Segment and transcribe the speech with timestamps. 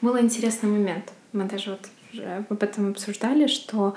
[0.00, 1.12] был интересный момент.
[1.32, 1.80] Мы даже вот
[2.12, 3.94] уже об этом обсуждали, что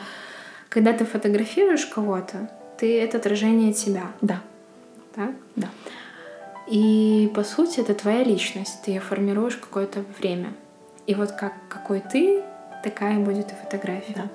[0.70, 4.12] когда ты фотографируешь кого-то, ты— это отражение тебя.
[4.22, 4.42] Да.
[5.16, 5.32] Так?
[5.56, 5.70] Да.
[6.68, 10.54] И по сути это твоя личность, ты ее формируешь какое-то время.
[11.08, 12.44] И вот как, какой ты,
[12.84, 14.14] такая будет и фотография.
[14.16, 14.30] Да.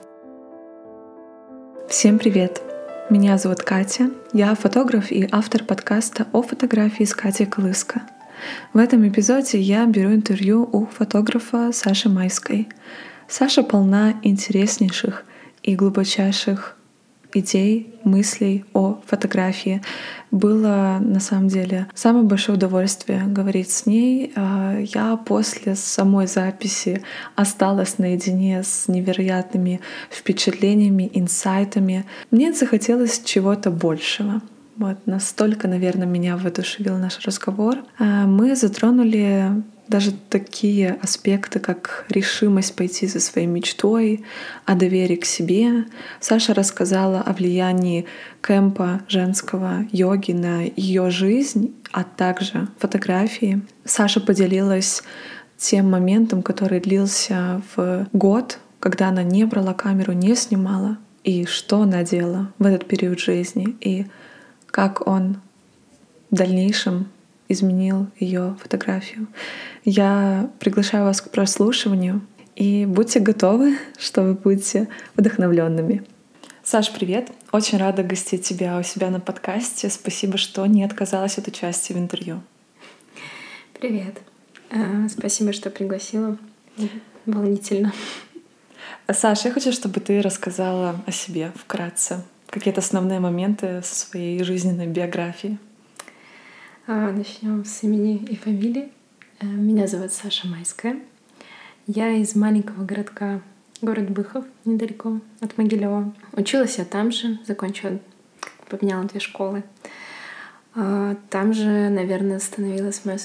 [1.89, 2.61] Всем привет!
[3.09, 8.03] Меня зовут Катя, я фотограф и автор подкаста о фотографии с Катей Колыско.
[8.73, 12.69] В этом эпизоде я беру интервью у фотографа Саши Майской.
[13.29, 15.25] Саша полна интереснейших
[15.63, 16.77] и глубочайших
[17.39, 19.83] идей, мыслей о фотографии.
[20.31, 24.33] Было на самом деле самое большое удовольствие говорить с ней.
[24.37, 27.03] А, я после самой записи
[27.35, 29.81] осталась наедине с невероятными
[30.11, 32.05] впечатлениями, инсайтами.
[32.31, 34.41] Мне захотелось чего-то большего.
[34.77, 37.79] Вот настолько, наверное, меня воодушевил наш разговор.
[37.99, 44.25] А, мы затронули даже такие аспекты, как решимость пойти за своей мечтой,
[44.65, 45.87] о доверии к себе.
[46.21, 48.07] Саша рассказала о влиянии
[48.43, 53.63] кемпа женского йоги на ее жизнь, а также фотографии.
[53.85, 55.03] Саша поделилась
[55.57, 61.83] тем моментом, который длился в год, когда она не брала камеру, не снимала, и что
[61.83, 64.07] она делала в этот период жизни, и
[64.77, 65.41] как он
[66.31, 67.09] в дальнейшем
[67.49, 69.27] изменил ее фотографию.
[69.87, 72.21] Я приглашаю вас к прослушиванию
[72.57, 76.05] и будьте готовы, что вы будете вдохновленными.
[76.63, 77.31] Саш, привет!
[77.53, 79.89] Очень рада гостить тебя у себя на подкасте.
[79.89, 82.43] Спасибо, что не отказалась от участия в интервью.
[83.81, 84.21] Привет.
[84.71, 86.37] А, спасибо, что пригласила.
[87.25, 87.95] Волнительно.
[89.11, 92.23] Саша, я хочу, чтобы ты рассказала о себе вкратце.
[92.49, 95.59] Какие-то основные моменты своей жизненной биографии.
[96.87, 98.93] А, Начнем с имени и фамилии.
[99.41, 101.01] Э, меня зовут Саша Майская.
[101.87, 103.41] Я из маленького городка,
[103.83, 106.13] город Быхов, недалеко от Могилева.
[106.33, 107.99] Училась я там же, закончила,
[108.69, 109.63] поменяла две школы.
[110.75, 113.19] А, там же, наверное, становилась моя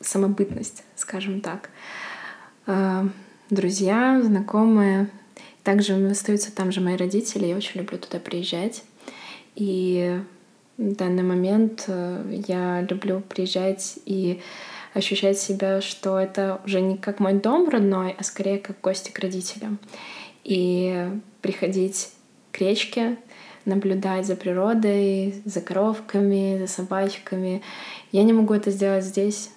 [0.00, 1.70] самобытность, скажем так.
[2.66, 3.06] А,
[3.50, 5.08] друзья, знакомые.
[5.64, 7.46] Также остаются там же мои родители.
[7.46, 8.84] Я очень люблю туда приезжать.
[9.56, 10.20] И
[10.76, 14.40] в данный момент э, я люблю приезжать и
[14.92, 19.18] ощущать себя, что это уже не как мой дом родной, а скорее как гости к
[19.18, 19.78] родителям.
[20.44, 21.08] И
[21.40, 22.10] приходить
[22.52, 23.16] к речке,
[23.64, 27.62] наблюдать за природой, за коровками, за собачками.
[28.12, 29.50] Я не могу это сделать здесь,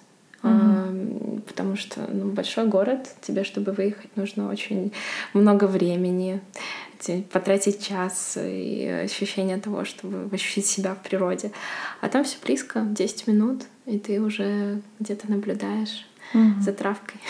[0.48, 1.40] mm-hmm.
[1.42, 4.92] потому что ну, большой город, тебе, чтобы выехать, нужно очень
[5.34, 6.40] много времени
[7.32, 11.52] потратить час и ощущение того, чтобы ощутить себя в природе.
[12.00, 16.60] А там все близко, 10 минут, и ты уже где-то наблюдаешь угу.
[16.60, 17.20] за травкой.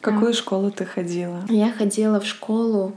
[0.00, 1.44] Какую школу ты ходила?
[1.48, 2.96] Я ходила в школу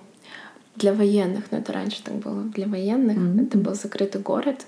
[0.75, 3.17] для военных, но это раньше так было, для военных.
[3.17, 3.47] Mm-hmm.
[3.47, 4.65] Это был закрытый город.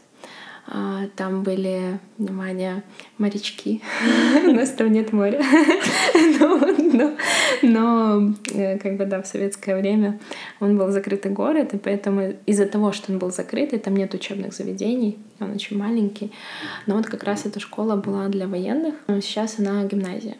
[0.71, 2.83] А, там были, внимание,
[3.17, 3.81] морячки.
[4.45, 5.41] У нас там нет моря.
[7.63, 10.19] Но, э, как бы, да, в советское время
[10.59, 14.53] он был закрытый город, и поэтому из-за того, что он был закрытый, там нет учебных
[14.53, 16.31] заведений, он очень маленький.
[16.85, 18.93] Но вот как раз эта школа была для военных.
[19.07, 20.37] Сейчас она гимназия.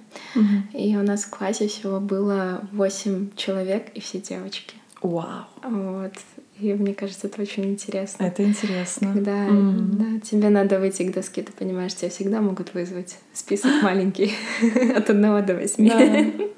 [0.74, 4.76] И у нас в классе всего было 8 человек, и все девочки.
[5.02, 5.46] Вау.
[5.64, 6.14] Вот.
[6.60, 8.24] И мне кажется, это очень интересно.
[8.24, 9.14] Это интересно.
[9.14, 9.80] Когда mm.
[9.94, 14.34] да, тебе надо выйти к доске, ты понимаешь, тебя всегда могут вызвать список маленький
[14.96, 15.92] от одного до восьми.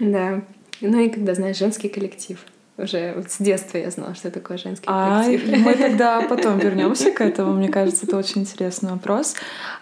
[0.00, 0.42] Да.
[0.80, 2.42] Ну и когда, знаешь, женский коллектив.
[2.78, 5.58] Уже вот с детства я знала, что такое женский а, коллектив.
[5.58, 7.52] Мы тогда потом вернемся к этому.
[7.52, 9.34] Мне кажется, это очень интересный вопрос.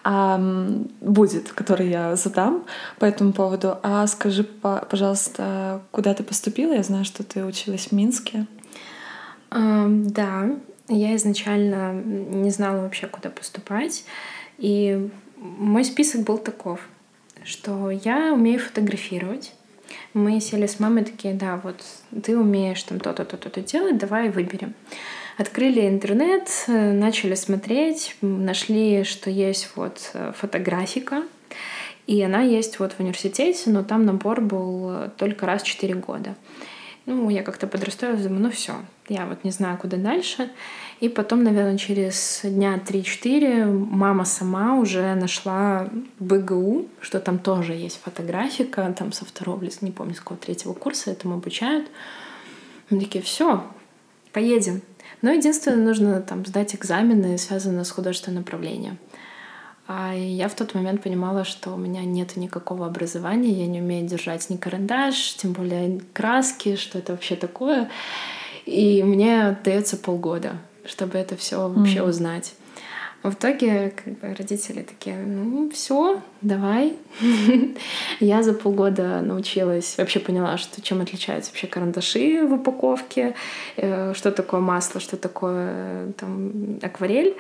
[0.02, 0.40] А,
[1.00, 2.64] будет, который я задам
[2.98, 3.78] по этому поводу.
[3.84, 6.72] А скажи, пожалуйста, куда ты поступила?
[6.72, 8.46] Я знаю, что ты училась в Минске.
[9.50, 10.50] Да,
[10.88, 14.04] я изначально не знала вообще, куда поступать.
[14.58, 16.80] И мой список был таков,
[17.44, 19.52] что я умею фотографировать.
[20.12, 21.82] Мы сели с мамой такие, да, вот
[22.22, 24.74] ты умеешь там то-то, то-то, то делать, давай выберем.
[25.38, 31.22] Открыли интернет, начали смотреть, нашли, что есть вот э, фотографика,
[32.08, 36.34] и она есть вот в университете, но там набор был только раз в 4 года.
[37.10, 38.74] Ну, я как-то подрастроилась, думаю, ну все,
[39.08, 40.50] я вот не знаю, куда дальше.
[41.00, 45.88] И потом, наверное, через дня 3-4 мама сама уже нашла
[46.18, 51.10] БГУ, что там тоже есть фотографика, там со второго, не помню, с какого третьего курса
[51.10, 51.88] этому обучают.
[52.90, 53.64] Мы такие, все,
[54.34, 54.82] поедем.
[55.22, 58.98] Но единственное, нужно там сдать экзамены, связанные с художественным направлением.
[59.90, 64.06] А я в тот момент понимала, что у меня нет никакого образования, я не умею
[64.06, 67.88] держать ни карандаш, тем более краски, что это вообще такое.
[68.66, 72.08] И мне дается полгода, чтобы это все вообще mm-hmm.
[72.08, 72.54] узнать.
[73.22, 76.94] В итоге как бы, родители такие, ну все, давай.
[78.20, 83.34] Я за полгода научилась, вообще поняла, что чем отличаются вообще карандаши в упаковке,
[83.76, 87.34] э, что такое масло, что такое там акварель.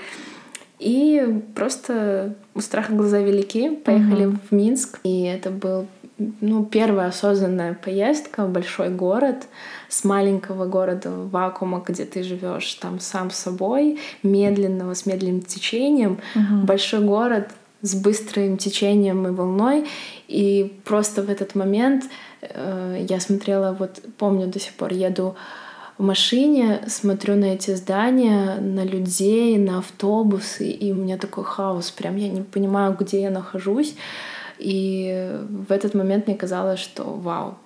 [0.78, 4.38] И просто у страха глаза велики, поехали угу.
[4.48, 5.86] в Минск, и это был
[6.40, 9.46] ну, первая осознанная поездка в большой город
[9.88, 16.66] с маленького города вакуума, где ты живешь там сам собой, медленного, с медленным течением, угу.
[16.66, 17.50] большой город
[17.82, 19.86] с быстрым течением и волной.
[20.26, 22.04] И просто в этот момент
[22.40, 25.36] э, я смотрела, вот помню до сих пор, еду
[25.98, 31.90] в машине, смотрю на эти здания, на людей, на автобусы, и у меня такой хаос.
[31.90, 33.96] Прям я не понимаю, где я нахожусь.
[34.58, 37.58] И в этот момент мне казалось, что вау,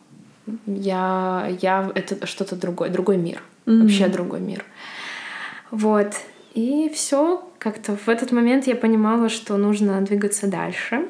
[0.67, 3.82] я, я это что-то другое, другой мир, mm-hmm.
[3.82, 4.64] вообще другой мир.
[5.70, 6.14] Вот.
[6.55, 11.08] И все, как-то в этот момент я понимала, что нужно двигаться дальше.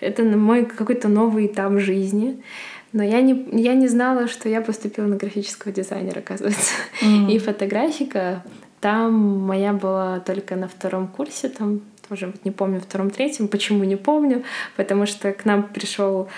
[0.00, 2.42] Это мой какой-то новый этап жизни.
[2.92, 6.72] Но я не, я не знала, что я поступила на графического дизайнера, оказывается.
[7.02, 7.30] Mm.
[7.30, 8.42] И фотографика
[8.80, 13.46] там моя была только на втором курсе, там тоже не помню, втором, третьем.
[13.46, 14.42] Почему не помню?
[14.76, 16.28] Потому что к нам пришел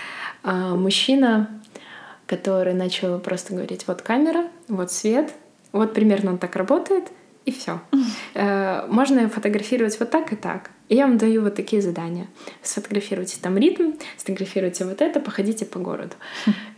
[0.42, 1.48] а, мужчина,
[2.26, 5.32] который начал просто говорить: вот камера, вот свет,
[5.72, 7.04] вот примерно он так работает,
[7.44, 7.80] и все.
[8.34, 10.70] Э, можно фотографировать вот так и так.
[10.88, 12.26] И я вам даю вот такие задания.
[12.62, 16.14] Сфотографируйте там ритм, сфотографируйте вот это, походите по городу.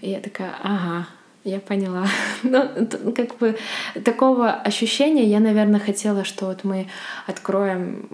[0.00, 1.06] И я такая, ага,
[1.44, 2.06] я поняла.
[2.42, 3.56] Ну, как бы
[4.04, 6.86] такого ощущения я, наверное, хотела, что вот мы
[7.26, 8.06] откроем,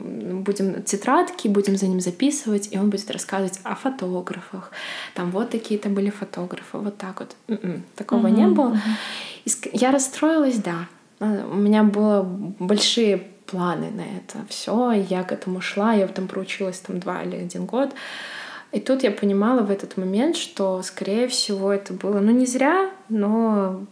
[0.45, 4.73] будем тетрадки, будем за ним записывать, и он будет рассказывать о фотографах.
[5.15, 7.37] Там вот такие-то были фотографы, вот так вот.
[7.49, 8.79] М-м, такого не было.
[9.73, 10.87] Я расстроилась, да.
[11.21, 14.93] А, у меня было большие планы на это все.
[14.93, 17.91] Я к этому шла, я там проучилась там два или один год.
[18.73, 22.91] И тут я понимала в этот момент, что, скорее всего, это было, ну, не зря,
[23.09, 23.85] но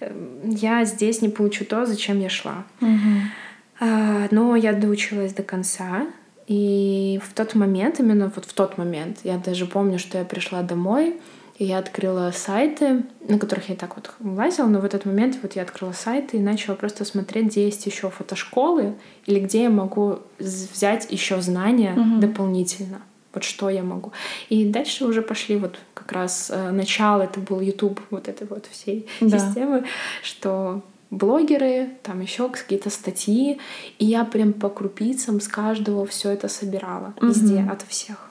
[0.00, 0.10] э,
[0.44, 2.64] я здесь не получу то, зачем я шла.
[2.80, 3.88] Угу.
[4.30, 6.06] Но я доучилась до конца,
[6.46, 10.62] и в тот момент, именно вот в тот момент, я даже помню, что я пришла
[10.62, 11.20] домой,
[11.58, 15.56] и я открыла сайты, на которых я так вот лазила, но в этот момент вот
[15.56, 18.94] я открыла сайты и начала просто смотреть, где есть еще фотошколы
[19.24, 22.20] или где я могу взять еще знания угу.
[22.20, 23.00] дополнительно
[23.32, 24.12] вот что я могу.
[24.48, 28.64] И дальше уже пошли вот как раз э, начало, это был YouTube вот этой вот
[28.70, 29.38] всей да.
[29.38, 29.84] системы,
[30.22, 33.58] что блогеры, там еще какие-то статьи,
[33.98, 37.26] и я прям по крупицам с каждого все это собирала угу.
[37.26, 38.30] везде, от всех.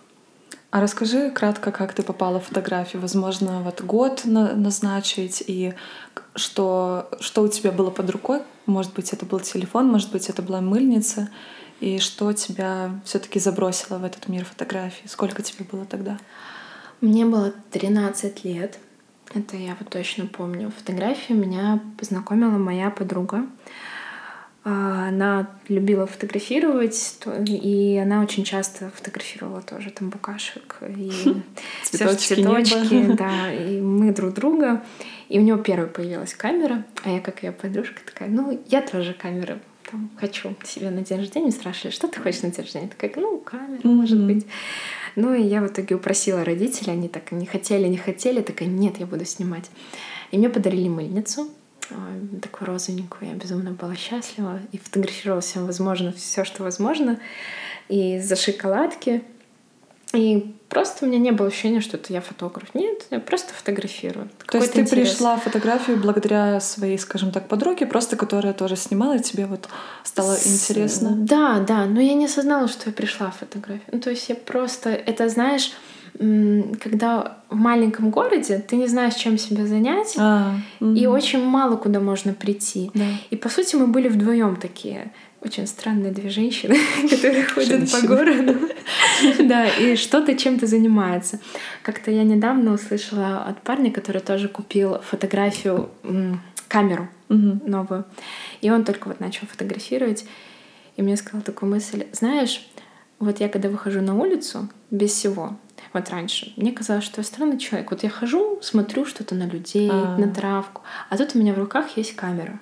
[0.75, 3.01] А расскажи кратко, как ты попала в фотографию.
[3.01, 5.73] Возможно, вот год на назначить и
[6.35, 8.41] что, что у тебя было под рукой.
[8.65, 11.29] Может быть, это был телефон, может быть, это была мыльница
[11.79, 15.07] и что тебя все-таки забросило в этот мир фотографии?
[15.07, 16.19] Сколько тебе было тогда?
[16.99, 18.77] Мне было 13 лет.
[19.33, 20.73] Это я вот точно помню.
[20.77, 23.45] Фотографию меня познакомила моя подруга.
[24.67, 31.11] А, она любила фотографировать, и она очень часто фотографировала тоже там букашек и
[31.83, 34.83] цветочки, цветочки да, и мы друг друга.
[35.29, 39.13] И у него первая появилась камера, а я, как ее подружка, такая, ну, я тоже
[39.13, 39.59] камера
[39.91, 42.87] там, хочу себе на день рождения, спрашивали, что ты хочешь на день рождения?
[42.87, 43.87] Такая, ну, камера, mm-hmm.
[43.87, 44.47] может быть.
[45.15, 48.97] Ну, и я в итоге упросила родителей, они так не хотели, не хотели, такая, нет,
[48.97, 49.69] я буду снимать.
[50.31, 51.51] И мне подарили мыльницу,
[52.41, 57.19] такую розовенькую, я безумно была счастлива и фотографировала всем возможно, все, что возможно.
[57.87, 59.23] И за шоколадки,
[60.15, 62.73] и просто у меня не было ощущения, что это я фотограф.
[62.73, 64.29] Нет, я просто фотографирую.
[64.47, 65.09] То есть ты интерес.
[65.09, 69.67] пришла в фотографию благодаря своей, скажем так, подруге, просто которая тоже снимала, и тебе вот
[70.03, 70.47] стало С...
[70.47, 71.11] интересно?
[71.15, 73.87] Да, да, но я не осознала, что я пришла в фотографию.
[73.91, 75.71] Ну, то есть я просто, это знаешь,
[76.17, 80.93] когда в маленьком городе ты не знаешь, чем себя занять, а, угу.
[80.93, 82.91] и очень мало куда можно прийти.
[82.93, 83.05] Да.
[83.29, 86.77] И по сути мы были вдвоем такие очень странные две женщины,
[87.09, 88.55] которые ходят по городу.
[89.39, 91.39] Да, и что-то чем-то занимается.
[91.83, 95.89] Как-то я недавно услышала от парня, который тоже купил фотографию,
[96.67, 98.05] камеру новую.
[98.61, 100.25] И он только вот начал фотографировать.
[100.97, 102.67] И мне сказал такую мысль, знаешь,
[103.19, 105.57] вот я когда выхожу на улицу без всего,
[105.95, 107.89] вот раньше, мне казалось, что я странный человек.
[107.89, 110.17] Вот я хожу, смотрю что-то на людей, А-а-а.
[110.19, 112.59] на травку, а тут у меня в руках есть камера.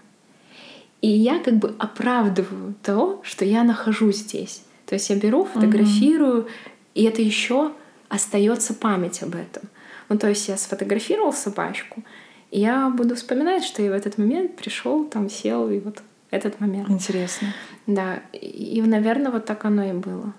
[1.02, 4.63] И я как бы оправдываю то, что я нахожусь здесь.
[4.86, 6.50] То есть я беру, фотографирую, mm-hmm.
[6.96, 7.74] и это еще
[8.08, 9.63] остается память об этом.
[10.10, 12.04] Ну, то есть я сфотографировал собачку,
[12.52, 16.60] и я буду вспоминать, что я в этот момент пришел, там сел, и вот этот
[16.60, 16.90] момент.
[16.90, 17.48] Интересно.
[17.88, 20.34] Да, и, наверное, вот так оно и было.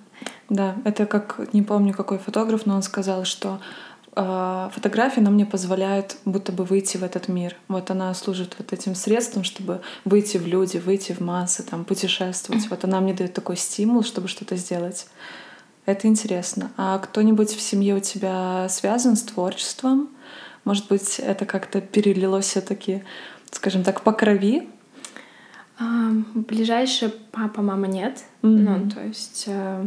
[0.49, 3.61] Да, это как, не помню какой фотограф, но он сказал, что
[4.15, 7.57] э, фотография нам мне позволяет будто бы выйти в этот мир.
[7.69, 12.69] Вот она служит вот этим средством, чтобы выйти в люди, выйти в массы, там, путешествовать.
[12.69, 15.07] Вот она мне дает такой стимул, чтобы что-то сделать.
[15.87, 16.71] Это интересно.
[16.77, 20.09] А кто-нибудь в семье у тебя связан с творчеством?
[20.65, 23.03] Может быть, это как-то перелилось все-таки,
[23.51, 24.69] скажем так, по крови?
[25.79, 28.25] А, ближайшие папа, мама нет.
[28.43, 28.49] Mm-hmm.
[28.49, 29.87] Ну, то есть э,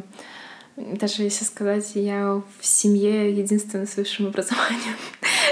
[0.77, 4.95] даже если сказать, я в семье единственная с высшим образованием.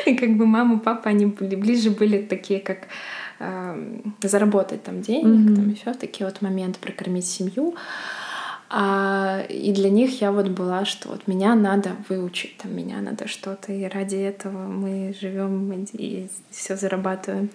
[0.06, 2.88] И как бы мама, папа, они были ближе были такие, как
[3.40, 5.56] э, заработать там денег, mm-hmm.
[5.56, 7.76] там еще такие вот моменты, прокормить семью.
[8.70, 13.28] А, и для них я вот была, что вот меня надо выучить, там меня надо
[13.28, 17.50] что-то, и ради этого мы живем и все зарабатываем.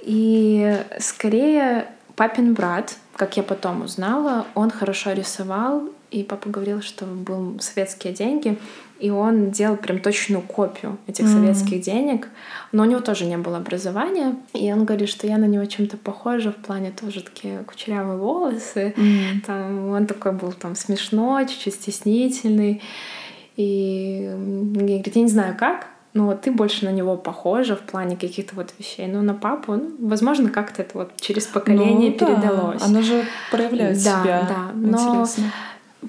[0.00, 1.86] И скорее
[2.16, 8.12] папин брат, как я потом узнала, он хорошо рисовал, и папа говорил, что был советские
[8.12, 8.58] деньги,
[8.98, 11.32] и он делал прям точную копию этих mm-hmm.
[11.32, 12.28] советских денег,
[12.72, 15.96] но у него тоже не было образования, и он говорит, что я на него чем-то
[15.96, 19.40] похожа в плане тоже такие кучерявые волосы, mm-hmm.
[19.46, 22.82] там он такой был там смешной, чуть-чуть стеснительный,
[23.56, 28.16] и говорит, я не знаю как, но вот ты больше на него похожа в плане
[28.16, 29.06] каких-то вот вещей.
[29.06, 32.80] Но на папу, ну, возможно, как-то это вот через поколение ну, передалось.
[32.80, 32.86] Да.
[32.86, 34.46] Оно же проявляет да, себя.
[34.48, 35.44] Да, но Интересно.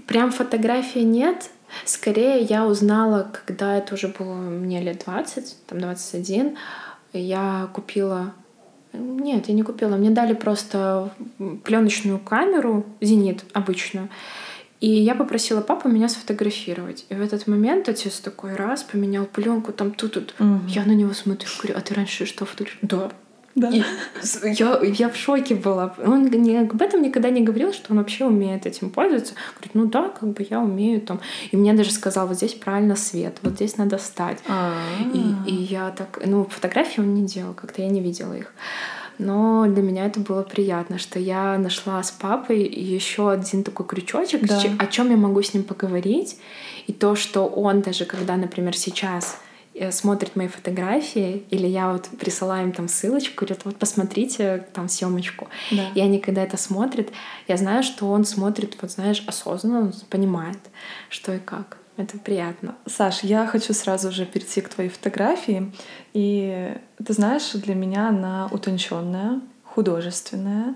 [0.08, 1.50] Прям фотографии нет.
[1.86, 6.58] Скорее я узнала, когда это уже было мне лет 20, там 21,
[7.14, 8.34] я купила
[8.94, 9.96] нет, я не купила.
[9.96, 11.14] Мне дали просто
[11.64, 14.10] пленочную камеру, зенит обычную.
[14.82, 17.06] И я попросила папу меня сфотографировать.
[17.10, 20.34] И в этот момент отец такой раз поменял пленку там тут тут.
[20.40, 20.62] Угу.
[20.68, 23.10] Я на него смотрю, говорю, а ты раньше что фотографировал?
[23.10, 23.12] Да.
[23.56, 23.70] Да.
[23.70, 23.84] И
[24.44, 25.94] я, я в шоке была.
[26.04, 29.34] Он не, об этом никогда не говорил, что он вообще умеет этим пользоваться.
[29.56, 31.20] Говорит, ну да, как бы я умею там.
[31.52, 34.40] И мне даже сказал, вот здесь правильно свет, вот здесь надо встать.
[35.14, 38.54] И, и я так, ну, фотографии он не делал, как-то я не видела их.
[39.18, 44.48] Но для меня это было приятно, что я нашла с папой еще один такой крючочек,
[44.48, 44.60] да.
[44.80, 46.40] о чем я могу с ним поговорить.
[46.88, 49.38] И то, что он даже, когда, например, сейчас
[49.74, 54.90] э, смотрит мои фотографии, или я вот присылаю им там ссылочку, говорят, вот посмотрите там
[54.90, 55.48] съемочку.
[55.72, 55.90] Да.
[55.96, 57.10] И они, когда это смотрят,
[57.48, 60.60] я знаю, что он смотрит, вот знаешь, осознанно, он понимает,
[61.10, 61.78] что и как.
[61.98, 62.76] Это приятно.
[62.86, 65.72] Саш, я хочу сразу же перейти к твоей фотографии.
[66.14, 66.76] И
[67.06, 70.76] ты знаешь, для меня она утонченная, художественная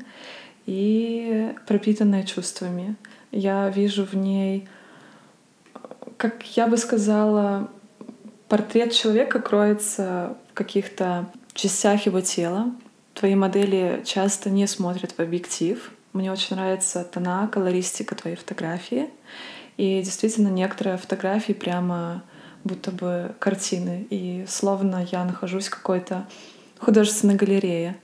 [0.66, 2.96] и пропитанная чувствами.
[3.32, 4.68] Я вижу в ней,
[6.18, 7.70] как я бы сказала,
[8.48, 12.72] портрет человека кроется в каких-то частях его тела.
[13.14, 15.92] Твои модели часто не смотрят в объектив.
[16.14, 19.10] Мне очень нравится тона, колористика твоей фотографии.
[19.78, 22.24] И действительно, некоторые фотографии прямо
[22.64, 24.08] будто бы картины.
[24.10, 26.26] И словно я нахожусь в какой-то
[26.80, 27.98] художественной галерее.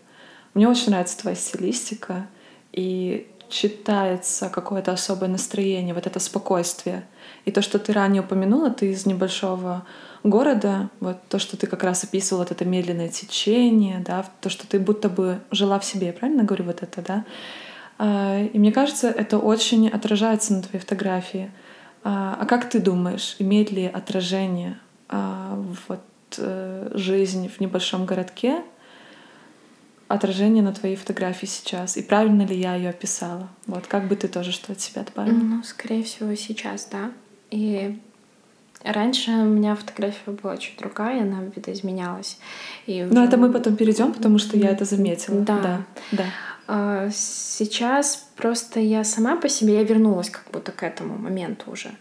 [0.53, 2.27] Мне очень нравится твоя стилистика.
[2.71, 7.05] И читается какое-то особое настроение, вот это спокойствие.
[7.45, 9.85] И то, что ты ранее упомянула, ты из небольшого
[10.23, 14.67] города, вот то, что ты как раз описывала, вот это медленное течение, да, то, что
[14.67, 17.25] ты будто бы жила в себе, правильно говорю вот это, да?
[17.97, 21.51] А, и мне кажется, это очень отражается на твоей фотографии.
[22.03, 26.01] А, а как ты думаешь, имеет ли отражение а, вот
[26.37, 28.63] э, жизнь в небольшом городке
[30.07, 31.97] отражение на твоей фотографии сейчас?
[31.97, 33.49] И правильно ли я ее описала?
[33.67, 35.35] Вот как бы ты тоже что от себя добавила?
[35.35, 37.11] Ну, скорее всего, сейчас, да.
[37.49, 37.99] И
[38.83, 42.39] Раньше у меня фотография была чуть другая, она видоизменялась.
[42.87, 45.41] И Но это мы потом перейдем, потому что я это заметила.
[45.41, 45.59] Да.
[45.59, 45.81] да.
[46.11, 46.25] да.
[46.67, 51.91] А, сейчас просто я сама по себе, я вернулась как будто к этому моменту уже.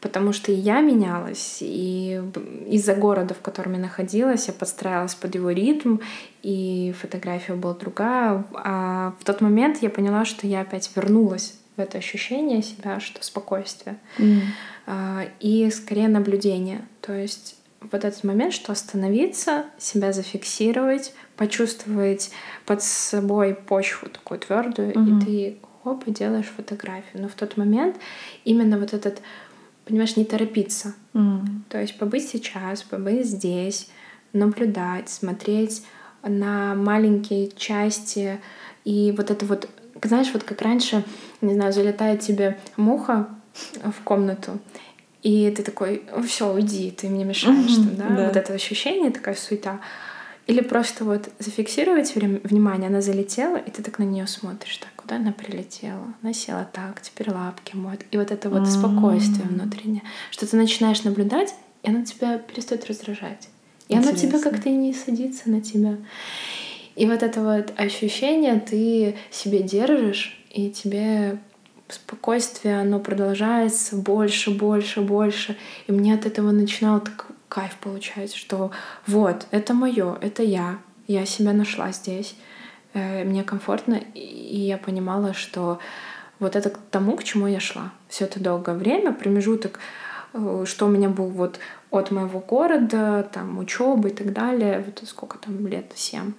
[0.00, 2.22] Потому что и я менялась, и
[2.68, 5.98] из-за города, в котором я находилась, я подстраивалась под его ритм,
[6.42, 8.44] и фотография была другая.
[8.54, 13.24] А в тот момент я поняла, что я опять вернулась в это ощущение себя, что
[13.24, 13.96] спокойствие.
[14.18, 15.30] Mm.
[15.40, 16.82] И скорее наблюдение.
[17.00, 22.30] То есть вот этот момент, что остановиться, себя зафиксировать, почувствовать
[22.66, 25.00] под собой почву такую твердую, угу.
[25.00, 27.22] и ты хоп, и делаешь фотографию.
[27.22, 27.96] Но в тот момент
[28.44, 29.22] именно вот этот,
[29.84, 30.94] понимаешь, не торопиться.
[31.14, 31.46] Угу.
[31.68, 33.88] То есть побыть сейчас, побыть здесь,
[34.32, 35.84] наблюдать, смотреть
[36.22, 38.40] на маленькие части
[38.84, 39.68] и вот это вот
[40.02, 41.04] знаешь, вот как раньше,
[41.40, 43.28] не знаю, залетает тебе муха
[43.82, 44.58] в комнату,
[45.22, 48.16] и ты такой, все, уйди, ты мне мешаешь, mm-hmm, там, да?
[48.16, 49.80] да, вот это ощущение, такая суета.
[50.46, 54.88] Или просто вот зафиксировать время, внимание, она залетела, и ты так на нее смотришь, так,
[54.96, 56.14] куда она прилетела?
[56.22, 58.06] Она села так, теперь лапки моет.
[58.10, 58.78] И вот это вот mm-hmm.
[58.78, 63.48] спокойствие внутреннее, что ты начинаешь наблюдать, и оно тебя перестает раздражать.
[63.88, 64.10] И Интересно.
[64.10, 65.96] оно тебя как-то не садится на тебя.
[66.98, 71.38] И вот это вот ощущение ты себе держишь, и тебе
[71.88, 75.56] спокойствие, оно продолжается больше, больше, больше.
[75.86, 78.72] И мне от этого начинал так кайф получать, что
[79.06, 82.34] вот, это мое, это я, я себя нашла здесь,
[82.94, 85.78] э, мне комфортно, и я понимала, что
[86.40, 87.92] вот это к тому, к чему я шла.
[88.08, 89.78] Все это долгое время, промежуток,
[90.32, 91.60] э, что у меня был вот
[91.92, 96.32] от моего города, там, учебы и так далее, вот сколько там лет, семь.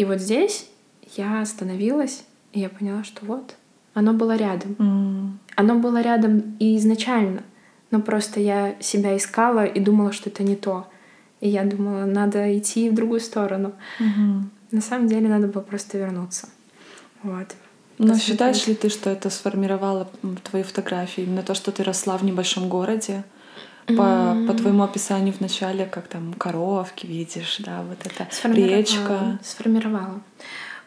[0.00, 0.66] И вот здесь
[1.14, 3.54] я остановилась, и я поняла, что вот,
[3.92, 4.74] оно было рядом.
[4.78, 5.32] Mm.
[5.56, 7.42] Оно было рядом и изначально,
[7.90, 10.86] но просто я себя искала и думала, что это не то.
[11.42, 13.74] И я думала, надо идти в другую сторону.
[14.00, 14.42] Mm-hmm.
[14.70, 16.48] На самом деле надо было просто вернуться.
[17.22, 17.48] Вот.
[17.98, 20.08] Но считаешь ли ты, что это сформировало
[20.44, 21.24] твои фотографии?
[21.24, 23.22] Именно то, что ты росла в небольшом городе?
[23.96, 24.46] По, mm-hmm.
[24.46, 29.38] по твоему описанию в начале, как там коровки видишь, да, вот это речка.
[29.42, 30.20] Сформировала.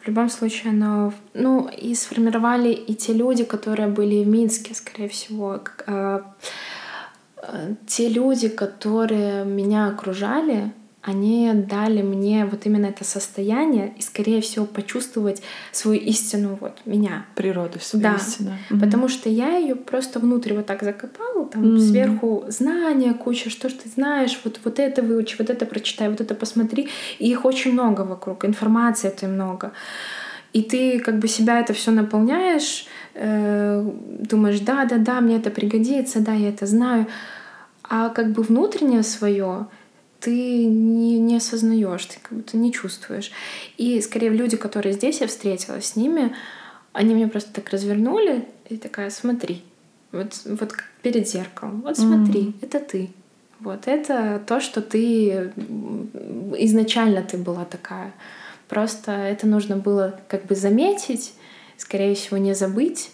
[0.04, 5.08] В любом случае, оно, ну, и сформировали и те люди, которые были в Минске, скорее
[5.08, 5.62] всего.
[5.88, 6.22] Э,
[7.38, 14.40] э, те люди, которые меня окружали, они дали мне вот именно это состояние и, скорее
[14.40, 15.44] всего, почувствовать
[15.74, 17.26] свою истину, вот меня.
[17.36, 18.16] Природу свою да.
[18.16, 18.52] истину.
[18.52, 18.80] Mm-hmm.
[18.80, 21.80] Потому что я ее просто внутрь вот так закопала, там mm-hmm.
[21.80, 26.22] сверху знания куча, что ж ты знаешь, вот, вот это выучи, вот это прочитай, вот
[26.22, 26.88] это посмотри.
[27.20, 29.74] И их очень много вокруг, информации это много.
[30.54, 35.50] И ты как бы себя это все наполняешь, э, думаешь, да, да, да, мне это
[35.50, 37.08] пригодится, да, я это знаю.
[37.84, 39.68] А как бы внутреннее свое,
[40.24, 43.32] ты не, не осознаешь, ты как будто не чувствуешь.
[43.78, 46.34] И скорее люди, которые здесь я встретилась с ними,
[46.94, 49.64] они меня просто так развернули и такая, смотри,
[50.14, 52.54] вот, вот перед зеркалом, вот смотри, mm.
[52.62, 53.10] это ты.
[53.60, 55.52] Вот это то, что ты
[56.58, 58.14] изначально ты была такая.
[58.70, 61.34] Просто это нужно было как бы заметить,
[61.78, 63.12] скорее всего, не забыть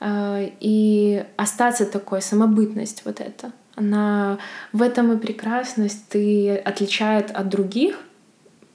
[0.00, 4.38] э, и остаться такой самобытность вот это она
[4.72, 7.98] в этом и прекрасность, ты отличает от других.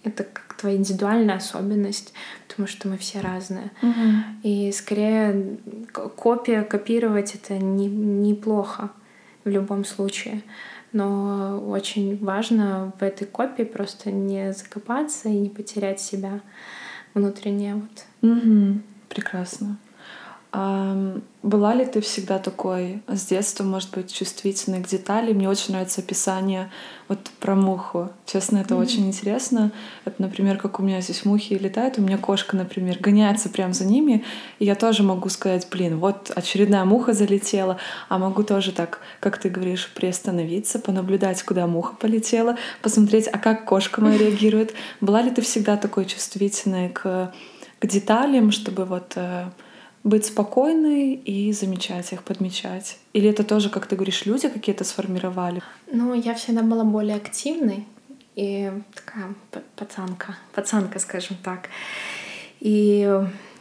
[0.04, 2.14] Это как твоя индивидуальная особенность,
[2.48, 3.72] потому что мы все разные.
[3.82, 3.94] Угу.
[4.44, 5.58] И скорее
[5.92, 8.92] копия, копировать это не, неплохо
[9.44, 10.42] в любом случае.
[10.94, 16.40] Но очень важно в этой копии просто не закопаться и не потерять себя
[17.14, 17.76] внутреннее.
[17.76, 18.32] Вот.
[18.32, 18.80] Угу.
[19.10, 19.78] Прекрасно.
[20.54, 25.38] Была ли ты всегда такой с детства, может быть, чувствительной к деталям?
[25.38, 26.72] Мне очень нравится описание
[27.08, 28.12] вот про муху.
[28.28, 28.82] Честно, это mm-hmm.
[28.82, 29.72] очень интересно.
[30.06, 33.86] Это, например, как у меня здесь мухи летают, у меня кошка, например, гоняется прямо за
[33.86, 34.24] ними,
[34.60, 39.40] и я тоже могу сказать, блин, вот очередная муха залетела, а могу тоже так, как
[39.40, 44.76] ты говоришь, приостановиться, понаблюдать, куда муха полетела, посмотреть, а как кошка моя реагирует.
[45.02, 47.34] Была ли ты всегда такой чувствительной к,
[47.80, 49.46] к деталям, чтобы вот э,
[50.04, 52.98] быть спокойной и замечать их, подмечать?
[53.14, 55.62] Или это тоже, как ты говоришь, люди какие-то сформировали?
[55.92, 57.86] Ну, я всегда была более активной
[58.36, 59.34] и такая
[59.76, 61.70] пацанка, пацанка, скажем так.
[62.60, 63.10] И,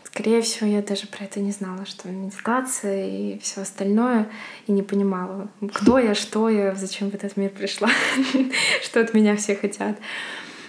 [0.04, 4.28] скорее всего, я даже про это не знала, что медитация и все остальное,
[4.66, 7.90] и не понимала, кто я, что я, зачем в этот мир пришла,
[8.82, 9.96] что от меня все хотят.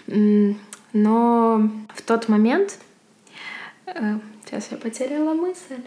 [0.06, 2.78] Но в тот момент
[3.88, 4.20] э,
[4.54, 5.82] Сейчас я потеряла мысль.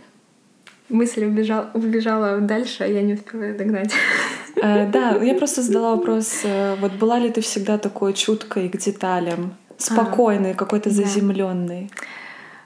[0.88, 3.92] Мысль убежала, убежала дальше, а я не успела ее догнать.
[4.58, 8.78] Э, да, я просто задала вопрос, э, вот была ли ты всегда такой чуткой к
[8.78, 11.90] деталям, спокойной, а, какой-то заземленной?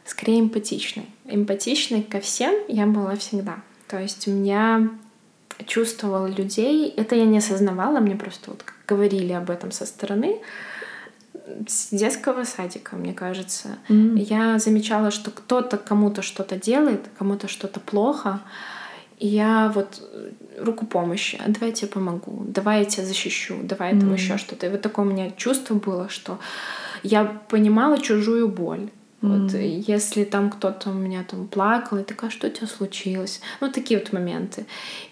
[0.04, 1.06] Скорее эмпатичной.
[1.24, 3.56] Эмпатичной ко всем я была всегда.
[3.88, 4.88] То есть у меня
[5.66, 10.38] чувствовала людей, это я не осознавала, мне просто вот говорили об этом со стороны,
[11.66, 13.78] с детского садика, мне кажется.
[13.88, 14.18] Mm.
[14.18, 18.40] Я замечала, что кто-то кому-то что-то делает, кому-то что-то плохо.
[19.18, 23.56] И я вот э, руку помощи, а давай я тебе помогу, давай я тебя защищу,
[23.62, 24.00] давай mm.
[24.00, 24.66] там еще что-то.
[24.66, 26.38] И вот такое у меня чувство было, что
[27.02, 28.88] я понимала чужую боль.
[29.20, 29.28] Mm.
[29.28, 33.40] Вот если там кто-то у меня там плакал, и такая, что у тебя случилось?
[33.60, 34.66] Ну, такие вот моменты.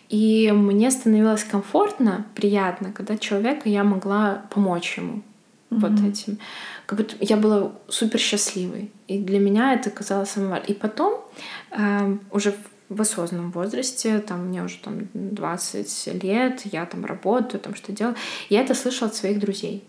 [0.08, 5.22] И мне становилось комфортно, приятно, когда человека я могла помочь ему.
[5.70, 5.78] Mm-hmm.
[5.78, 6.38] вот этим.
[6.86, 8.90] Как будто я была супер счастливой.
[9.06, 11.24] И для меня это казалось самым И потом,
[11.70, 12.54] э, уже
[12.88, 18.16] в осознанном возрасте, там мне уже там 20 лет, я там работаю, там что делаю,
[18.48, 19.84] я это слышала от своих друзей.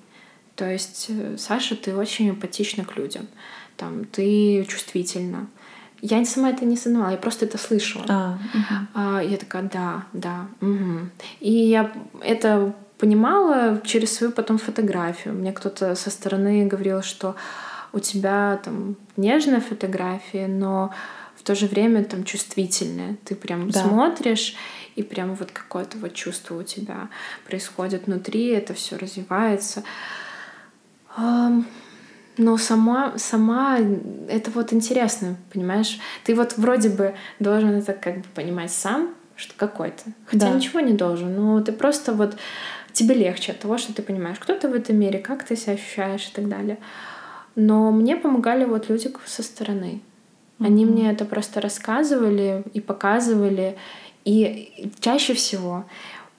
[0.56, 3.28] То есть, э, Саша, ты очень эмпатична к людям,
[3.78, 5.48] там, ты чувствительна.
[6.02, 8.06] Я сама это не осознавала, я просто это слышала.
[8.10, 8.88] А, угу.
[8.94, 10.48] а, я такая, да, да.
[10.62, 11.10] Угу.
[11.42, 15.34] И я это понимала через свою потом фотографию.
[15.34, 17.36] Мне кто-то со стороны говорил, что
[17.94, 20.94] у тебя там нежная фотография, но
[21.36, 23.16] в то же время там чувствительная.
[23.24, 23.82] Ты прям да.
[23.82, 24.56] смотришь,
[24.96, 27.08] и прям вот какое-то вот чувство у тебя
[27.48, 29.84] происходит внутри, это все развивается.
[31.18, 33.80] Но сама, сама
[34.28, 36.00] это вот интересно, понимаешь?
[36.26, 40.54] Ты вот вроде бы должен это как бы понимать сам, что какой то Хотя да.
[40.54, 42.38] ничего не должен, но ты просто вот
[43.00, 45.74] тебе легче от того, что ты понимаешь, кто ты в этом мире, как ты себя
[45.74, 46.78] ощущаешь и так далее.
[47.56, 50.02] Но мне помогали вот люди со стороны.
[50.60, 50.92] Они mm-hmm.
[50.92, 53.78] мне это просто рассказывали и показывали.
[54.26, 55.86] И чаще всего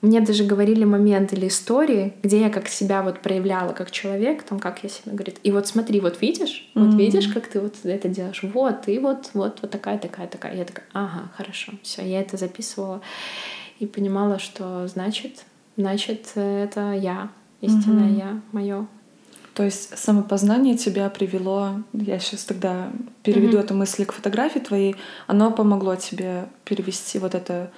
[0.01, 4.59] мне даже говорили моменты или истории, где я как себя вот проявляла как человек, там
[4.59, 5.39] как я себя говорит.
[5.43, 6.85] И вот смотри, вот видишь, mm-hmm.
[6.85, 8.41] вот видишь, как ты вот это делаешь.
[8.43, 10.55] Вот, и вот, вот, вот такая, такая, такая.
[10.55, 13.01] Я такая, ага, хорошо, все, я это записывала
[13.79, 15.43] и понимала, что значит
[15.77, 17.29] значит, это я,
[17.61, 18.19] истинное угу.
[18.19, 18.87] я, мое.
[19.53, 22.89] То есть самопознание тебя привело, я сейчас тогда
[23.23, 23.63] переведу угу.
[23.63, 24.95] эту мысль к фотографии твоей,
[25.27, 27.69] оно помогло тебе перевести вот это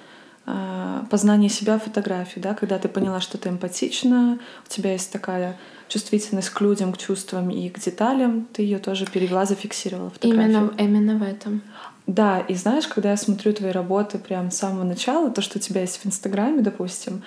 [0.46, 5.10] э, познание себя в фотографии, да, когда ты поняла, что ты эмпатична, у тебя есть
[5.10, 5.56] такая
[5.88, 10.24] чувствительность к людям, к чувствам и к деталям, ты ее тоже перевела, зафиксировала в.
[10.24, 11.60] Именно, именно в этом.
[12.06, 15.60] Да, и знаешь, когда я смотрю твои работы прям с самого начала, то, что у
[15.60, 17.22] тебя есть в Инстаграме, допустим,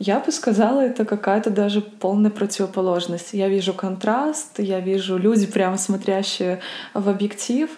[0.00, 3.34] я бы сказала, это какая-то даже полная противоположность.
[3.34, 6.60] Я вижу контраст, я вижу люди, прямо смотрящие
[6.94, 7.68] в объектив,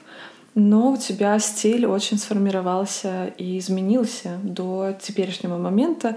[0.54, 6.16] но у тебя стиль очень сформировался и изменился до теперешнего момента.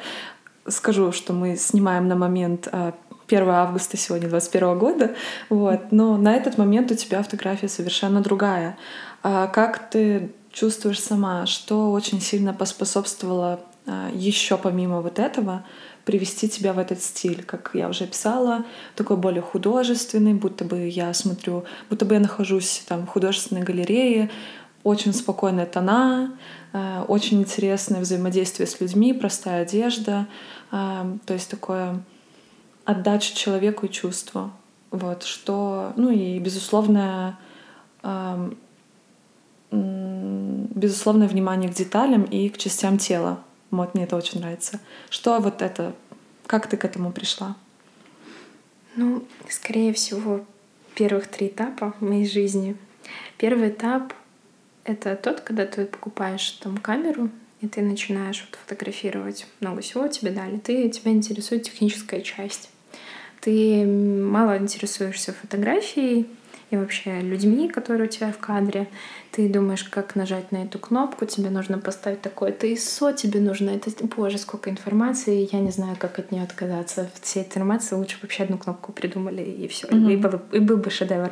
[0.67, 5.15] Скажу, что мы снимаем на момент 1 а, августа сегодня 2021 года,
[5.49, 8.77] вот, но на этот момент у тебя фотография совершенно другая.
[9.23, 15.63] А как ты чувствуешь сама, что очень сильно поспособствовало а, еще помимо вот этого
[16.05, 18.63] привести тебя в этот стиль, как я уже писала,
[18.95, 24.29] такой более художественный, будто бы я смотрю, будто бы я нахожусь там в художественной галерее,
[24.83, 26.37] очень спокойная тона,
[26.73, 30.27] э, очень интересное взаимодействие с людьми, простая одежда,
[30.71, 32.03] э, то есть такое
[32.85, 34.51] отдача человеку и чувству.
[34.91, 37.37] Вот, что, ну и безусловное,
[38.03, 38.51] э,
[39.71, 43.39] безусловное внимание к деталям и к частям тела.
[43.77, 44.79] Вот мне это очень нравится.
[45.09, 45.95] Что вот это,
[46.47, 47.55] как ты к этому пришла?
[48.95, 50.45] Ну, скорее всего,
[50.95, 52.77] первых три этапа в моей жизни.
[53.37, 54.13] Первый этап—
[54.85, 57.29] это тот, когда ты покупаешь там камеру,
[57.61, 59.47] и ты начинаешь вот фотографировать.
[59.59, 60.57] Много всего тебе дали.
[60.57, 62.69] Ты, тебя интересует техническая часть.
[63.41, 66.27] Ты мало интересуешься фотографией,
[66.71, 68.87] и вообще людьми, которые у тебя в кадре.
[69.31, 73.91] Ты думаешь, как нажать на эту кнопку, тебе нужно поставить такое-то ISO, тебе нужно это...
[74.05, 77.01] Боже, сколько информации, я не знаю, как от нее отказаться.
[77.01, 80.13] От всей этой информации лучше вообще одну кнопку придумали, и все, mm-hmm.
[80.13, 81.31] и, был, и был бы шедевр.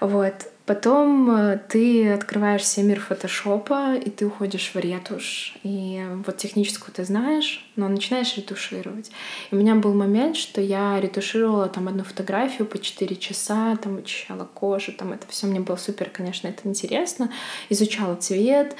[0.00, 0.34] Вот.
[0.72, 5.54] Потом э, ты открываешь себе мир фотошопа, и ты уходишь в ретушь.
[5.62, 9.10] И вот техническую ты знаешь, но начинаешь ретушировать.
[9.50, 13.98] И у меня был момент, что я ретушировала там одну фотографию по 4 часа, там
[13.98, 17.30] очищала кожу, там это все мне было супер, конечно, это интересно.
[17.68, 18.74] Изучала цвет,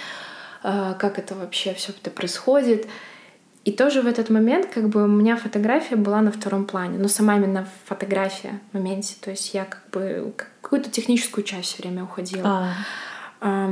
[0.64, 2.88] э, как это вообще все это происходит.
[3.66, 7.08] И тоже в этот момент как бы у меня фотография была на втором плане, но
[7.08, 9.14] сама именно фотография в моменте.
[9.20, 10.32] То есть я как бы
[10.72, 12.74] какую-то техническую часть все время уходила.
[13.42, 13.68] А.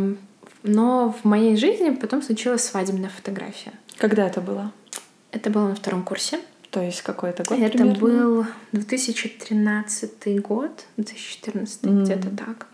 [0.63, 3.73] Но в моей жизни потом случилась свадебная фотография.
[3.97, 4.71] Когда это было?
[5.33, 6.41] Это было на втором курсе.
[6.71, 7.99] То есть какой-то год Это примерно?
[7.99, 12.03] был 2013 год, 2014 mm.
[12.03, 12.67] где-то так.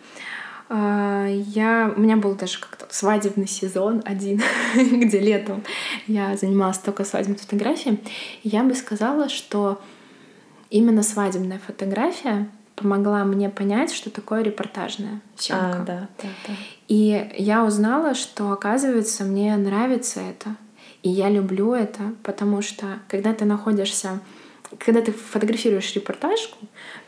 [0.70, 4.42] А, я, у меня был даже как-то свадебный сезон один,
[4.74, 5.62] где летом
[6.08, 8.00] я занималась только свадебной фотографией.
[8.42, 9.80] я бы сказала, что
[10.68, 15.80] именно свадебная фотография помогла мне понять, что такое репортажная съемка.
[15.80, 16.54] А, да, да, да.
[16.88, 20.56] И я узнала, что, оказывается, мне нравится это.
[21.02, 24.20] И я люблю это, потому что когда ты находишься
[24.78, 26.58] когда ты фотографируешь репортажку,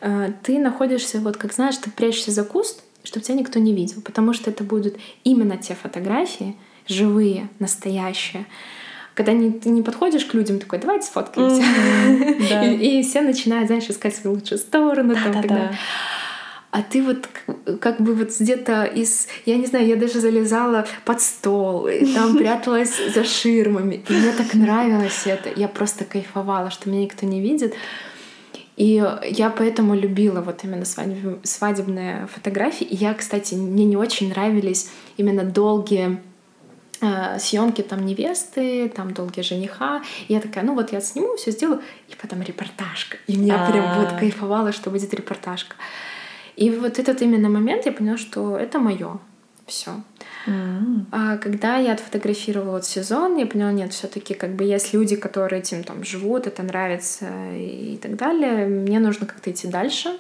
[0.01, 4.01] э, ты находишься, вот как знаешь, ты прячешься за куст, чтобы тебя никто не видел,
[4.03, 8.47] потому что это будут именно те фотографии, живые, настоящие,
[9.19, 11.61] когда не, ты не подходишь к людям, такой, давайте сфоткаемся.
[11.61, 12.65] Mm-hmm, да.
[12.71, 15.13] и, и все начинают, знаешь, искать свою лучшую сторону.
[15.13, 15.57] Да, там, да, тогда.
[15.57, 15.71] Да.
[16.71, 17.29] А ты вот
[17.81, 19.27] как бы вот где-то из...
[19.45, 24.05] Я не знаю, я даже залезала под стол, и там пряталась за ширмами.
[24.09, 25.51] И мне так нравилось это.
[25.57, 27.75] Я просто кайфовала, что меня никто не видит.
[28.77, 30.85] И я поэтому любила вот именно
[31.43, 32.87] свадебные фотографии.
[32.87, 36.21] И я, кстати, мне не очень нравились именно долгие
[37.39, 40.03] съемки там невесты, там долгие жениха.
[40.29, 43.19] И я такая, ну вот я сниму, все сделаю, и потом репортажка.
[43.27, 43.73] И меня А-а-а.
[43.73, 45.77] прям вот кайфовало, что будет репортажка.
[46.57, 49.19] И вот этот именно момент я поняла, что это мое.
[49.67, 49.91] Все.
[50.47, 51.05] Mm-hmm.
[51.13, 55.61] А когда я отфотографировала вот сезон, я поняла, нет, все-таки как бы есть люди, которые
[55.61, 58.67] этим там живут, это нравится и так далее.
[58.67, 60.19] Мне нужно как-то идти дальше,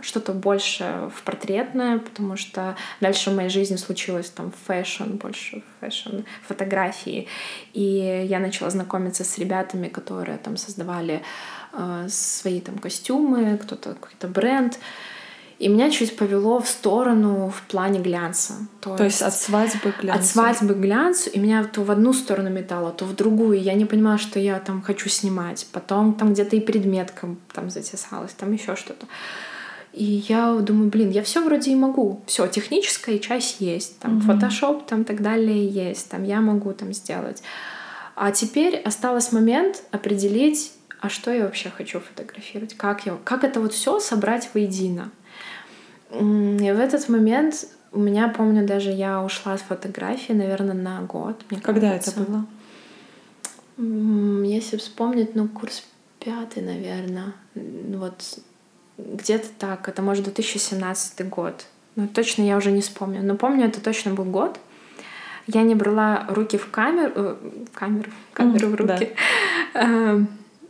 [0.00, 6.20] что-то больше в портретное, потому что дальше в моей жизни случилось там фэшн, больше фэшн,
[6.46, 7.28] фотографии.
[7.72, 11.22] И я начала знакомиться с ребятами, которые там создавали
[11.72, 14.78] э, свои там костюмы, кто-то какой-то бренд.
[15.60, 18.54] И меня чуть повело в сторону в плане глянца.
[18.80, 20.20] То, то есть, есть от свадьбы к глянцу?
[20.20, 21.30] От свадьбы к глянцу.
[21.30, 23.60] И меня то в одну сторону метало, то в другую.
[23.62, 25.66] Я не понимала, что я там хочу снимать.
[25.72, 29.06] Потом там где-то и предметка там затесалась, там еще что-то.
[29.94, 32.20] И я думаю, блин, я все вроде и могу.
[32.26, 33.98] Все, техническая часть есть.
[34.00, 34.88] Там фотошоп, mm-hmm.
[34.88, 36.10] там так далее есть.
[36.10, 37.42] Там я могу там сделать.
[38.16, 43.60] А теперь осталось момент определить, а что я вообще хочу фотографировать, как я, как это
[43.60, 45.10] вот все собрать воедино.
[46.10, 51.40] И в этот момент у меня, помню, даже я ушла с фотографии, наверное, на год.
[51.50, 52.10] Мне Когда кажется.
[52.10, 52.46] это
[53.76, 54.44] было?
[54.44, 55.84] Если вспомнить, ну, курс
[56.18, 57.34] пятый, наверное.
[57.54, 58.38] Вот
[58.98, 59.88] где-то так.
[59.88, 61.66] Это, может, 2017 год.
[61.96, 63.22] Ну, точно я уже не вспомню.
[63.22, 64.58] Но помню, это точно был год.
[65.46, 67.36] Я не брала руки в камеру, э,
[67.74, 69.16] камеру, камеру mm, в руки.
[69.74, 70.26] Да.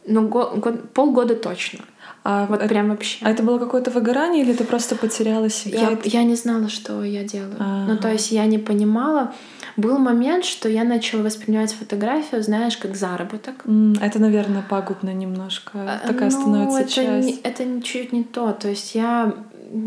[0.06, 1.80] Ну, год, год, полгода точно.
[2.24, 3.18] А вот это, прям вообще.
[3.22, 5.90] А это было какое-то выгорание или ты просто потеряла себя?
[5.90, 7.56] Я, я не знала, что я делаю.
[7.58, 7.86] А-а-а.
[7.86, 9.34] Ну, то есть я не понимала.
[9.76, 13.64] Был момент, что я начала воспринимать фотографию, знаешь, как заработок.
[14.00, 15.72] Это, наверное, пагубно немножко.
[15.74, 17.26] А, Такая ну, становится это часть.
[17.26, 18.52] Не, это чуть не то.
[18.52, 19.34] То есть я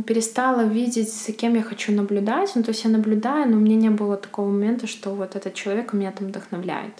[0.06, 2.52] перестала видеть, за кем я хочу наблюдать.
[2.56, 5.54] Ну, то есть я наблюдаю, но у меня не было такого момента, что вот этот
[5.54, 6.94] человек меня там вдохновляет.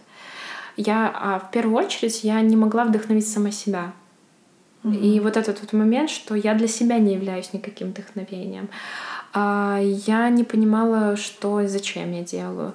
[0.78, 3.94] Я, а в первую очередь, я не могла вдохновить сама себя.
[4.84, 8.70] И вот этот вот момент, что я для себя не являюсь никаким вдохновением.
[9.34, 12.74] А, я не понимала, что и зачем я делаю.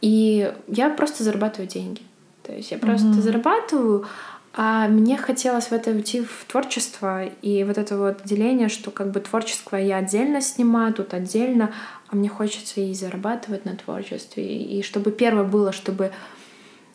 [0.00, 2.00] И я просто зарабатываю деньги.
[2.42, 3.20] То есть я просто mm-hmm.
[3.20, 4.06] зарабатываю,
[4.54, 9.10] а мне хотелось в это уйти в творчество, и вот это вот деление, что как
[9.10, 11.72] бы творчество я отдельно снимаю, тут отдельно,
[12.08, 14.44] а мне хочется и зарабатывать на творчестве.
[14.44, 16.12] И чтобы первое было, чтобы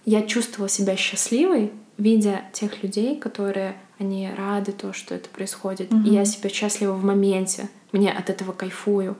[0.08, 5.92] я чувствовала себя счастливой, видя тех людей, которые они рады то, что это происходит.
[5.92, 6.08] Угу.
[6.08, 7.68] И я себя счастлива в моменте.
[7.92, 9.18] Мне от этого кайфую.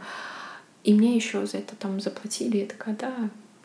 [0.86, 2.60] И мне еще за это там заплатили.
[2.60, 3.14] Я такая, да,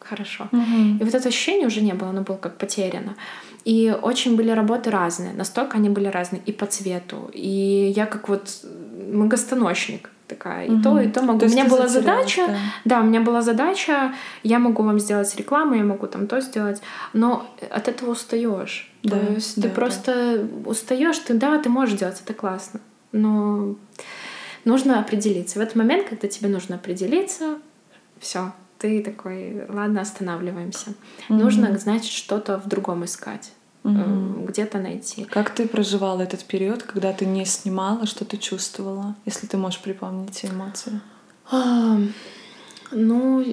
[0.05, 0.49] хорошо.
[0.53, 0.99] Угу.
[1.01, 3.17] И вот это ощущение уже не было, оно было как потеряно.
[3.65, 7.31] И очень были работы разные, настолько они были разные и по цвету.
[7.33, 8.65] И я как вот
[9.13, 10.67] многостаночник такая.
[10.67, 10.83] И угу.
[10.83, 11.41] то, и то могу.
[11.41, 12.57] То у меня была задача, да.
[12.85, 16.83] да, у меня была задача, я могу вам сделать рекламу, я могу там то сделать,
[17.13, 18.91] но от этого устаешь.
[19.03, 19.75] Да, то есть да, ты да.
[19.75, 22.81] просто устаешь, ты да, ты можешь делать, это классно.
[23.13, 23.77] Но
[24.65, 25.59] нужно определиться.
[25.59, 27.59] В этот момент, когда тебе нужно определиться,
[28.19, 30.91] все, ты такой, ладно, останавливаемся.
[31.29, 33.53] mm Нужно, значит, что-то в другом искать
[33.85, 34.47] угу.
[34.49, 35.25] где-то найти.
[35.25, 39.81] Как ты проживала этот период, когда ты не снимала, что ты чувствовала, если ты можешь
[39.81, 41.01] припомнить эмоции?
[41.51, 41.99] А,
[42.91, 43.45] ну,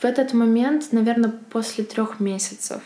[0.00, 2.82] в этот момент, наверное, после трех месяцев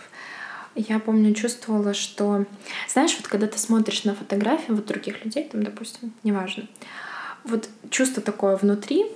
[0.77, 2.45] я помню, чувствовала, что,
[2.89, 6.69] знаешь, вот когда ты смотришь на фотографии вот других людей, там, допустим, неважно,
[7.45, 9.07] вот чувство такое внутри,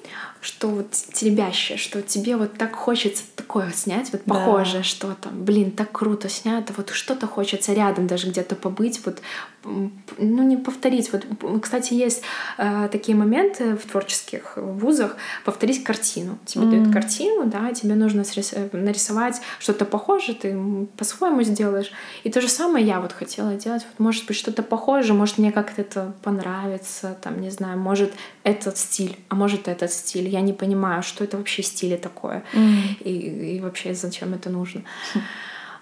[0.44, 4.83] что вот теребящее, что тебе вот так хочется такое снять, вот похожее да.
[4.83, 5.30] что-то.
[5.30, 9.22] Блин, так круто снято, вот что-то хочется рядом даже где-то побыть, вот
[9.64, 11.11] ну не повторить.
[11.12, 11.24] Вот,
[11.62, 12.22] кстати, есть
[12.59, 16.38] э, такие моменты в творческих вузах, повторить картину.
[16.44, 16.70] Тебе mm-hmm.
[16.70, 21.90] дают картину, да, тебе нужно срис- нарисовать что-то похожее, ты по-своему сделаешь.
[22.24, 23.87] И то же самое я вот хотела делать.
[23.88, 28.76] Вот, может быть, что-то похожее, может, мне как-то это понравится, там, не знаю, может, этот
[28.76, 30.28] стиль, а может, этот стиль.
[30.35, 32.42] Я не понимаю, что это вообще стиль такое.
[32.53, 33.03] Mm-hmm.
[33.05, 34.83] И, и вообще, зачем это нужно.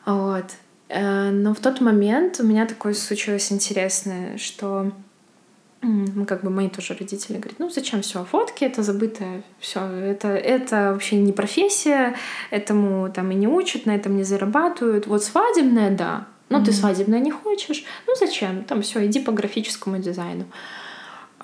[0.04, 0.46] Вот.
[0.88, 4.92] Э, но в тот момент у меня такое случилось интересное, что
[5.82, 10.28] мы как бы мои тоже родители говорят, ну зачем все фотки, это забытое, все, это,
[10.28, 12.14] это вообще не профессия,
[12.50, 15.06] этому там и не учат, на этом не зарабатывают.
[15.06, 16.64] Вот свадебная, да, но mm-hmm.
[16.64, 20.44] ты свадебная не хочешь, ну зачем, там все, иди по графическому дизайну.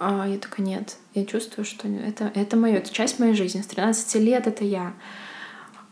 [0.00, 3.62] А я такая, нет, я чувствую, что это, это мое, это часть моей жизни.
[3.62, 4.94] С 13 лет это я.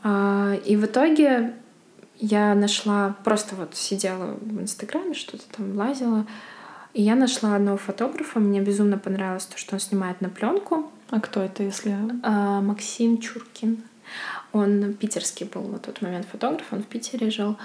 [0.02, 1.54] А, и в итоге
[2.18, 6.26] я нашла, просто вот сидела в Инстаграме, что-то там лазила,
[6.94, 10.90] и я нашла одного фотографа, мне безумно понравилось то, что он снимает на пленку.
[11.10, 11.94] А кто это, если...
[12.22, 13.82] А, Максим Чуркин.
[14.52, 17.56] Он питерский был на тот момент фотограф, он в Питере жил.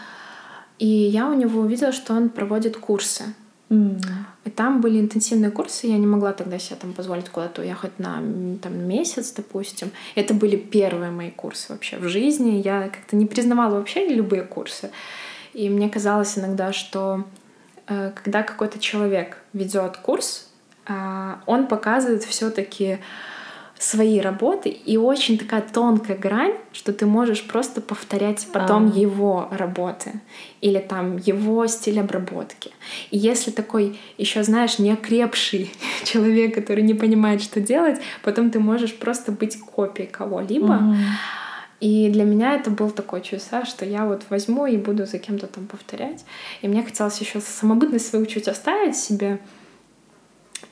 [0.80, 3.24] И я у него увидела, что он проводит курсы.
[3.72, 4.02] Mm.
[4.44, 8.16] И там были интенсивные курсы, я не могла тогда себе там позволить куда-то уехать на
[8.62, 9.92] там, месяц, допустим.
[10.16, 12.62] Это были первые мои курсы вообще в жизни.
[12.62, 14.92] Я как-то не признавала вообще любые курсы.
[15.54, 17.24] И мне казалось иногда, что
[17.88, 20.50] э, когда какой-то человек ведет курс,
[20.88, 23.00] э, он показывает все-таки
[23.82, 29.00] свои работы, и очень такая тонкая грань, что ты можешь просто повторять потом а.
[29.00, 30.22] его работы
[30.62, 32.70] или там его стиль обработки.
[33.10, 38.96] И если такой еще, знаешь, неокрепший человек, который не понимает, что делать, потом ты можешь
[38.96, 40.74] просто быть копией кого-либо.
[40.74, 40.96] Угу.
[41.80, 45.48] И для меня это был такой чудеса, что я вот возьму и буду за кем-то
[45.48, 46.24] там повторять.
[46.62, 49.40] И мне хотелось еще самобытность свою чуть оставить себе,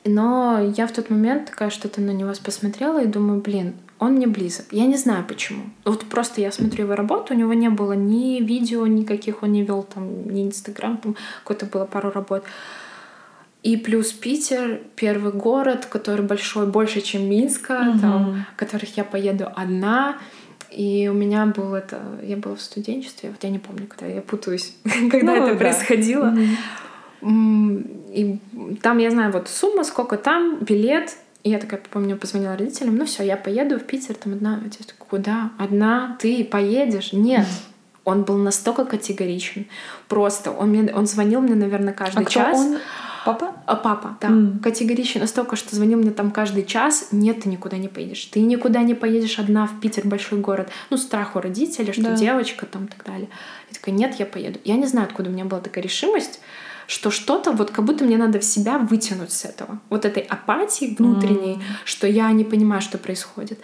[0.10, 4.28] но я в тот момент такая что-то на него посмотрела и думаю, блин, он мне
[4.28, 4.66] близок.
[4.72, 5.64] Я не знаю почему.
[5.84, 9.64] Вот просто я смотрю его работу, у него не было ни видео никаких, он не
[9.64, 12.44] вел там ни Инстаграм, там какое-то было пару работ.
[13.62, 18.00] И плюс Питер, первый город, который большой, больше, чем Минска, угу.
[18.00, 20.18] там, в которых я поеду одна.
[20.72, 22.00] И у меня был это...
[22.24, 24.76] Я была в студенчестве, вот я не помню, когда я путаюсь,
[25.12, 25.60] когда ну, это да.
[25.60, 26.28] происходило.
[26.28, 26.46] Угу.
[27.22, 28.40] И
[28.82, 31.16] там, я знаю, вот сумма, сколько там, билет.
[31.44, 34.62] И я такая, помню, позвонила родителям, ну все, я поеду в Питер, там одна.
[34.66, 35.52] Отец такой, куда?
[35.58, 36.18] Одна?
[36.20, 37.14] Ты поедешь?
[37.14, 37.48] Нет.
[38.04, 39.66] Он был настолько категоричен.
[40.08, 40.52] Просто.
[40.52, 42.58] Он, мне, он звонил мне, наверное, каждый а час.
[42.58, 42.78] Он?
[43.26, 43.54] Папа?
[43.66, 44.30] А, папа, да.
[44.30, 44.60] Mm.
[44.60, 47.10] Категоричен настолько, что звонил мне там каждый час.
[47.12, 48.26] Нет, ты никуда не поедешь.
[48.26, 50.70] Ты никуда не поедешь одна в Питер, большой город.
[50.90, 52.16] Ну, страх у родителей, что да.
[52.16, 53.30] девочка там и так далее.
[53.70, 54.60] Я такая, нет, я поеду.
[54.64, 56.40] Я не знаю, откуда у меня была такая решимость
[56.90, 59.80] что что-то вот как будто мне надо в себя вытянуть с этого.
[59.90, 61.62] Вот этой апатии внутренней, mm.
[61.86, 63.60] что я не понимаю, что происходит.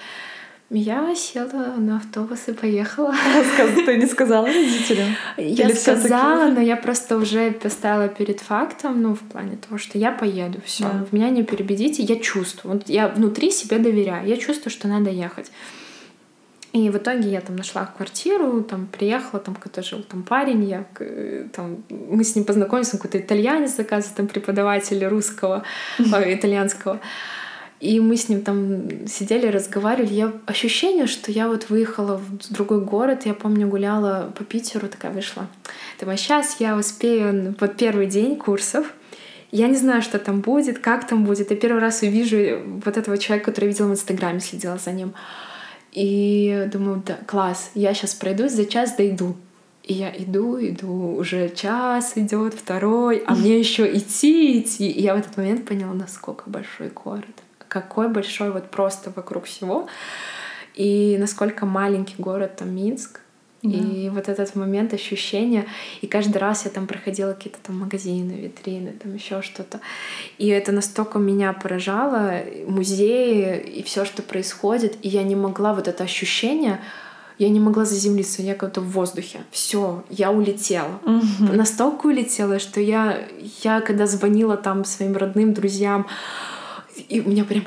[0.69, 3.15] Я села на автобус и поехала.
[3.85, 5.15] Ты не сказала родителям?
[5.38, 9.97] Я Или сказала, но я просто уже поставила перед фактом, ну, в плане того, что
[9.97, 11.05] я поеду, все, да.
[11.11, 12.75] меня не перебедите, я чувствую.
[12.75, 15.51] Вот я внутри себе доверяю, я чувствую, что надо ехать.
[16.75, 20.83] И в итоге я там нашла квартиру, там приехала, там какой-то жил там парень, я,
[21.53, 25.63] там, мы с ним познакомились, он какой-то итальянец, оказывается, там преподаватель русского,
[25.97, 26.99] итальянского.
[27.79, 30.13] И мы с ним там сидели, разговаривали.
[30.13, 33.25] Я ощущение, что я вот выехала в другой город.
[33.25, 35.47] Я помню, гуляла по Питеру, такая вышла.
[36.01, 38.93] Думаю, сейчас я успею вот первый день курсов.
[39.51, 41.51] Я не знаю, что там будет, как там будет.
[41.51, 42.38] Я первый раз увижу
[42.83, 45.13] вот этого человека, который видела в Инстаграме, следила за ним.
[45.95, 49.38] И думаю, да, класс, я сейчас пройдусь, за час дойду.
[49.81, 54.89] И я иду, иду, уже час идет, второй, а мне еще идти, идти.
[54.89, 57.25] И я в этот момент поняла, насколько большой город.
[57.69, 59.88] Какой большой вот просто вокруг всего.
[60.73, 63.21] И насколько маленький город там Минск.
[63.73, 65.65] И вот этот момент ощущения,
[66.01, 69.80] и каждый раз я там проходила какие-то там магазины, витрины, там еще что-то.
[70.38, 75.88] И это настолько меня поражало, музеи и все, что происходит, и я не могла вот
[75.88, 76.80] это ощущение,
[77.38, 79.39] я не могла заземлиться, я как-то в воздухе.
[79.51, 80.99] Все, я улетела.
[81.04, 81.54] Угу.
[81.54, 83.19] Настолько улетела, что я,
[83.63, 86.08] я когда звонила там своим родным, друзьям,
[86.97, 87.63] и у меня прям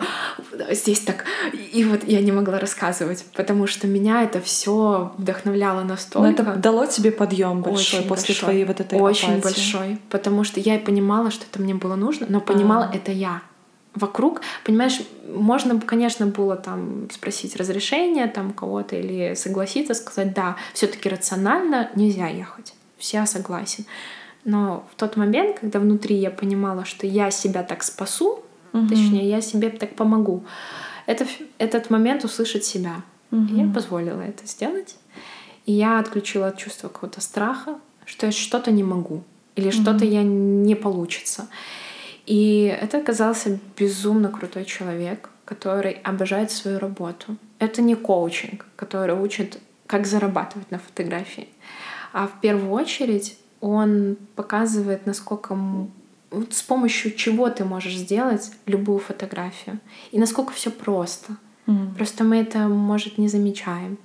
[0.71, 1.25] здесь так...
[1.73, 6.21] И вот я не могла рассказывать, потому что меня это все вдохновляло настолько.
[6.21, 8.49] Но это дало тебе подъем большой Очень после большой.
[8.49, 9.43] твоей вот этой Очень апатии.
[9.43, 9.99] большой.
[10.11, 12.97] Потому что я понимала, что это мне было нужно, но понимала а.
[12.97, 13.43] это я
[13.95, 21.09] вокруг, понимаешь, можно, конечно, было там спросить разрешение там кого-то или согласиться, сказать, да, все-таки
[21.09, 23.87] рационально нельзя ехать, все согласен.
[24.45, 28.45] Но в тот момент, когда внутри я понимала, что я себя так спасу,
[28.81, 28.89] Угу.
[28.89, 30.45] Точнее, я себе так помогу.
[31.07, 31.27] Это,
[31.59, 33.03] этот момент услышать себя.
[33.31, 33.55] Угу.
[33.55, 34.97] И я позволила это сделать.
[35.67, 39.23] И я отключила от чувства какого-то страха, что я что-то не могу.
[39.57, 39.73] Или угу.
[39.73, 41.49] что-то я не получится.
[42.27, 47.37] И это оказался безумно крутой человек, который обожает свою работу.
[47.59, 51.49] Это не коучинг, который учит, как зарабатывать на фотографии.
[52.13, 55.57] А в первую очередь он показывает, насколько
[56.31, 59.79] вот с помощью чего ты можешь сделать любую фотографию.
[60.11, 61.37] И насколько все просто.
[61.67, 61.95] Мгм.
[61.95, 63.99] Просто мы это, может, не замечаем.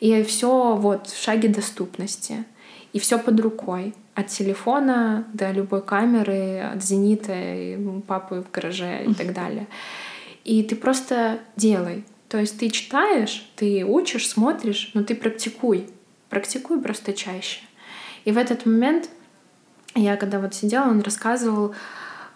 [0.00, 2.44] И все вот в шаге доступности.
[2.92, 3.94] И все под рукой.
[4.14, 9.66] От телефона до любой камеры, от зенита, и папы в гараже и так далее.
[10.44, 12.04] И ты просто делай.
[12.28, 15.88] То есть ты читаешь, ты учишь, смотришь, но ты практикуй.
[16.28, 17.60] Практикуй просто чаще.
[18.24, 19.10] И в этот момент
[19.94, 21.74] я когда вот сидела, он рассказывал,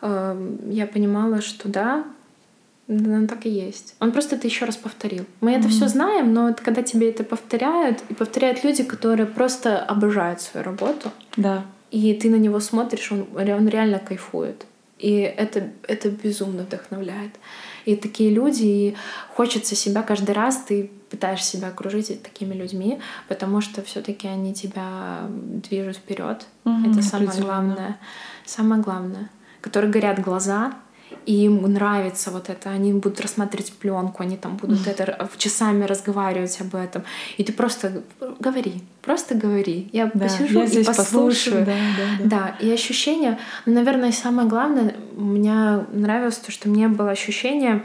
[0.02, 2.04] э, я понимала, что да,
[2.86, 3.94] да, так и есть.
[4.00, 5.24] Он просто это еще раз повторил.
[5.40, 9.78] Мы это все знаем, но вот когда тебе это повторяют, и повторяют люди, которые просто
[9.78, 11.64] обожают свою работу, Да.
[11.90, 14.66] и ты на него смотришь, он, он реально кайфует.
[14.98, 17.32] И это, это безумно вдохновляет.
[17.84, 18.96] И такие люди, и
[19.34, 22.98] хочется себя каждый раз, ты пытаешься себя окружить такими людьми,
[23.28, 26.46] потому что все-таки они тебя движут вперед.
[26.64, 27.96] Мгм, это самое главное.
[28.44, 29.30] Самое главное.
[29.60, 30.72] Которые горят глаза,
[31.26, 36.60] и им нравится вот это, они будут рассматривать пленку, они там будут это часами разговаривать
[36.60, 37.04] об этом.
[37.38, 38.02] И ты просто
[38.40, 39.88] говори, просто говори.
[39.92, 40.96] Я Да, посижу я и послушаю.
[40.96, 42.56] послушаю, да, да, да.
[42.58, 47.82] Да, и ощущение, ну, наверное, самое главное, мне нравилось то, что мне было ощущение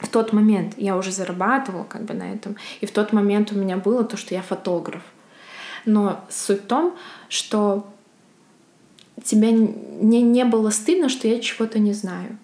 [0.00, 3.54] в тот момент, я уже зарабатывала как бы на этом, и в тот момент у
[3.54, 5.02] меня было то, что я фотограф.
[5.84, 6.96] Но суть в том,
[7.28, 7.86] что
[9.24, 12.38] тебе не, не было стыдно, что я чего-то не знаю.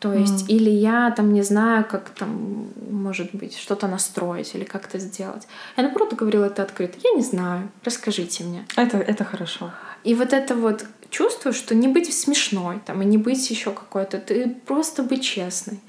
[0.00, 4.98] То есть, или я там не знаю, как там, может быть, что-то настроить или как-то
[4.98, 5.48] сделать.
[5.78, 6.98] Я наоборот говорила это открыто.
[7.02, 8.66] Я не знаю, расскажите мне.
[8.76, 9.72] Это, это хорошо.
[10.02, 14.18] И вот это вот чувство, что не быть смешной, там, и не быть еще какой-то,
[14.18, 15.80] ты просто быть честной.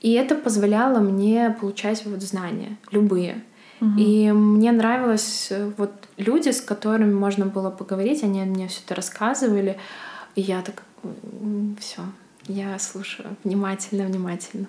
[0.00, 3.42] И это позволяло мне получать вот знания, любые.
[3.96, 8.96] И мне нравилось э, вот люди, с которыми можно было поговорить, они мне все это
[8.96, 9.78] рассказывали,
[10.34, 10.82] и я так,
[11.78, 12.00] все,
[12.48, 14.66] я слушаю внимательно, внимательно.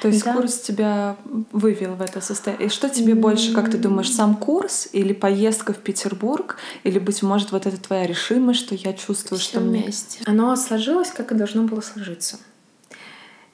[0.00, 0.32] То есть Да.
[0.34, 1.16] курс тебя
[1.52, 2.68] вывел в это состояние.
[2.68, 7.22] И что тебе больше, как ты думаешь, сам курс или поездка в Петербург, или, быть
[7.22, 9.82] может, вот это твоя решимость, что я чувствую, Всё что мне...
[9.82, 10.20] вместе.
[10.26, 12.38] Оно сложилось, как и должно было сложиться.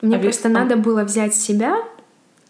[0.01, 1.77] Мне А просто он- надо было взять себя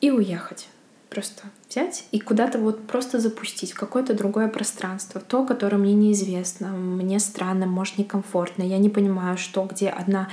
[0.01, 0.69] и уехать.
[1.09, 6.69] Просто взять и куда-то вот просто запустить в какое-то другое пространство, то, которое мне неизвестно,
[6.69, 10.29] мне странно, может некомфортно, я не понимаю, что, где одна.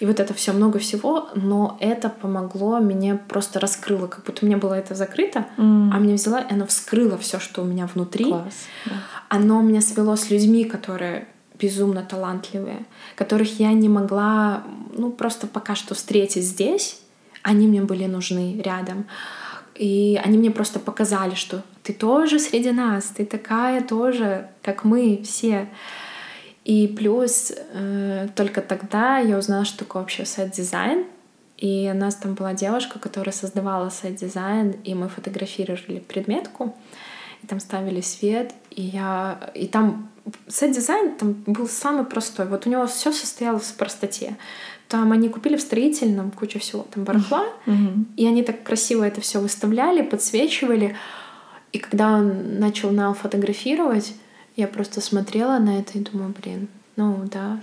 [0.00, 4.48] И вот это все много всего, но это помогло, мне просто раскрыло, как будто у
[4.48, 5.92] меня было это закрыто, М.
[5.94, 8.24] а мне взяла, и оно вскрыло все, что у меня внутри.
[8.24, 8.54] Класс.
[8.86, 8.92] да.
[9.28, 11.28] Оно меня свело с людьми, которые
[11.62, 12.84] безумно талантливые,
[13.14, 17.00] которых я не могла, ну, просто пока что встретить здесь.
[17.42, 19.06] Они мне были нужны рядом.
[19.74, 25.22] И они мне просто показали, что ты тоже среди нас, ты такая тоже, как мы
[25.24, 25.68] все.
[26.64, 31.06] И плюс э, только тогда я узнала, что такое вообще set design.
[31.56, 36.76] И у нас там была девушка, которая создавала set design, и мы фотографировали предметку,
[37.42, 39.52] и там ставили свет, и я...
[39.54, 40.11] И там
[40.48, 42.46] сайт-дизайн там был самый простой.
[42.46, 44.36] Вот у него все состояло в простоте.
[44.88, 48.06] Там они купили в строительном кучу всего, там барахла, Мгм.
[48.16, 50.96] и они так красиво это все выставляли, подсвечивали.
[51.72, 54.14] И когда он начал нам фотографировать,
[54.56, 57.58] я просто смотрела на это и думаю, блин, ну да,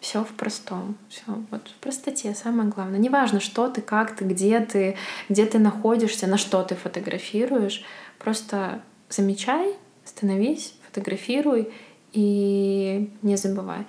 [0.00, 2.98] все в простом, все вот в простоте самое главное.
[2.98, 4.96] Неважно, что ты, как ты, где ты,
[5.28, 7.84] где ты находишься, на что ты фотографируешь,
[8.18, 11.72] просто замечай, становись, фотографируй
[12.12, 13.86] и не забывай.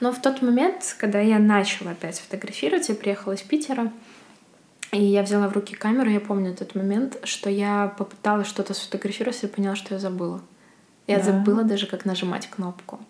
[0.00, 3.92] Но в тот момент, когда я начала опять фотографировать, я приехала из Питера,
[4.92, 9.42] и я взяла в руки камеру, я помню этот момент, что я попыталась что-то сфотографировать
[9.42, 10.40] и поняла, что я забыла.
[11.06, 11.24] Я Да.
[11.24, 13.00] забыла даже, как нажимать кнопку.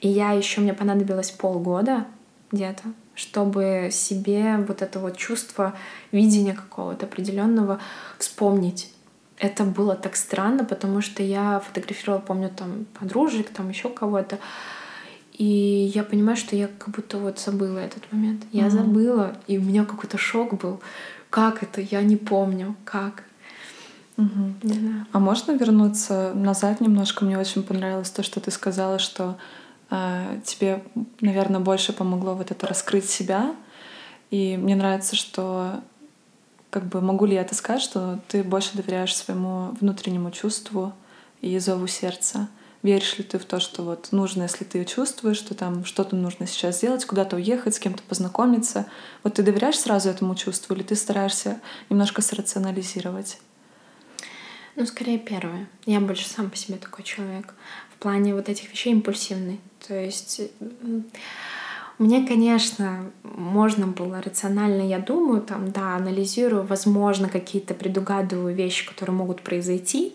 [0.00, 2.06] И я еще, мне понадобилось полгода
[2.52, 2.84] где-то,
[3.14, 5.74] чтобы себе вот это вот чувство
[6.12, 7.80] видения какого-то определенного
[8.18, 8.90] вспомнить.
[9.38, 14.38] Это было так странно, потому что я фотографировала, помню, там подружек, там еще кого-то.
[15.32, 18.44] И я понимаю, что я как будто вот забыла этот момент.
[18.50, 18.70] Я Мгм.
[18.72, 20.80] забыла, и у меня какой-то шок был.
[21.30, 21.80] Как это?
[21.80, 22.74] Я не помню.
[22.84, 23.22] Как?
[24.16, 24.56] Мгм.
[24.64, 25.06] Не знаю.
[25.12, 27.24] А можно вернуться назад немножко?
[27.24, 29.38] Мне очень понравилось то, что ты сказала, что
[29.90, 30.82] э, тебе,
[31.20, 33.54] наверное, больше помогло вот это раскрыть себя.
[34.32, 35.80] И мне нравится, что
[36.70, 40.92] как бы могу ли я это сказать, что ты больше доверяешь своему внутреннему чувству
[41.40, 42.48] и зову сердца.
[42.82, 46.46] Веришь ли ты в то, что вот нужно, если ты чувствуешь, что там что-то нужно
[46.46, 48.86] сейчас сделать, куда-то уехать, с кем-то познакомиться?
[49.24, 51.60] Вот ты доверяешь сразу этому чувству или ты стараешься
[51.90, 53.40] немножко срационализировать?
[54.76, 55.68] Ну, скорее первое.
[55.86, 57.52] Я больше сам по себе такой человек.
[57.92, 59.60] В плане вот этих вещей импульсивный.
[59.88, 60.40] То есть
[61.98, 69.16] Мне, конечно, можно было рационально, я думаю, там, да, анализирую, возможно, какие-то предугадываю вещи, которые
[69.16, 70.14] могут произойти.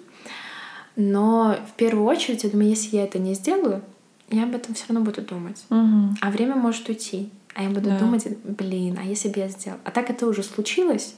[0.95, 3.81] Но в первую очередь, я думаю, если я это не сделаю,
[4.29, 5.63] я об этом все равно буду думать.
[5.69, 6.17] Мгм.
[6.21, 7.29] А время может уйти.
[7.55, 7.99] А я буду Да.
[7.99, 9.77] думать, блин, а если бы я сделал?
[9.84, 11.15] А так это уже случилось,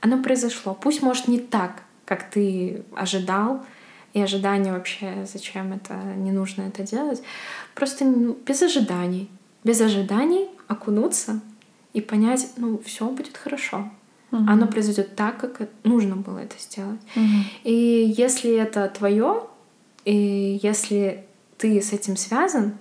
[0.00, 0.74] оно произошло.
[0.74, 3.64] Пусть, может, не так, как ты ожидал,
[4.12, 7.22] и ожидания вообще, зачем это, не нужно это делать.
[7.74, 9.28] Просто ну, без ожиданий.
[9.64, 11.40] Без ожиданий окунуться
[11.92, 13.90] и понять, ну, все будет хорошо.
[14.30, 14.48] Мгм.
[14.48, 17.00] Оно произойдет так, как нужно было это сделать.
[17.14, 17.44] Мгм.
[17.64, 19.44] И если это твое,
[20.04, 21.24] и если
[21.58, 22.74] ты с этим связан,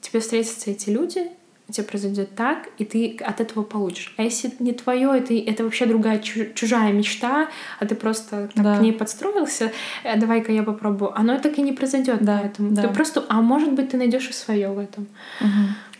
[0.00, 1.30] тебе встретятся эти люди,
[1.68, 4.14] у тебя произойдет так, и ты от этого получишь.
[4.18, 7.48] А если не твое, это, это вообще другая чу- чужая мечта,
[7.80, 8.78] а ты просто так Да.
[8.78, 9.72] к ней подстроился,
[10.04, 11.18] э, давай-ка я попробую.
[11.18, 12.22] Оно так и не произойдет.
[12.22, 12.82] Да, поэтому да.
[12.82, 15.08] ты просто, а может быть, ты найдешь и свое в этом.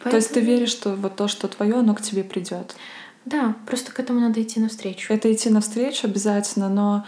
[0.07, 0.11] Мгм.
[0.11, 2.77] То есть ты Поэтому- веришь, что вот то, что твое, оно к тебе придет.
[3.25, 5.13] Да, просто к этому надо идти навстречу.
[5.13, 7.05] Это идти навстречу обязательно, но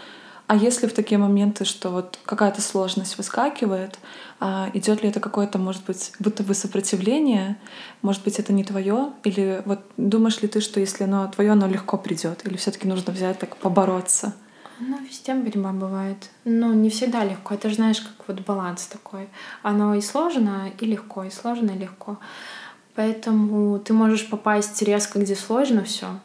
[0.47, 3.99] а если в такие моменты, что вот какая-то сложность выскакивает,
[4.39, 7.55] а идет ли это какое-то, может быть, будто бы сопротивление,
[8.01, 11.67] может быть, это не твое, или вот думаешь ли ты, что если оно твое, оно
[11.67, 14.33] легко придет, или все-таки нужно взять так побороться?
[14.79, 16.29] Ну, везде борьба бывает.
[16.45, 17.53] Но не всегда легко.
[17.53, 19.27] Это же, знаешь, как вот баланс такой.
[19.61, 22.17] Оно и сложно, и легко, и сложно, и легко.
[22.95, 26.19] Поэтому ты можешь попасть резко, где сложно все.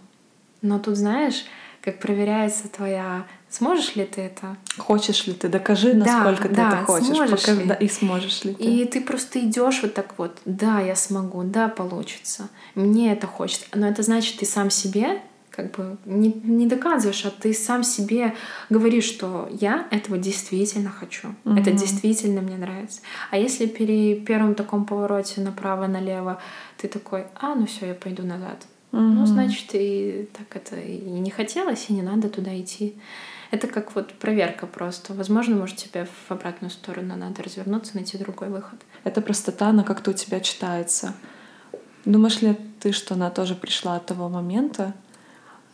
[0.62, 1.44] Но тут, знаешь,
[1.82, 3.26] как проверяется твоя...
[3.50, 4.56] Сможешь ли ты это?
[4.78, 5.48] Хочешь ли ты?
[5.48, 7.06] Докажи, Да, насколько ты да, это хочешь.
[7.08, 7.64] сможешь Пока- ли?
[7.66, 8.64] да, и сможешь ли ты?
[8.64, 13.66] И ты просто идешь вот так вот, да, я смогу, да, получится, мне это хочется.
[13.74, 15.20] Но это значит, ты сам себе
[15.54, 18.34] как бы не, не доказываешь, а ты сам себе
[18.70, 21.28] говоришь, что я этого действительно хочу.
[21.44, 21.76] Это Мгм.
[21.76, 23.00] действительно мне нравится.
[23.30, 26.40] А если при первом таком повороте направо-налево
[26.76, 28.66] ты такой, а, ну все, я пойду назад.
[28.92, 29.26] Ну, Мгм.
[29.26, 32.94] значит, и так это и не хотелось, и не надо туда идти.
[33.50, 35.14] Это как вот проверка просто.
[35.14, 38.80] Возможно, может, тебе в обратную сторону надо развернуться, найти другой выход.
[39.04, 41.14] Эта простота, она как-то у тебя читается.
[42.04, 44.94] Думаешь ли ты, что она тоже пришла от того момента?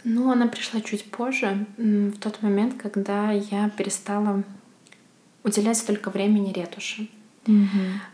[0.04, 4.42] Ну, она пришла чуть позже, в тот момент, когда я перестала
[5.44, 7.08] уделять столько времени ретуши.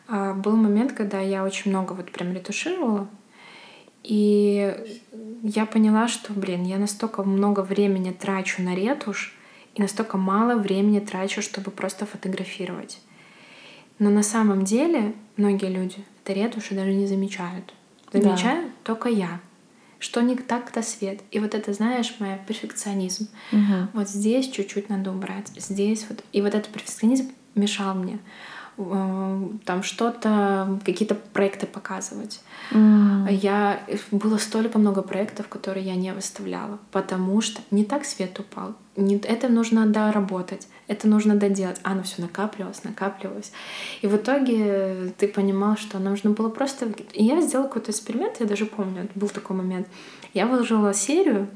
[0.08, 3.08] А был момент, когда я очень много вот прям ретушировала,
[4.02, 4.72] и
[5.42, 9.36] я поняла, что, блин, я настолько много времени трачу на ретушь,
[9.74, 13.00] и настолько мало времени трачу, чтобы просто фотографировать.
[13.98, 17.74] Но на самом деле многие люди это ретушь даже не замечают.
[18.12, 18.20] Да.
[18.20, 19.40] Замечаю только я.
[19.98, 21.20] Что не так-то свет.
[21.30, 23.28] И вот это, знаешь, моя перфекционизм.
[23.50, 23.90] Мгм.
[23.92, 26.22] Вот здесь чуть-чуть надо убрать, здесь вот.
[26.32, 28.18] И вот этот перфекционизм мешал мне
[28.76, 32.40] там что-то, какие-то проекты показывать.
[32.72, 33.26] М.
[33.28, 38.74] Я было столько много проектов, которые я не выставляла, потому что не так свет упал.
[38.96, 41.80] Не, это нужно доработать, это нужно доделать.
[41.84, 43.52] А оно все накапливалось, накапливалось.
[44.02, 46.86] И в итоге ты понимал, что нужно было просто...
[47.12, 49.88] И я сделала какой-то эксперимент, я даже помню, был такой момент.
[50.34, 51.48] Я выложила серию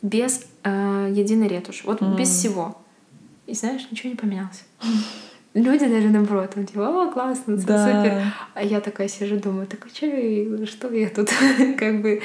[0.00, 2.16] без э, единой ретуши, вот М.
[2.16, 2.78] без всего.
[3.46, 4.64] И знаешь, ничего не поменялось.
[5.54, 7.84] Люди даже наоборот, там, типа, о, классно, Да.
[7.86, 8.22] супер.
[8.54, 11.28] А я такая сижу, думаю, так а я- что я тут?
[11.78, 12.22] как бы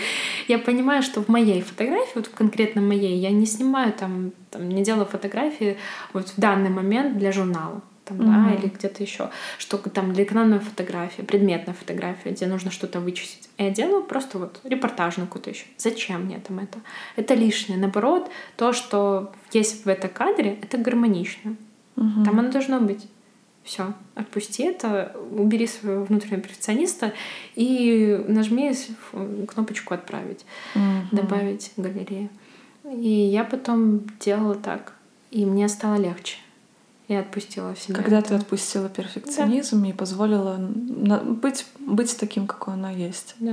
[0.47, 4.81] я понимаю, что в моей фотографии, вот конкретно моей, я не снимаю там, там не
[4.81, 5.75] делаю фотографии
[6.13, 7.81] вот в данный момент для журнала.
[8.05, 8.27] Там, Мгм.
[8.45, 13.49] да, или где-то еще, что там для экранной фотографии, предметная фотография, где нужно что-то вычистить.
[13.57, 15.65] А я делаю просто вот репортажную какую-то еще.
[15.77, 16.79] Зачем мне там это?
[17.17, 17.77] Это лишнее.
[17.77, 21.57] Наоборот, то, что есть в этом кадре, это гармонично.
[21.97, 22.23] Мгм.
[22.23, 23.05] Там оно должно быть.
[23.67, 27.11] Все, отпусти это, убери своего внутреннего перфекциониста
[27.53, 28.73] и нажми
[29.45, 31.09] кнопочку «Отправить», Мгм.
[31.11, 32.29] «Добавить галерею».
[32.89, 34.93] И я потом делала так,
[35.31, 36.37] и мне стало легче.
[37.09, 37.95] Я отпустила себя.
[37.95, 38.29] Когда это.
[38.29, 43.35] ты отпустила перфекционизм и позволила быть, быть таким, какой оно есть.
[43.39, 43.51] Да.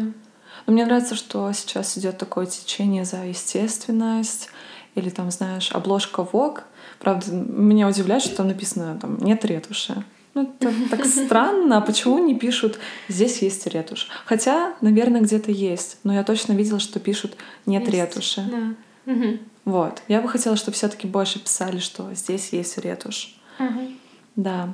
[0.67, 4.49] Но мне нравится, что сейчас идет такое течение за естественность,
[4.95, 6.61] или там, знаешь, обложка Vogue.
[7.01, 10.05] Правда, меня удивляет, что там написано там нет ретуши.
[10.35, 12.79] Ну, это так странно, а почему не пишут
[13.09, 14.09] «здесь есть ретушь»?
[14.25, 17.37] Хотя, наверное, где-то есть, но я точно видела, что пишут
[17.67, 17.95] «нет Есть.
[17.95, 18.43] ретуши».
[18.51, 19.13] Да.
[19.13, 19.39] Мгм.
[19.65, 20.03] Вот.
[20.09, 23.37] Я бы хотела, чтобы все таки больше писали, что здесь есть ретушь.
[23.61, 23.97] Мгм.
[24.35, 24.73] Да.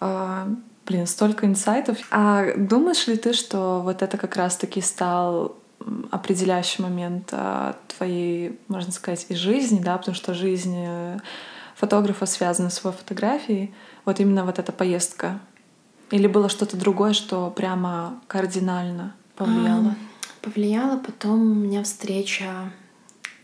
[0.00, 0.48] А,
[0.86, 1.96] блин, столько инсайтов.
[2.10, 5.56] А думаешь ли ты, что вот это как раз-таки стал
[6.10, 11.18] определяющий момент а, твоей, можно сказать, и жизни, да, потому что жизнь э,
[11.74, 13.74] фотографа связана с его фотографией.
[14.04, 15.40] Вот именно вот эта поездка.
[16.10, 19.94] Или было что-то другое, что прямо кардинально повлияло?
[20.42, 22.72] повлияла потом у меня встреча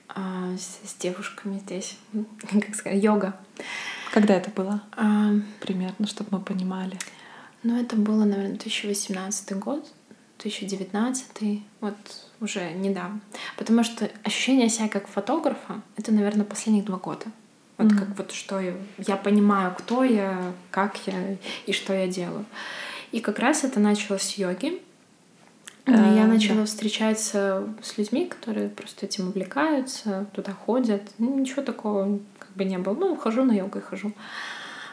[0.08, 1.96] а, с, с девушками здесь,
[2.50, 3.38] как сказать, йога.
[4.12, 4.82] Когда это было?
[4.96, 5.30] А,
[5.60, 6.98] Примерно, чтобы мы понимали.
[7.62, 9.86] ну, это было, наверное, 2018 год,
[10.38, 11.94] 2019, вот
[12.40, 13.20] уже недавно.
[13.56, 17.26] Потому что ощущение себя как фотографа— это, наверное, последних два года.
[17.76, 17.98] Вот Мгм.
[17.98, 21.36] как вот что я, я понимаю, кто я, как я
[21.66, 22.44] и что я делаю.
[23.12, 24.82] И как раз это началось с йоги.
[25.86, 26.26] А, я да.
[26.26, 31.02] начала встречаться с людьми, которые просто этим увлекаются, туда ходят.
[31.18, 32.94] Ну, ничего такого как бы не было.
[32.94, 34.12] Ну, хожу на йогу и хожу.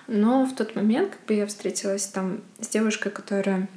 [0.08, 3.68] Но в тот момент как бы я встретилась там с девушкой, которая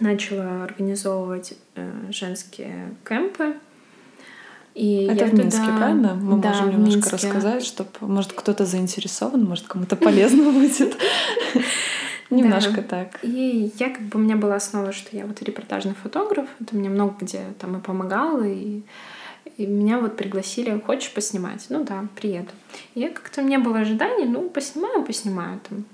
[0.00, 3.54] начала организовывать э, женские кемпы.
[4.74, 6.14] И Это в Минске, туда- правильно?
[6.14, 10.96] Мы Да, можем немножко рассказать, чтобы, может, кто-то заинтересован, может, кому-то полезно будет.
[12.30, 13.18] Немножко так.
[13.22, 16.88] И я как бы у меня была основа, что я вот репортажный фотограф, это мне
[16.88, 18.80] много где там и помогало, и,
[19.56, 21.64] и меня вот пригласили, хочешь поснимать?
[21.68, 22.50] Ну да, приеду.
[22.96, 25.84] И я как-то не было ожиданий, ну поснимаю, поснимаю там.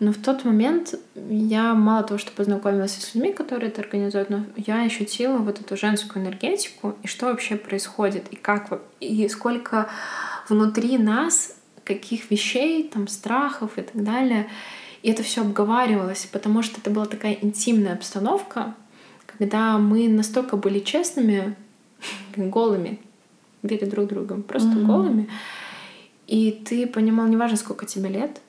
[0.00, 0.94] Но в тот момент
[1.28, 5.76] я мало того, что познакомилась с людьми, которые это организуют, но я ощутила вот эту
[5.76, 9.90] женскую энергетику и что вообще происходит, и как, и сколько
[10.48, 14.48] внутри нас каких вещей, там, страхов и так далее.
[15.02, 18.74] И это все обговаривалось, потому что это была такая интимная обстановка,
[19.26, 21.56] когда мы настолько были честными,
[22.36, 22.98] голыми
[23.60, 24.86] перед друг другом, просто Мгм.
[24.86, 25.28] голыми.
[26.26, 28.40] И ты понимал, неважно, сколько тебе лет,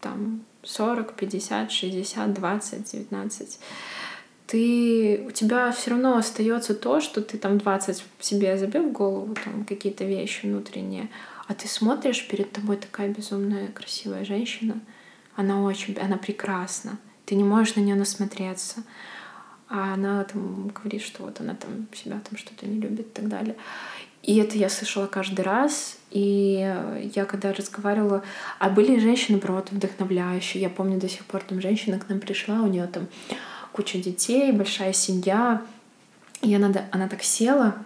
[0.00, 3.58] там 40, 50, 60, 20, 19,
[4.46, 9.34] ты, у тебя все равно остается то, что ты там 20 себе забил в голову,
[9.34, 11.08] там какие-то вещи внутренние,
[11.48, 14.80] а ты смотришь, перед тобой такая безумная красивая женщина,
[15.36, 18.82] она очень, она прекрасна, ты не можешь на нее насмотреться,
[19.68, 23.28] а она там говорит, что вот она там себя там что-то не любит и так
[23.28, 23.56] далее.
[24.22, 25.96] И это я слышала каждый раз.
[26.10, 26.74] И
[27.14, 28.22] я когда разговаривала...
[28.58, 30.62] А были женщины, правда, вдохновляющие.
[30.62, 33.08] Я помню до сих пор, там женщина к нам пришла, у нее там
[33.72, 35.62] куча детей, большая семья.
[36.42, 37.76] И она, она так села,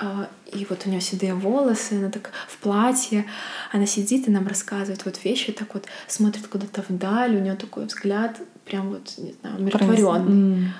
[0.00, 3.24] а, и вот у нее седые волосы, она так в платье,
[3.72, 7.86] она сидит и нам рассказывает вот вещи, так вот смотрит куда-то вдаль, у нее такой
[7.86, 10.58] взгляд прям вот, не знаю, умиротворенный.
[10.64, 10.72] М.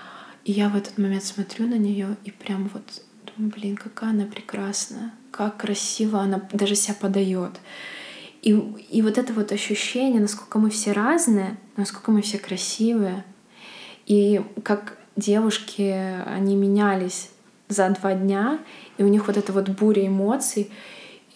[0.45, 2.83] И я в этот момент смотрю на нее и прям вот
[3.37, 7.53] блин, какая она прекрасная, как красиво она даже себя подает.
[8.43, 8.51] И,
[8.91, 13.25] и вот это вот ощущение, насколько мы все разные, насколько мы все красивые,
[14.07, 15.95] и как девушки,
[16.27, 17.31] они менялись
[17.69, 18.59] за два дня,
[18.99, 20.71] и у них вот эта вот буря эмоций,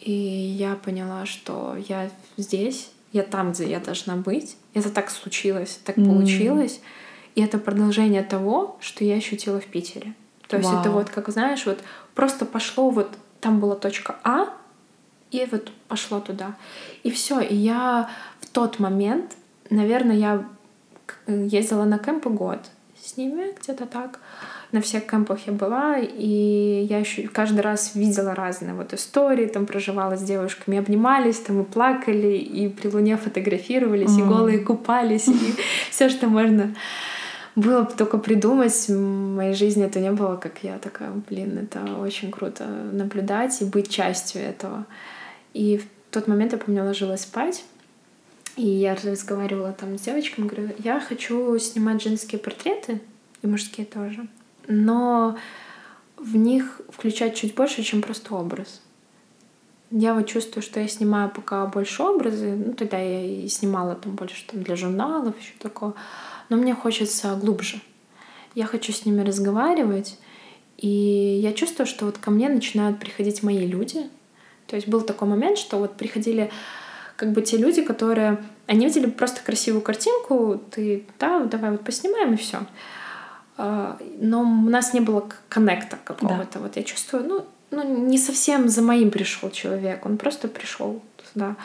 [0.01, 4.57] и я поняла, что я здесь, я там, где я должна быть.
[4.75, 6.07] Это так случилось, так М.
[6.07, 6.81] получилось.
[7.35, 10.15] И это продолжение того, что я ощутила в Питере.
[10.49, 11.79] То есть это вот, как знаешь, вот
[12.15, 13.09] просто пошло вот
[13.41, 14.49] там была точка А,
[15.31, 16.55] и вот пошло туда.
[17.03, 17.41] И все.
[17.41, 18.09] И я
[18.41, 19.37] в тот момент,
[19.71, 20.45] наверное, я
[21.27, 22.61] ездила на кемпы год
[23.01, 24.21] с ними, где-то так.
[24.73, 29.65] На всех кемпах я была, и я еще каждый раз видела разные вот истории, там
[29.65, 34.29] проживала с девушками, обнимались, там и плакали, и при луне фотографировались, и М.
[34.29, 35.55] голые купались, и
[35.91, 36.75] все, что можно
[37.59, 38.89] было бы только придумать.
[38.89, 38.97] В
[39.37, 43.91] моей жизни это не было, как я такая, блин, это очень круто наблюдать и быть
[43.91, 44.87] частью этого.
[45.55, 47.65] И в тот момент я помню, ложилась спать,
[48.57, 53.01] и я разговаривала там с девочками, говорю, я хочу снимать женские портреты,
[53.43, 54.27] и мужские тоже,
[54.67, 55.37] но
[56.17, 58.81] в них включать чуть больше, чем просто образ.
[59.91, 64.17] Я вот чувствую, что я снимаю пока больше образы, ну тогда я и снимала там
[64.17, 65.95] больше там, для журналов, еще такого,
[66.49, 67.81] но мне хочется глубже.
[68.55, 70.19] Я хочу с ними разговаривать,
[70.77, 70.89] и
[71.43, 74.09] я чувствую, что вот ко мне начинают приходить мои люди.
[74.67, 76.51] То есть был такой момент, что вот приходили
[77.17, 78.43] как бы те люди, которые...
[78.67, 82.59] Они видели просто красивую картинку, ты, да, давай вот поснимаем и все.
[83.57, 86.59] Но у нас не было коннекта какого-то.
[86.59, 91.57] Вот я чувствую, ну, ну, не совсем за моим пришел человек, он просто пришел сюда.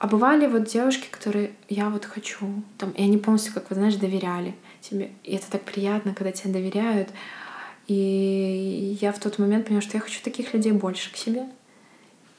[0.00, 2.46] А бывали вот девушки, которые я вот хочу,
[2.78, 5.10] там, и они полностью, как вы знаешь, доверяли тебе.
[5.24, 7.10] И это так приятно, когда тебе доверяют.
[7.86, 11.44] И я в тот момент поняла, что я хочу таких людей больше к себе.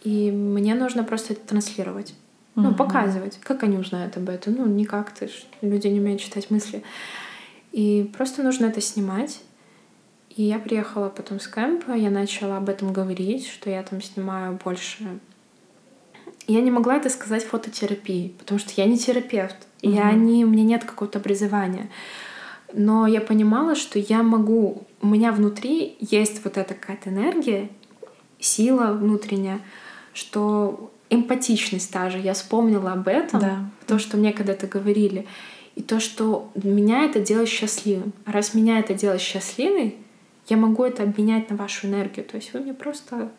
[0.03, 2.15] И мне нужно просто это транслировать.
[2.55, 2.75] Ну, Мгм.
[2.77, 3.39] показывать.
[3.43, 4.55] Как они узнают об этом?
[4.55, 5.11] Ну, никак.
[5.11, 5.31] Ты ж,
[5.61, 6.81] люди не умеют читать мысли.
[7.71, 9.39] И просто нужно это снимать.
[10.35, 14.57] И я приехала потом с кемпа, я начала об этом говорить, что я там снимаю
[14.63, 15.19] больше.
[16.47, 19.55] Я не могла это сказать фототерапии, потому что я не терапевт.
[19.81, 21.89] и Я не, у меня нет какого-то образования.
[22.73, 27.69] Но я понимала, что я могу, у меня внутри есть вот эта какая-то энергия,
[28.39, 29.59] сила внутренняя,
[30.13, 32.17] что эмпатичность та же.
[32.17, 33.69] Я вспомнила об этом, Да.
[33.87, 35.27] то, что мне когда-то говорили.
[35.75, 38.13] И то, что меня это делает счастливым.
[38.25, 39.95] А раз меня это делает счастливой,
[40.47, 42.25] я могу это обменять на вашу энергию.
[42.25, 43.31] То есть вы мне просто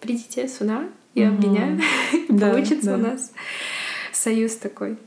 [0.00, 0.84] придите сюда,
[1.14, 1.34] я Мгм.
[1.36, 1.80] обменяю,
[2.12, 2.94] и Да, получится да.
[2.94, 3.32] у нас
[4.12, 4.98] союз такой.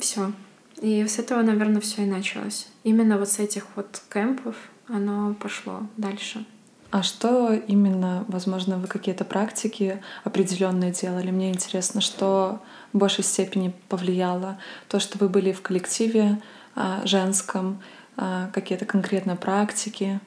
[0.00, 0.32] Все.
[0.80, 2.66] И с этого, наверное, все и началось.
[2.82, 4.56] Именно вот с этих вот кемпов
[4.88, 6.44] оно пошло дальше.
[6.90, 11.30] А что именно, возможно, вы какие-то практики определенные делали?
[11.30, 12.60] Мне интересно, что
[12.92, 14.58] в большей степени повлияло
[14.88, 16.40] то, что вы были в коллективе
[16.76, 17.80] а, женском,
[18.16, 20.20] а, какие-то конкретные практики.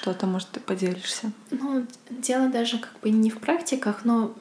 [0.00, 1.30] Что-то, может, ты поделишься?
[1.50, 4.34] Ну, дело даже как бы не в практиках, но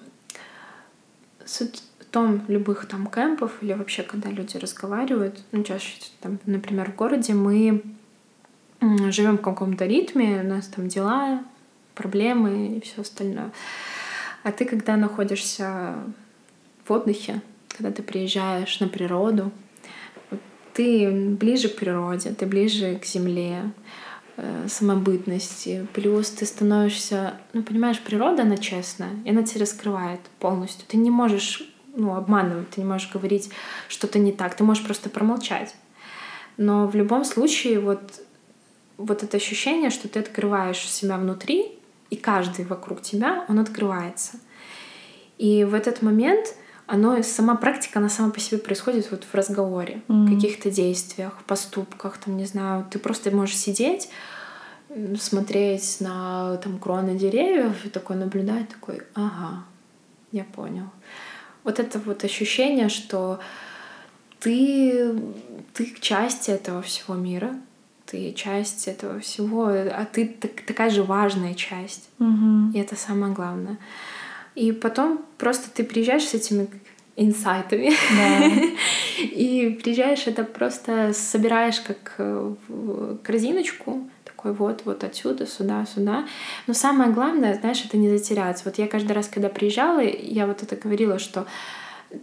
[1.45, 6.91] суть в том любых там кемпов или вообще, когда люди разговаривают, ну, чаще, там, например,
[6.91, 7.84] в городе мы
[8.82, 11.43] живем в каком-то ритме, у нас там дела,
[11.93, 13.51] проблемы и все остальное.
[14.43, 15.95] А ты, когда находишься
[16.86, 19.51] в отдыхе, когда ты приезжаешь на природу,
[20.74, 23.72] ты ближе к природе, ты ближе к земле,
[24.67, 25.87] самобытности.
[25.93, 30.85] Плюс ты становишься, ну, понимаешь, природа, она честная, и она тебя раскрывает полностью.
[30.87, 31.63] Ты не можешь
[31.95, 33.49] ну, обманывать, ты не можешь говорить
[33.87, 35.75] что-то не так, ты можешь просто промолчать.
[36.57, 38.01] Но в любом случае вот,
[38.97, 41.71] вот это ощущение, что ты открываешь себя внутри,
[42.09, 44.39] и каждый вокруг тебя, он открывается.
[45.37, 46.55] И в этот момент
[46.89, 50.35] оно, сама практика, она сама по себе происходит вот в разговоре, в Мгм.
[50.35, 54.09] каких-то действиях, поступках, там, не знаю, ты просто можешь сидеть,
[55.19, 59.63] смотреть на там кроны деревьев и такой наблюдать, такой, ага,
[60.31, 60.89] я понял.
[61.63, 63.39] Вот это вот ощущение, что
[64.39, 65.13] ты,
[65.73, 67.53] ты часть этого всего мира,
[68.05, 72.09] ты часть этого всего, а ты так- такая же важная часть.
[72.17, 72.71] Мгм.
[72.71, 73.77] И это самое главное.
[74.60, 76.68] И потом просто ты приезжаешь с этими
[77.16, 77.93] инсайтами.
[79.22, 82.55] И приезжаешь, это просто собираешь как э,
[83.24, 86.26] корзиночку, такой вот, вот отсюда, сюда, сюда.
[86.68, 88.64] Но самое главное, знаешь, это не затеряться.
[88.66, 91.45] Вот я каждый раз, когда приезжала, я вот это говорила, что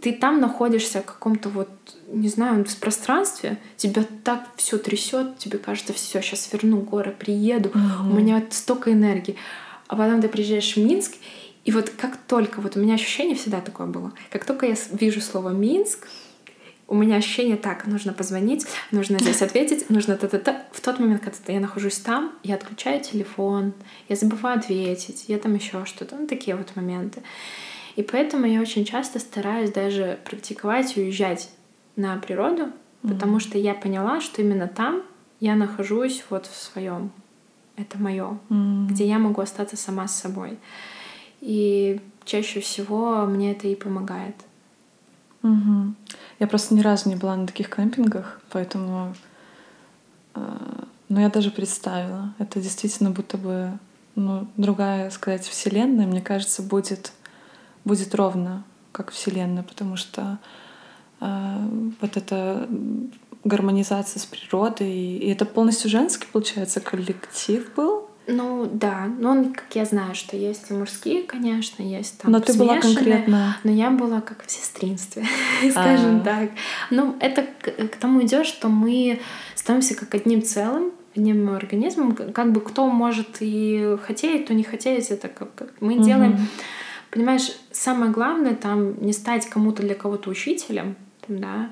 [0.01, 1.69] ты там находишься в каком-то вот,
[2.11, 7.71] не знаю, в пространстве, тебя так все трясет, тебе кажется, все, сейчас верну горы, приеду,
[7.73, 8.11] Мгм.
[8.11, 9.35] у меня столько энергии.
[9.87, 11.13] А потом ты приезжаешь в Минск,
[11.67, 15.19] и вот как только, вот у меня ощущение всегда такое было, как только я вижу
[15.19, 16.07] слово Минск,
[16.87, 20.63] у меня ощущение так, нужно позвонить, нужно здесь ответить, нужно та-та-та.
[20.71, 23.73] В тот момент, когда я нахожусь там, я отключаю телефон,
[24.07, 27.21] я забываю ответить, я там еще что-то, ну такие вот моменты.
[27.97, 31.49] И поэтому я очень часто стараюсь даже практиковать и уезжать
[31.97, 35.03] на природу, потому что я поняла, что именно там
[35.41, 37.11] я нахожусь вот в своем.
[37.75, 38.87] Это мое, М.
[38.87, 40.57] где я могу остаться сама с собой.
[41.41, 44.35] И чаще всего мне это и помогает.
[45.41, 45.95] Мгм.
[46.39, 49.15] Я просто ни разу не была на таких кемпингах, поэтому...
[50.35, 50.41] э,
[51.09, 52.33] Ну, я даже представила.
[52.37, 53.71] Это действительно будто бы
[54.15, 57.13] ну, другая, сказать, вселенная, мне кажется, будет,
[57.85, 60.37] будет ровно как вселенная, потому что
[61.21, 61.69] э,
[62.01, 62.67] вот эта
[63.43, 68.06] гармонизация с природой, и это полностью женский, получается, коллектив был.
[68.27, 72.41] Ну да, ну он, как я знаю, что есть и мужские, конечно, есть там Но
[72.41, 73.57] ты была конкретно...
[73.63, 75.25] Но я была как в сестринстве,
[75.71, 76.23] скажем А.
[76.23, 76.49] так.
[76.91, 79.21] Ну, это к, тому идет, что мы
[79.55, 82.15] становимся как одним целым, одним организмом.
[82.15, 86.37] Как бы кто может и хотеть, то не хотеть, это как мы делаем.
[87.11, 90.97] Понимаешь, самое главное там не стать кому-то для кого-то учителем,
[91.29, 91.69] да.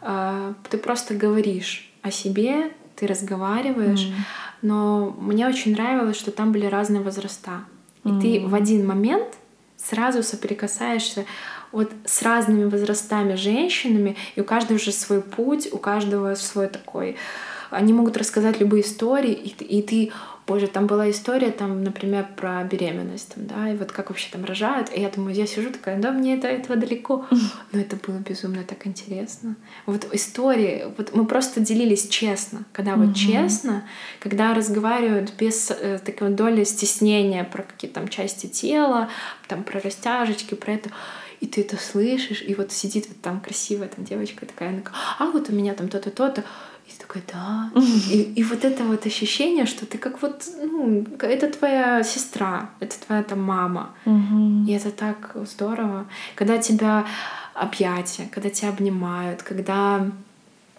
[0.00, 2.72] А, Ты просто говоришь о себе,
[3.02, 4.06] ты разговариваешь.
[4.06, 4.14] М.
[4.62, 7.64] Но мне очень нравилось, что там были разные возраста.
[8.04, 8.48] И ты Мгм.
[8.50, 9.26] в один момент
[9.76, 11.24] сразу соприкасаешься
[11.72, 17.16] вот с разными возрастами женщинами, и у каждого уже свой путь, у каждого свой такой.
[17.70, 20.12] Они могут рассказать любые истории, и ты, и ты
[20.46, 24.44] боже, там была история, там, например, про беременность, там, да, и вот как вообще там
[24.44, 27.26] рожают, и я думаю, я сижу такая, да, мне это этого далеко,
[27.72, 29.56] но это было безумно так интересно.
[29.86, 33.14] Вот истории, вот мы просто делились честно, когда вот Мгм.
[33.14, 33.84] честно,
[34.20, 39.08] когда разговаривают без э, такой доли стеснения про какие-то там части тела,
[39.48, 40.90] там про растяжечки, про это,
[41.40, 44.82] и ты это слышишь, и вот сидит вот там красивая там девочка такая, она
[45.18, 46.44] а вот у меня там то-то, то-то,
[47.12, 47.70] такой, да.
[48.10, 52.96] И, и вот это вот ощущение, что ты как вот, ну, это твоя сестра, это
[53.06, 53.90] твоя там мама.
[54.04, 54.66] Мгм.
[54.66, 57.06] И это так здорово, когда тебя
[57.54, 60.06] объятия, когда тебя обнимают, когда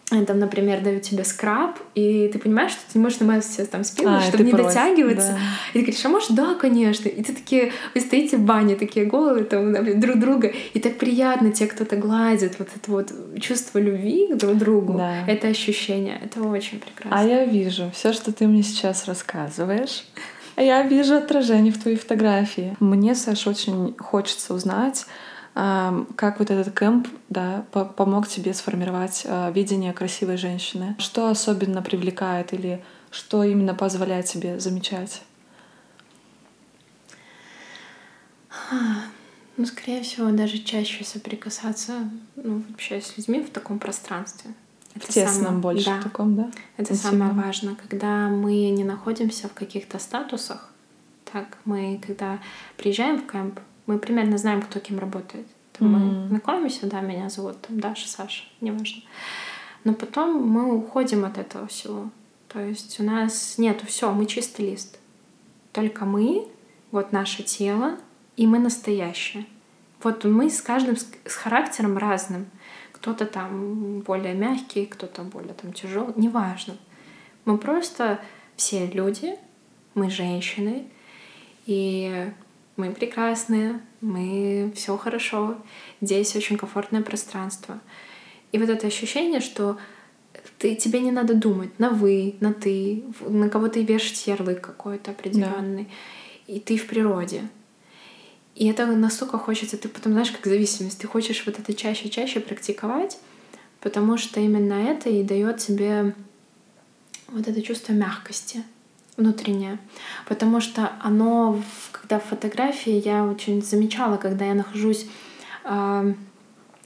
[0.10, 4.18] там, например, дают тебе скраб, и ты понимаешь, что ты не можешь намазаться там спину,
[4.18, 5.32] А, чтобы не против, дотягиваться.
[5.32, 5.38] да.
[5.72, 7.08] И ты говоришь, а может, да, конечно.
[7.10, 11.52] И ты такие, вы стоите в бане, такие голые там друг друга, и так приятно
[11.52, 15.26] те, кто-то гладит, вот это вот чувство любви к друг другу, Да.
[15.26, 17.20] это ощущение, это очень прекрасно.
[17.20, 20.04] А я вижу все, что ты мне сейчас рассказываешь.
[20.58, 22.78] Я вижу отражение в твоей фотографии.
[22.80, 25.06] Мне, Саш, очень хочется узнать,
[25.54, 30.96] как вот этот кэмп да, по- помог тебе сформировать а, видение красивой женщины.
[30.98, 35.22] Что особенно привлекает или что именно позволяет тебе замечать?
[39.56, 44.52] Ну, скорее всего, даже чаще соприкасаться ну, вообще с людьми в таком пространстве.
[44.96, 46.02] В тесном самое- больше да.
[46.02, 46.52] таком, да?
[46.78, 47.30] Это Интимном.
[47.30, 50.70] самое важное, когда мы не находимся в каких-то статусах.
[51.32, 52.40] Так, мы когда
[52.78, 55.48] приезжаем в кемп, мы примерно знаем, кто кем работает.
[55.74, 56.28] Там Мы Мгм.
[56.30, 59.02] знакомимся, да, меня зовут там Даша, Саша, неважно.
[59.84, 62.10] Но потом мы уходим от этого всего.
[62.48, 65.00] То есть у нас нету все, мы чистый лист.
[65.72, 66.48] Только мы,
[66.92, 67.98] вот наше тело,
[68.38, 69.46] и мы настоящие.
[70.04, 72.46] Вот мы с каждым с с характером разным.
[72.92, 76.76] Кто-то там более мягкий, кто-то более там тяжелый, неважно.
[77.46, 78.20] Мы просто
[78.56, 79.36] все люди,
[79.96, 80.86] мы женщины,
[81.66, 82.32] и
[82.76, 85.58] мы прекрасные, мы все хорошо,
[86.02, 87.80] здесь очень комфортное пространство.
[88.52, 89.78] И вот это ощущение, что
[90.58, 95.12] ты, тебе не надо думать на вы, на ты, на кого ты вешать ярлык какой-то
[95.12, 95.88] определенный,
[96.48, 97.44] и ты в природе.
[98.56, 102.12] И это настолько хочется, ты потом знаешь, как зависимость, ты хочешь вот это чаще и
[102.12, 103.20] чаще практиковать,
[103.80, 106.16] потому что именно это и дает тебе
[107.30, 108.64] вот это чувство мягкости
[109.18, 109.78] внутреннее.
[110.28, 111.62] Потому что оно,
[111.92, 115.08] когда в фотографии, я очень замечала, когда я нахожусь
[115.64, 116.06] а,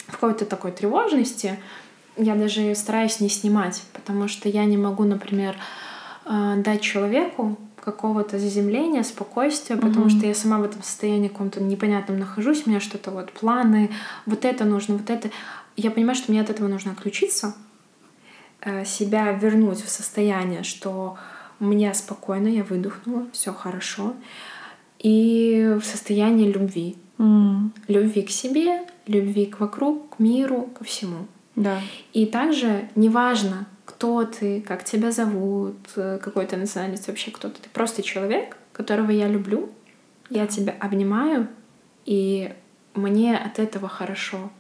[0.08, 1.60] в какой-то такой тревожности,
[2.18, 5.56] я даже стараюсь не снимать, потому что я не могу, например,
[6.26, 10.10] а, дать человеку какого-то заземления, спокойствия, потому Мгм.
[10.10, 13.92] что я сама в этом состоянии каком-то непонятном нахожусь, у меня что-то вот планы,
[14.26, 15.30] вот это нужно, вот это.
[15.78, 17.56] Я понимаю, что мне от этого нужно отключиться,
[18.62, 21.18] э, себя вернуть в состояние, что
[21.60, 24.14] мне спокойно, я выдохнула, все хорошо,
[25.00, 26.96] и в состоянии любви.
[27.20, 31.26] М, Любви к себе, любви к вокруг, к миру, ко всему.
[31.56, 31.82] Да.
[32.14, 37.62] И также неважно, кто ты, как тебя зовут, э, какой ты национальность, вообще кто ты.
[37.62, 39.70] Ты просто человек, которого я люблю,
[40.30, 41.48] я тебя обнимаю,
[42.06, 42.54] и
[42.94, 44.52] мне от этого хорошо.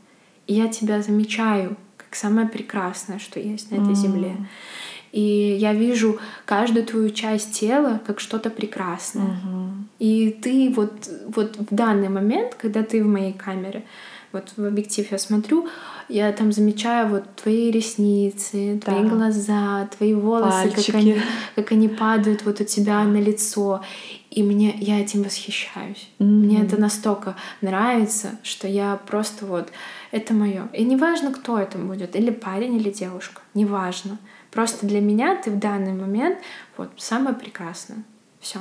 [0.47, 3.95] И я тебя замечаю как самое прекрасное, что есть на этой М.
[3.95, 4.35] земле.
[5.11, 9.39] И я вижу каждую твою часть тела как что-то прекрасное.
[9.43, 9.87] Мгм.
[9.99, 13.83] И ты вот, вот в данный момент, когда ты в моей камере,
[14.33, 15.67] вот в объектив я смотрю,
[16.09, 19.09] я там замечаю вот твои ресницы, твои Да.
[19.09, 21.17] глаза, твои волосы, как они,
[21.55, 23.81] как они падают вот у тебя на лицо.
[24.29, 26.09] И мне я этим восхищаюсь.
[26.19, 26.41] М.
[26.41, 29.69] Мне это настолько нравится, что я просто вот
[30.11, 30.67] это мое.
[30.73, 34.17] И неважно, кто это будет, или парень, или девушка, неважно.
[34.57, 36.39] Просто для меня ты в данный момент
[36.77, 37.99] вот самое прекрасное.
[38.39, 38.57] Все.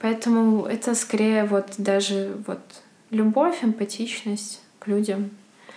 [0.00, 2.58] Поэтому это скорее вот даже вот
[3.10, 5.30] любовь, эмпатичность к людям.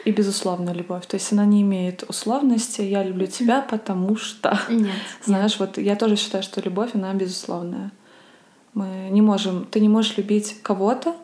[0.05, 1.05] И безусловно любовь.
[1.05, 2.81] То есть она не имеет условности.
[2.81, 4.59] Я люблю тебя, потому что.
[4.69, 4.89] Нет.
[5.23, 7.91] Знаешь, вот я тоже считаю, что любовь, она безусловная.
[8.73, 11.15] Мы не можем, ты не можешь любить кого-то,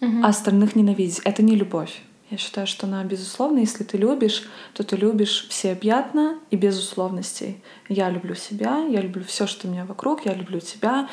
[0.00, 1.20] а остальных ненавидеть.
[1.24, 2.00] Это не любовь.
[2.30, 3.58] Я считаю, что она безусловна.
[3.58, 7.62] Если ты любишь, то ты любишь всеобъятно и без условностей.
[7.88, 11.08] Я люблю себя, я люблю все, что у меня вокруг, я люблю тебя.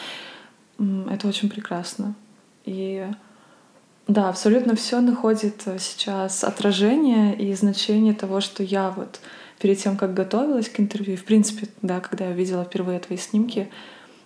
[0.77, 2.13] Это очень прекрасно.
[2.65, 3.07] И
[4.07, 9.19] да, абсолютно все находит э, сейчас отражение и значение того, что я вот
[9.59, 13.69] перед тем, как готовилась к интервью, в принципе, да, когда я увидела впервые твои снимки,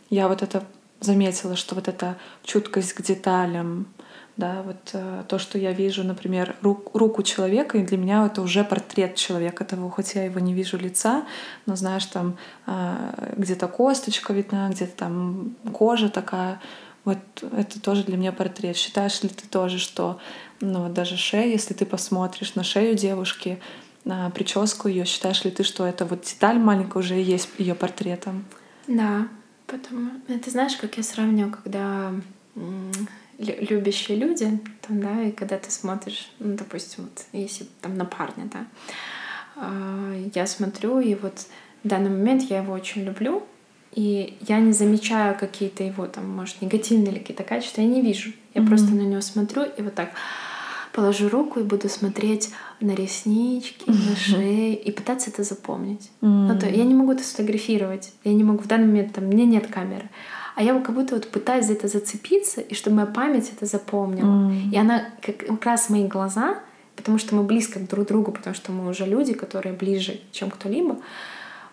[0.09, 0.63] я вот это
[0.99, 3.87] заметила, что вот эта чуткость к деталям,
[4.37, 8.41] да, вот э, то, что я вижу, например, рук- руку человека, и для меня это
[8.41, 11.25] уже портрет человека того, хоть я его не вижу лица,
[11.65, 16.59] но знаешь, там э, где-то косточка видна, где-то там кожа такая,
[17.03, 17.17] вот
[17.51, 18.77] это тоже для меня портрет.
[18.77, 20.19] Считаешь ли ты тоже, что
[20.59, 23.59] ну, вот даже шея, если ты посмотришь на шею девушки,
[24.05, 27.75] на прическу ее, считаешь ли ты, что это вот деталь маленькая уже и есть ее
[27.75, 28.45] портретом?
[28.87, 29.27] Да,
[29.67, 32.13] потому это знаешь, как я сравниваю, когда
[33.41, 38.49] любящие люди, там, да, и когда ты смотришь, ну, допустим, вот если там на парня,
[38.51, 38.65] да,
[39.55, 41.45] а, я смотрю, и вот
[41.83, 43.43] в данный момент я его очень люблю,
[43.93, 48.31] и я не замечаю какие-то его там, может, негативные или какие-то качества, я не вижу.
[48.53, 48.69] Я Мгм.
[48.69, 50.11] просто на него смотрю и вот так
[50.93, 56.09] положу руку и буду смотреть на реснички, на шею и пытаться это запомнить.
[56.21, 59.45] Ну, то я не могу это сфотографировать, я не могу в данный момент, там, меня
[59.45, 60.09] нет камеры.
[60.55, 64.51] А я как будто вот пытаюсь за это зацепиться, и чтобы моя память это запомнила.
[64.71, 66.59] И она как, как раз мои глаза,
[66.95, 70.51] потому что мы близко друг к другу, потому что мы уже люди, которые ближе, чем
[70.51, 70.97] кто-либо,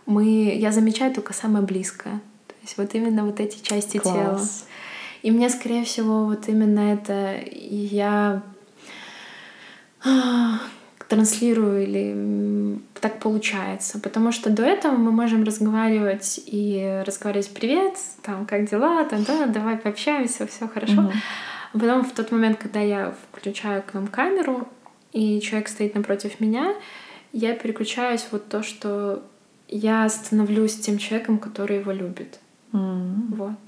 [0.07, 2.21] мы, я замечаю только самое близкое.
[2.47, 4.15] То есть вот именно вот эти части Класс.
[4.15, 4.41] тела.
[5.23, 8.43] И мне, скорее всего, вот именно это я
[11.09, 13.99] транслирую или так получается.
[13.99, 19.05] Потому что до этого мы можем разговаривать и разговаривать «Привет, там, как дела?
[19.05, 20.93] Там, да, давай пообщаемся, все хорошо».
[20.93, 21.13] Mm-hmm.
[21.73, 24.69] А потом в тот момент, когда я включаю к нам камеру,
[25.13, 26.75] и человек стоит напротив меня,
[27.33, 29.23] я переключаюсь вот то, что
[29.69, 32.39] я становлюсь тем человеком, который его любит.
[32.73, 33.35] Mm-hmm.
[33.37, 33.59] Вот.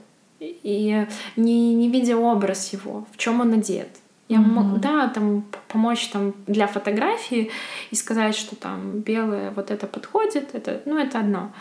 [0.41, 3.89] И не, не видя образ его, в чем он одет.
[4.31, 4.43] Я mm-hmm.
[4.43, 7.51] могу, да, там помочь там для фотографии
[7.91, 11.53] и сказать, что там белое вот это подходит, это, ну, это одно.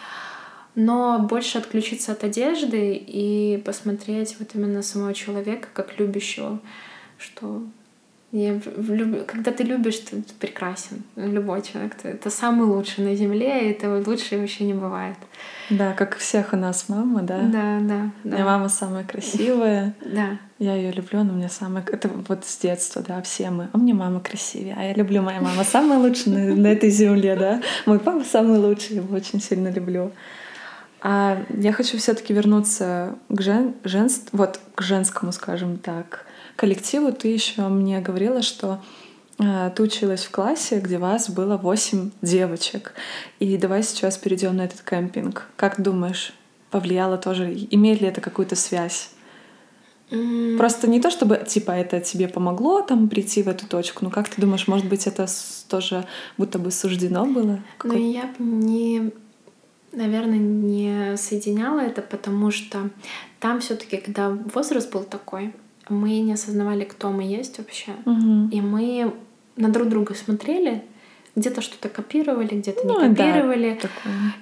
[0.75, 6.59] Но больше отключиться от одежды и посмотреть вот именно самого человека как любящего,
[7.17, 7.63] что
[8.31, 9.25] я влюб...
[9.25, 11.03] Когда ты любишь, ты, прекрасен.
[11.15, 11.95] Любой человек.
[11.95, 15.17] Ты, это самый лучший на земле, и это лучше вообще не бывает.
[15.71, 17.39] Да, как у всех у нас мама, да?
[17.39, 18.11] Да, да.
[18.23, 19.95] У меня мама самая красивая.
[20.05, 20.37] Да.
[20.59, 21.83] Я ее люблю, но у меня самая...
[21.91, 23.69] Это вот с детства, да, все мы.
[23.71, 25.63] А мне мама красивее, а я люблю мою маму.
[25.63, 27.61] Самая лучшая на этой земле, да?
[27.87, 30.11] Мой папа самый лучший, его очень сильно люблю.
[31.01, 33.73] А я хочу все таки вернуться к, жен...
[33.83, 34.29] женств...
[34.33, 36.25] вот, к женскому, скажем так,
[36.59, 38.81] коллективу ты еще мне говорила, что
[39.39, 42.93] э, ты училась в классе, где вас было восемь девочек.
[43.39, 45.47] И давай сейчас перейдем на этот кемпинг.
[45.55, 46.33] Как думаешь,
[46.69, 49.11] повлияло тоже, имеет ли это какую-то связь?
[50.11, 50.57] Mm.
[50.57, 54.27] Просто не то, чтобы типа это тебе помогло там прийти в эту точку, но как
[54.27, 55.27] ты думаешь, может быть, это
[55.69, 56.05] тоже
[56.37, 57.59] будто бы суждено было?
[57.85, 59.13] Ну, я не,
[59.93, 62.89] наверное, не соединяла это, потому что
[63.39, 65.53] там все-таки, когда возраст был такой,
[65.89, 67.91] мы не осознавали, кто мы есть вообще.
[68.05, 68.49] Угу.
[68.51, 69.13] И мы
[69.55, 70.83] на друг друга смотрели,
[71.35, 73.79] где-то что-то копировали, где-то ну, не копировали.
[73.81, 73.89] Да,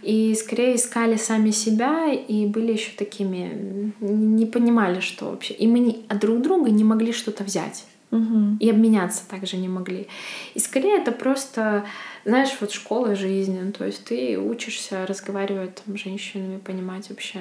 [0.02, 5.54] и скорее искали сами себя и были еще такими, не понимали, что вообще.
[5.54, 7.86] И мы не, от друг друга не могли что-то взять.
[8.12, 8.58] Угу.
[8.62, 10.08] И обменяться также не могли.
[10.54, 11.86] И скорее это просто,
[12.24, 13.60] знаешь, вот школа жизни.
[13.62, 17.40] Ну, то есть ты учишься разговаривать там, с женщинами, понимать вообще,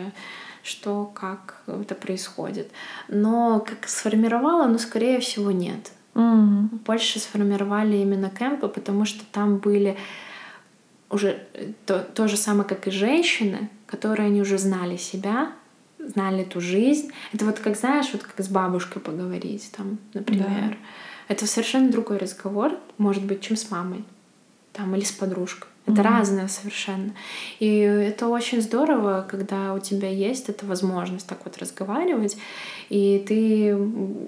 [0.66, 2.70] что, как это происходит.
[3.08, 5.92] Но как сформировала, ну, скорее всего, нет.
[6.14, 6.80] Mm.
[6.84, 9.96] Больше сформировали именно кемпы, потому что там были
[11.10, 11.46] уже
[11.84, 15.52] то, то же самое, как и женщины, которые они уже знали себя,
[15.98, 17.12] знали эту жизнь.
[17.32, 20.70] Это вот как, знаешь, вот как с бабушкой поговорить, там, например.
[20.70, 20.76] Да.
[21.28, 24.04] Это совершенно другой разговор, может быть, чем с мамой
[24.72, 25.68] там, или с подружкой.
[25.86, 26.02] Это mm-hmm.
[26.02, 27.12] разное совершенно.
[27.60, 32.36] И это очень здорово, когда у тебя есть эта возможность так вот разговаривать,
[32.88, 33.78] и ты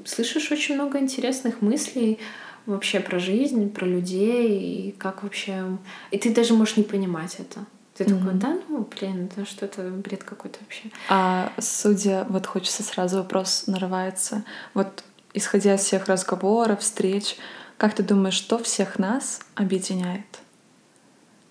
[0.05, 2.19] слышишь очень много интересных мыслей
[2.67, 5.79] вообще про жизнь, про людей, и как вообще...
[6.11, 7.67] И ты даже можешь не понимать это.
[7.97, 8.19] Ты mm-hmm.
[8.19, 10.91] такой, да, ну, блин, это что это бред какой-то вообще.
[11.09, 14.45] А судя, вот хочется сразу вопрос нарывается,
[14.75, 15.03] вот
[15.35, 17.37] исходя из всех разговоров, встреч,
[17.77, 20.27] как ты думаешь, что всех нас объединяет?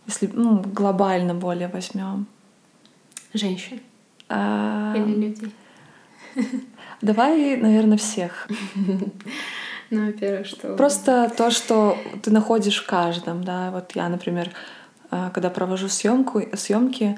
[0.08, 2.26] Если ну, глобально более возьмем.
[3.34, 3.80] Женщин.
[4.30, 4.94] А...
[4.96, 5.54] Или людей.
[7.02, 8.48] Давай, наверное, всех.
[9.90, 10.76] Ну, во-первых, что...
[10.76, 13.72] Просто то, что ты находишь в каждом, да.
[13.72, 14.52] Вот я, например,
[15.10, 17.18] а, когда провожу съемку, съемки,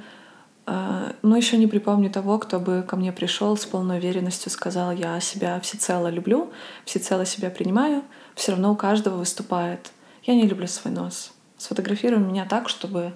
[0.68, 4.92] а, ну, еще не припомню того, кто бы ко мне пришел с полной уверенностью, сказал,
[4.92, 6.52] я себя всецело люблю,
[6.86, 8.04] всецело себя принимаю,
[8.36, 9.92] все равно у каждого выступает.
[10.22, 11.34] Я не люблю свой нос.
[11.60, 13.14] Сфотографируй меня так, чтобы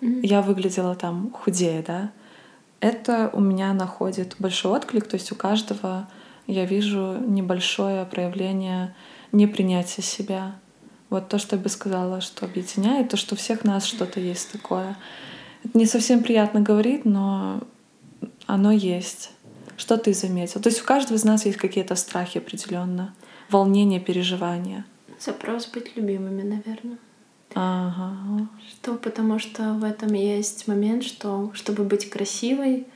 [0.00, 0.26] mm-hmm.
[0.26, 2.10] я выглядела там худее, да.
[2.80, 6.08] Это у меня находит большой отклик, то есть у каждого
[6.48, 8.94] я вижу небольшое проявление
[9.30, 10.56] непринятия себя.
[11.08, 14.50] Вот то, что я бы сказала, что объединяет, то, что у всех нас что-то есть
[14.50, 14.96] такое.
[15.62, 17.60] Это не совсем приятно говорить, но
[18.46, 19.30] оно есть.
[19.76, 20.60] Что ты заметил?
[20.60, 23.14] То есть у каждого из нас есть какие-то страхи определенно,
[23.48, 24.84] волнения, переживания.
[25.20, 26.98] Запрос быть любимыми, наверное.
[27.54, 28.48] Ага.
[28.70, 32.86] Что, потому что в этом есть момент, что чтобы быть красивой,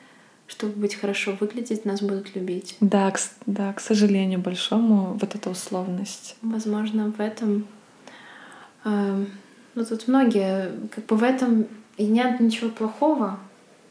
[0.47, 2.77] чтобы быть хорошо выглядеть, нас будут любить.
[2.81, 6.37] Да, к, да, к сожалению большому, вот эта условность.
[6.43, 7.67] Возможно, в этом...
[8.85, 9.25] Э,
[9.75, 10.71] ну, тут многие...
[10.95, 13.39] Как бы в этом и нет ничего плохого,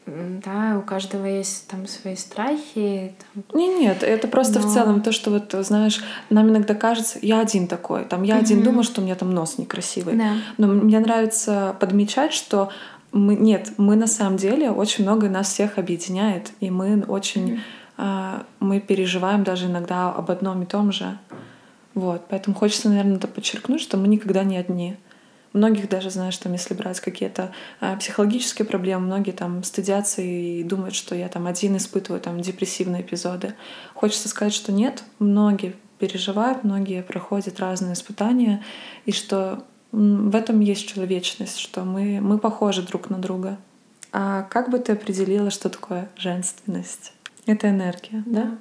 [0.06, 3.14] да, у каждого есть там свои страхи.
[3.34, 3.58] Там...
[3.58, 4.68] Не, нет, это просто Но...
[4.68, 6.00] в целом то, что вот, знаешь,
[6.30, 9.58] нам иногда кажется, я один такой, там я один думаю, что у меня там нос
[9.58, 10.14] некрасивый.
[10.14, 10.34] Да.
[10.58, 12.70] Но мне нравится подмечать, что
[13.10, 17.54] мы, нет, мы на самом деле очень много нас всех объединяет, и мы очень,
[17.98, 18.38] mm-hmm.
[18.38, 21.18] э, мы переживаем даже иногда об одном и том же.
[21.94, 24.96] Вот, поэтому хочется, наверное, это подчеркнуть, что мы никогда не одни.
[25.56, 27.50] Многих даже, знаешь, там, если брать какие-то
[27.80, 33.00] э, психологические проблемы, многие там стыдятся и думают, что я там один испытываю там депрессивные
[33.00, 33.54] эпизоды.
[33.94, 38.62] Хочется сказать, что нет, многие переживают, многие проходят разные испытания,
[39.06, 43.56] и что в этом есть человечность, что мы, мы похожи друг на друга.
[44.12, 47.14] А как бы ты определила, что такое женственность?
[47.46, 48.42] Это энергия, да?
[48.42, 48.58] да?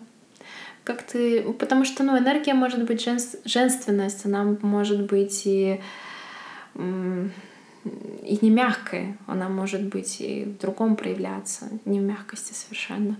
[0.86, 1.41] Как ты...
[1.41, 3.36] Потому что, ну, энергия может быть женс...
[3.43, 5.82] женственность, она может быть и
[6.78, 13.17] и не мягкой, она может быть и в другом проявляться, не в мягкости совершенно.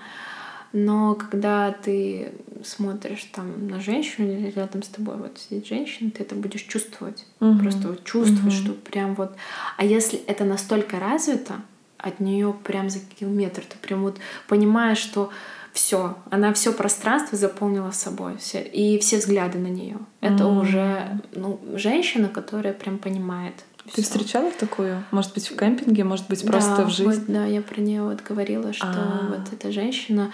[0.74, 2.34] Но когда ты
[2.64, 7.26] смотришь там на женщину или рядом с тобой вот сидит женщина, ты это будешь чувствовать.
[7.40, 7.60] Угу.
[7.60, 8.64] Просто вот чувствовать, угу.
[8.64, 9.36] что прям вот.
[9.78, 11.62] А если это настолько развито,
[11.98, 15.32] от нее прям за километр, ты прям вот понимаешь, что
[15.76, 19.98] все, она все пространство заполнила собой, все, и все взгляды на нее.
[20.22, 23.56] Это mm уже ну, женщина, которая прям понимает.
[23.84, 24.04] Ты всё.
[24.04, 25.04] встречала такую?
[25.12, 27.06] Может быть, в кемпинге, может быть, просто да, в жизни?
[27.06, 29.28] Вот, да, я про нее вот говорила, что А-а-а.
[29.28, 30.32] вот эта женщина,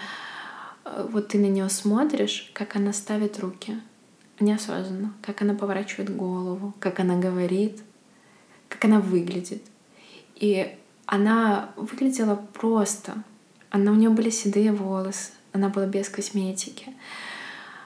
[0.84, 3.80] э, вот ты на нее смотришь, как она ставит руки
[4.38, 7.82] неосознанно, как она поворачивает голову, как она говорит,
[8.68, 9.62] как она выглядит.
[10.36, 10.72] И
[11.06, 13.24] она выглядела просто.
[13.72, 16.92] Она, у нее были седые волосы, она была без косметики.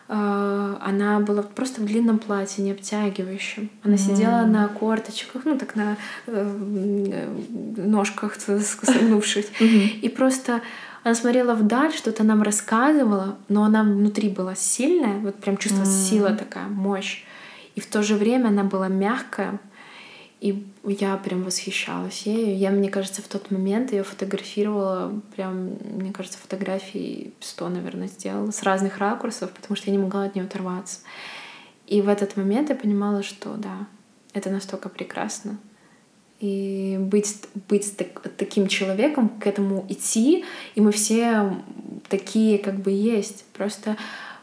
[0.08, 3.70] А, она была просто в длинном платье, не обтягивающем.
[3.82, 3.98] Она mm-hmm.
[3.98, 7.28] сидела на корточках, ну так на э,
[7.76, 9.48] ножках согнувшись.
[9.60, 10.00] Mm-hmm.
[10.00, 10.60] И просто
[11.04, 16.08] она смотрела вдаль, что-то нам рассказывала, но она внутри была сильная, вот прям чувство mm-hmm.
[16.08, 17.24] сила такая, мощь.
[17.76, 19.60] И в то же время она была мягкая,
[20.40, 22.56] и я прям восхищалась ею.
[22.56, 28.50] Я, мне кажется, в тот момент ее фотографировала, прям, мне кажется, фотографии 100, наверное, сделала
[28.50, 31.00] с разных ракурсов, потому что я не могла от нее оторваться.
[31.86, 33.86] И в этот момент я понимала, что да,
[34.32, 35.58] это настолько прекрасно.
[36.38, 41.56] И быть, быть так, таким человеком, к этому идти, и мы все
[42.08, 43.44] такие как бы есть.
[43.54, 43.96] Просто,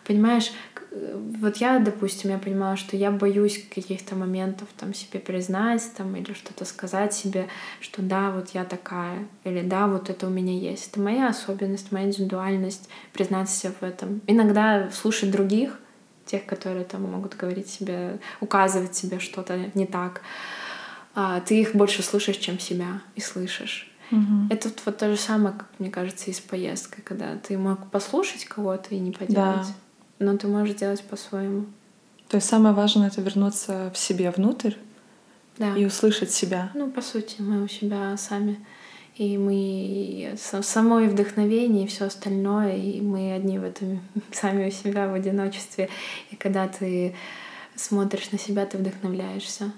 [0.05, 0.51] понимаешь,
[0.93, 6.33] вот я, допустим, я понимала, что я боюсь каких-то моментов там себе признать там или
[6.33, 7.47] что-то сказать себе,
[7.79, 10.89] что да, вот я такая, или да, вот это у меня есть.
[10.91, 14.21] Это моя особенность, моя индивидуальность, признаться себе в этом.
[14.27, 15.79] Иногда слушать других,
[16.25, 20.21] тех, которые там могут говорить себе, указывать себе что-то не так,
[21.15, 23.91] а ты их больше слушаешь, чем себя, и слышишь.
[24.11, 24.47] Угу.
[24.51, 28.45] Это вот то же самое, как мне кажется, и с поездкой, когда ты мог послушать
[28.45, 29.67] кого-то и не поделать.
[29.67, 29.73] Да
[30.23, 31.65] но ты можешь делать по-своему.
[32.29, 34.73] То есть самое важное это вернуться в себе внутрь
[35.57, 35.75] да.
[35.75, 36.71] и услышать себя.
[36.73, 38.59] Ну, по сути, мы у себя сами.
[39.15, 44.01] И мы само и вдохновение, и все остальное, и мы одни в этом
[44.31, 45.89] сами у себя в одиночестве.
[46.31, 47.15] И когда ты
[47.75, 49.71] смотришь на себя, ты вдохновляешься.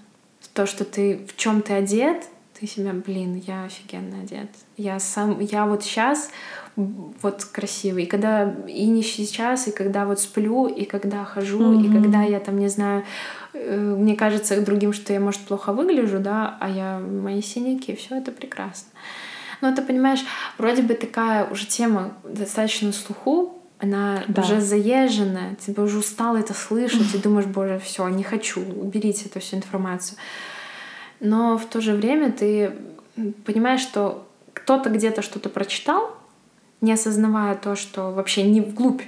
[0.53, 2.23] То, что ты в чем ты одет,
[2.57, 4.49] ты себя, блин, я офигенно одет.
[4.77, 6.29] Я сам, я вот сейчас
[6.75, 8.03] вот красивый.
[8.03, 11.85] И когда и не сейчас, и когда вот сплю, и когда хожу, mm-hmm.
[11.85, 13.03] и когда я там, не знаю,
[13.53, 18.17] э, мне кажется другим, что я, может, плохо выгляжу, да, а я мои синяки, все
[18.17, 18.89] это прекрасно.
[19.61, 20.19] Но ты понимаешь,
[20.57, 24.41] вроде бы такая уже тема достаточно слуху, она да.
[24.41, 29.39] уже заезженная, тебе уже устала это слышать, и думаешь, боже, все, не хочу, уберите эту
[29.39, 30.17] всю информацию.
[31.19, 32.73] Но в то же время ты
[33.45, 36.15] понимаешь, что кто-то где-то что-то прочитал,
[36.81, 39.01] не осознавая то, что вообще не вглубь.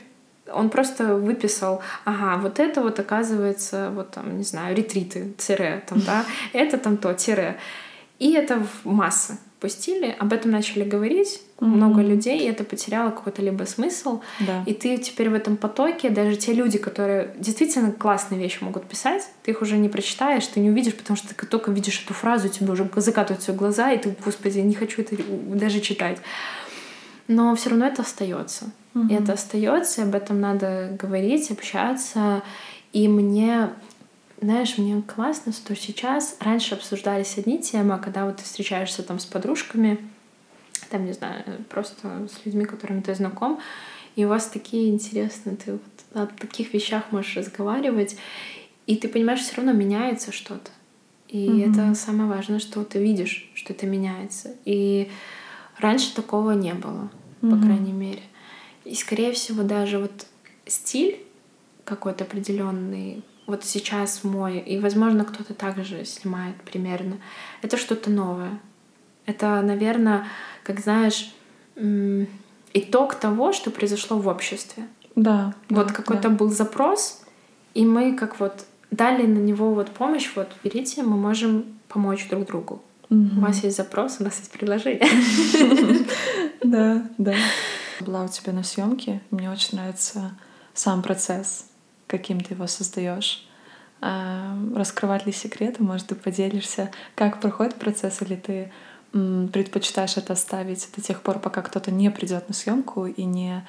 [0.54, 6.00] Он просто выписал, ага, вот это вот оказывается, вот там, не знаю, ретриты, тире, там,
[6.02, 7.58] да, это там то, тире.
[8.20, 11.66] И это в массы пустили, об этом начали говорить mm-hmm.
[11.66, 14.22] много людей, и это потеряло какой-то либо смысл.
[14.40, 14.64] Да.
[14.68, 19.28] И ты теперь в этом потоке, даже те люди, которые действительно классные вещи могут писать,
[19.44, 22.50] ты их уже не прочитаешь, ты не увидишь, потому что ты только видишь эту фразу,
[22.50, 25.16] тебе уже закатываются глаза, и ты, господи, не хочу это
[25.50, 26.20] даже читать
[27.28, 28.72] но все равно это остается.
[28.94, 29.10] Mm-hmm.
[29.10, 32.42] И это остается, об этом надо говорить, общаться.
[32.94, 33.70] И мне,
[34.42, 39.20] знаешь, мне классно, что сейчас раньше обсуждались одни темы, а когда вот ты встречаешься там
[39.20, 40.00] с подружками,
[40.90, 43.60] там, не знаю, просто с людьми, которыми ты знаком,
[44.16, 45.82] и у вас такие интересные, ты вот
[46.14, 48.18] о таких вещах можешь разговаривать,
[48.88, 50.72] и ты понимаешь, все равно меняется что-то.
[51.28, 51.72] И mm-hmm.
[51.72, 54.56] это самое важное, что ты видишь, что это меняется.
[54.64, 55.12] И
[55.80, 57.10] Раньше такого не было,
[57.42, 57.50] mm-hmm.
[57.52, 58.24] по крайней мере.
[58.86, 60.26] И, скорее всего, даже вот
[60.66, 61.24] стиль
[61.84, 67.18] какой-то определенный, вот сейчас мой, и, возможно, кто-то также снимает примерно,
[67.62, 68.60] это что-то новое.
[69.26, 70.28] Это, наверное,
[70.64, 71.34] как знаешь,
[72.74, 74.88] итог того, что произошло в обществе.
[75.16, 75.54] Да.
[75.70, 76.36] Вот да, какой-то да.
[76.36, 77.24] был запрос,
[77.74, 82.46] и мы как вот дали на него вот помощь, вот берите, мы можем помочь друг
[82.46, 82.82] другу.
[83.10, 83.38] Угу.
[83.38, 85.08] У вас есть запрос, у нас есть предложение.
[86.64, 87.36] Да, да.
[88.02, 89.22] Была у тебя на съемке.
[89.32, 90.36] Мне очень нравится
[90.74, 91.68] сам процесс,
[92.08, 93.48] каким ты его создаешь.
[94.02, 95.84] А, раскрывать ли секреты?
[95.84, 98.72] Может, ты поделишься, как проходит процесс, или ты
[99.12, 103.64] предпочитаешь это оставить до тех пор, пока кто-то не придет на съемку и не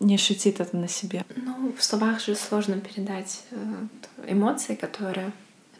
[0.00, 1.24] не ощутит это на себе.
[1.36, 3.86] Ну, в словах же сложно передать э,
[4.28, 5.30] эмоции, которые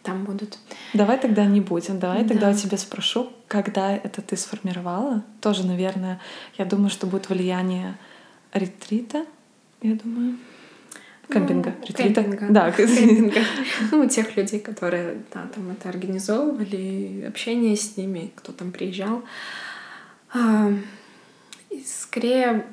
[0.03, 0.59] там будут.
[0.95, 1.99] Давай тогда не будем.
[1.99, 2.29] Давай да.
[2.29, 5.25] тогда у тебя спрошу, когда это ты сформировала.
[5.41, 6.21] Тоже, наверное,
[6.57, 7.97] я думаю, что будет влияние
[8.53, 9.27] ретрита,
[9.83, 10.37] я думаю.
[11.33, 11.75] Кемпинга.
[11.79, 12.25] Ну, Ретрита.
[12.25, 12.47] Кемпинга.
[12.51, 13.41] Да, кемпинга.
[13.93, 19.23] Ну, тех людей, которые да, там это организовывали, общение с ними, кто там приезжал.
[20.33, 20.73] А,
[21.71, 22.67] и скорее,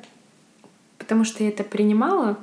[0.98, 2.40] потому что я это принимала,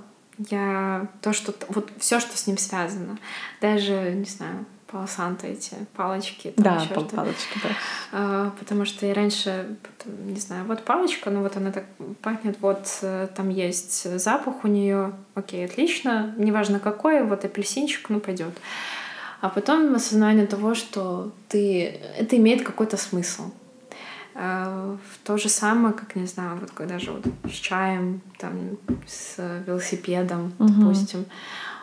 [0.51, 3.19] я то, что вот все, что с ним связано,
[3.61, 6.53] даже, не знаю, полосанты эти палочки.
[6.57, 7.69] Там да, пал палочки, да.
[8.13, 11.85] А, потому что я раньше, не знаю, вот палочка, ну вот она так
[12.23, 18.21] пахнет, вот э, там есть запах у нее, окей, отлично, неважно какой, вот апельсинчик, ну
[18.21, 18.55] пойдет.
[19.41, 23.51] А потом осознание того, что ты, это имеет какой-то смысл.
[24.35, 28.79] А, в то же самое, как, не знаю, вот когда же вот с чаем, там,
[29.07, 29.37] с
[29.67, 30.69] велосипедом, угу.
[30.69, 31.25] допустим.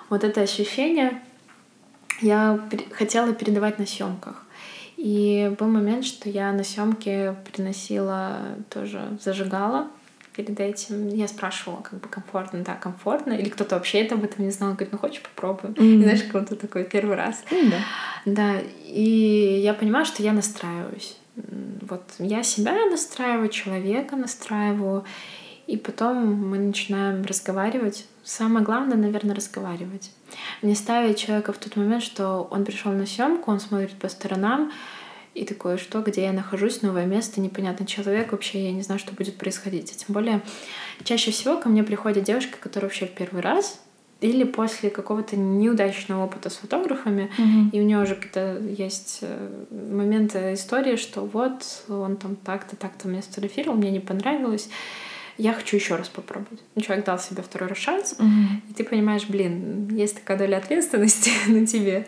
[0.10, 1.22] Вот это ощущение,
[2.22, 2.60] я
[2.92, 4.46] хотела передавать на съемках.
[4.98, 8.38] И был момент, что я на съемке приносила
[8.70, 9.88] тоже зажигала
[10.36, 11.08] перед этим.
[11.10, 13.34] Я спрашивала, как бы комфортно, да, комфортно.
[13.34, 14.74] Или кто-то вообще это об этом не знал.
[14.74, 15.74] Говорит, ну хочешь попробуем?
[15.74, 16.00] Mm.
[16.00, 17.44] И знаешь, как то такой первый раз.
[17.50, 17.78] Mm, да.
[18.26, 18.62] Да.
[18.86, 21.18] И я понимаю, что я настраиваюсь.
[21.36, 25.04] Вот я себя настраиваю, человека настраиваю.
[25.72, 28.06] И потом мы начинаем разговаривать.
[28.26, 30.12] Самое главное, наверное, разговаривать.
[30.62, 34.70] Не ставить человека в тот момент, что он пришел на съемку, он смотрит по сторонам,
[35.34, 39.14] и такое, что, где я нахожусь, новое место, непонятный человек, вообще я не знаю, что
[39.14, 39.94] будет происходить.
[39.94, 40.42] А тем более,
[41.06, 43.80] чаще всего ко мне приходит девушка, которая вообще в первый раз,
[44.20, 47.70] или после какого-то неудачного опыта с фотографами, mm-hmm.
[47.72, 53.08] и у нее уже какие-то есть э, моменты истории, что вот он там так-то, так-то
[53.08, 54.68] меня сфотографировал, мне не понравилось
[55.42, 56.62] я хочу еще раз попробовать.
[56.76, 58.28] Ну, человек дал себе второй раз шанс, угу.
[58.70, 62.06] и ты понимаешь, блин, есть такая доля ответственности на тебе.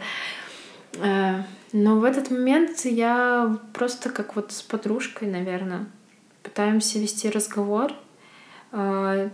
[1.00, 1.42] Э,
[1.72, 5.88] но в этот момент я просто как вот с подружкой, наверное,
[6.44, 7.92] пытаемся вести разговор,
[8.72, 9.30] э,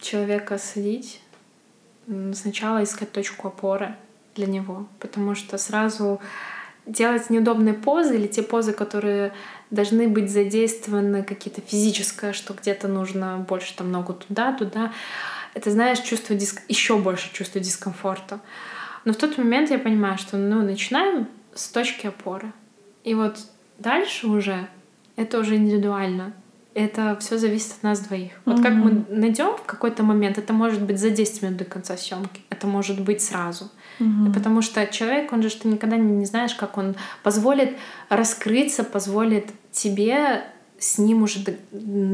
[0.00, 1.20] человека садить,
[2.32, 3.94] сначала искать точку опоры
[4.34, 6.20] для него, потому что сразу
[6.86, 9.32] делать неудобные позы или те позы, которые
[9.70, 14.92] должны быть задействованы какие-то физическое, что где-то нужно больше там ногу туда, туда.
[15.54, 16.62] Это, знаешь, чувство диск...
[16.68, 18.40] еще больше чувство дискомфорта.
[19.04, 22.52] Но в тот момент я понимаю, что ну, начинаем с точки опоры.
[23.04, 23.38] И вот
[23.78, 24.68] дальше уже
[25.16, 26.32] это уже индивидуально.
[26.74, 28.32] Это все зависит от нас двоих.
[28.44, 28.62] Вот mm-hmm.
[28.62, 32.42] как мы найдем в какой-то момент, это может быть за 10 минут до конца съемки,
[32.50, 33.70] это может быть сразу.
[34.00, 34.32] Угу.
[34.32, 37.76] Потому что человек, он же, ты никогда не знаешь, как он позволит
[38.08, 40.44] раскрыться, позволит тебе
[40.78, 41.40] с ним уже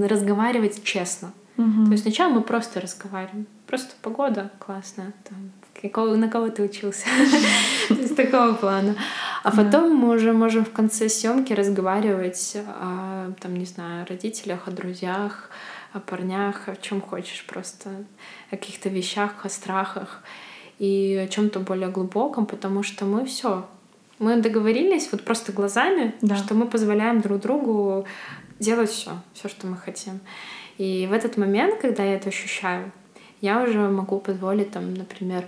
[0.09, 1.32] разговаривать честно.
[1.57, 1.86] Угу.
[1.86, 3.47] То есть сначала мы просто разговариваем.
[3.66, 5.12] Просто погода классная.
[5.28, 7.07] Там, какого, на кого ты учился?
[7.89, 8.94] То есть такого плана.
[9.43, 14.70] А потом мы уже можем в конце съемки разговаривать о, там, не знаю, родителях, о
[14.70, 15.51] друзьях,
[15.93, 17.90] о парнях, о чем хочешь, просто
[18.51, 20.23] о каких-то вещах, о страхах
[20.81, 23.66] и о чем-то более глубоком, потому что мы все.
[24.19, 26.36] Мы договорились вот просто глазами, да.
[26.36, 28.07] что мы позволяем друг другу
[28.59, 30.20] делать все, все, что мы хотим.
[30.78, 32.93] И в этот момент, когда я это ощущаю,
[33.43, 35.44] я уже могу позволить, там, например,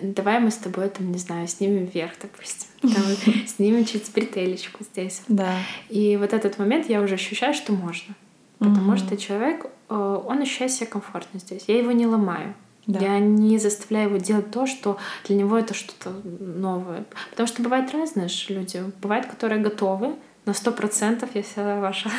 [0.00, 5.22] давай мы с тобой, там, не знаю, снимем вверх, допустим, там, снимем чуть бретелечку здесь.
[5.28, 5.54] Да.
[5.90, 8.14] И вот этот момент я уже ощущаю, что можно.
[8.58, 11.64] Потому что человек, э, он ощущает себя комфортно здесь.
[11.66, 12.54] Я его не ломаю.
[12.86, 13.00] Да.
[13.00, 17.04] Я не заставляю его делать то, что для него это что-то новое.
[17.30, 18.82] Потому что бывают разные же люди.
[19.00, 22.10] Бывают, которые готовы на сто процентов, я вся ваша.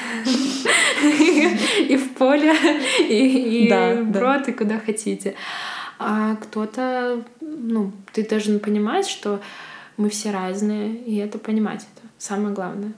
[1.03, 2.53] И в поле,
[2.99, 5.35] и в рот, и куда хотите.
[5.99, 9.39] А кто-то, ну, ты должен понимать, что
[9.97, 12.93] мы все разные, и это понимать это самое главное.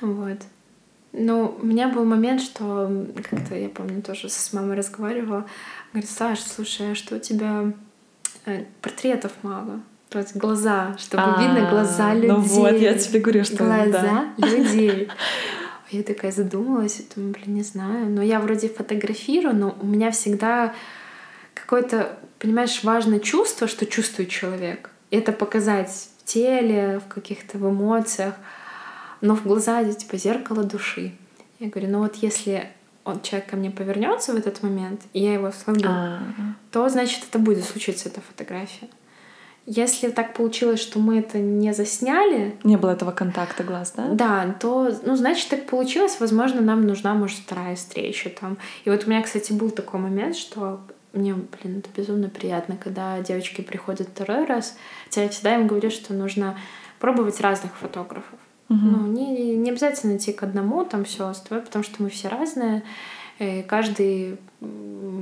[0.00, 0.38] Вот.
[1.12, 5.46] Ну, у меня был момент, что как-то, я помню, тоже с мамой разговаривала.
[5.92, 7.72] Говорит, Саш, слушай, а что у тебя
[8.44, 9.80] э, портретов мало?
[10.08, 12.30] То есть глаза, чтобы а, видно глаза людей.
[12.30, 14.46] Ну вот, я тебе говорю, что Глаза да.
[14.46, 15.08] людей.
[15.92, 18.06] Я такая задумалась, думаю, блин, не знаю.
[18.10, 20.74] Но я вроде фотографирую, но у меня всегда
[21.54, 24.90] какое-то, понимаешь, важное чувство, что чувствует человек.
[25.12, 28.34] Это показать в теле, в каких-то в эмоциях
[29.20, 31.12] но в глаза типа зеркало души.
[31.58, 32.68] Я говорю, ну вот если
[33.06, 36.54] он, человек ко мне повернется в этот момент, и я его словлю, А-а-а.
[36.72, 38.88] то значит это будет случиться, эта фотография.
[39.64, 42.56] Если так получилось, что мы это не засняли...
[42.62, 44.08] Не было этого контакта глаз, да?
[44.12, 46.18] Да, то, ну, значит, так получилось.
[46.20, 48.58] Возможно, нам нужна, может, вторая встреча там.
[48.84, 50.80] И вот у меня, кстати, был такой момент, что
[51.12, 54.76] мне, блин, это безумно приятно, когда девочки приходят второй раз.
[55.06, 56.56] Хотя я всегда им говорю, что нужно
[57.00, 58.38] пробовать разных фотографов.
[58.68, 58.78] Угу.
[58.78, 62.82] Ну, не, не обязательно идти к одному, там все оставить, потому что мы все разные.
[63.38, 64.38] И каждый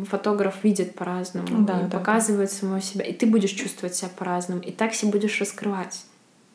[0.08, 2.56] фотограф видит по-разному да, и да, показывает да.
[2.56, 3.04] самого себя.
[3.04, 4.62] И ты будешь чувствовать себя по-разному.
[4.62, 6.04] И так себе будешь раскрывать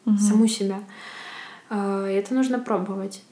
[0.05, 0.17] угу.
[0.17, 0.79] саму себя.
[1.69, 3.23] А, и это нужно пробовать.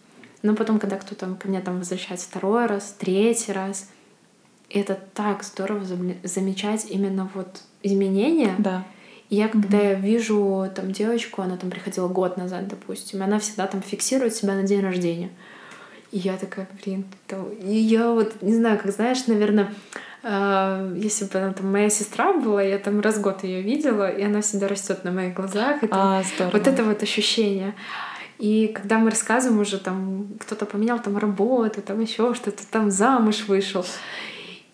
[0.43, 3.89] Но потом, когда кто-то ко мне там возвращается второй раз, третий раз,
[4.69, 5.83] это так здорово
[6.23, 8.53] замечать именно вот изменения.
[8.59, 8.85] Да
[9.29, 9.89] я, когда mm-hmm.
[9.89, 14.35] я вижу там девочку, она там приходила год назад, допустим, и она всегда там фиксирует
[14.35, 15.29] себя на день рождения.
[16.11, 17.51] И я такая, блин, то...
[17.61, 19.73] и я вот, не знаю, как знаешь, наверное,
[20.23, 24.09] э, если бы она там моя сестра была, я там раз в год ее видела,
[24.09, 25.83] и она всегда растет на моих глазах.
[25.83, 26.23] И там, а,
[26.53, 27.75] вот это вот ощущение.
[28.39, 33.45] И когда мы рассказываем уже, там кто-то поменял там работу, там еще что-то, там замуж
[33.47, 33.85] вышел.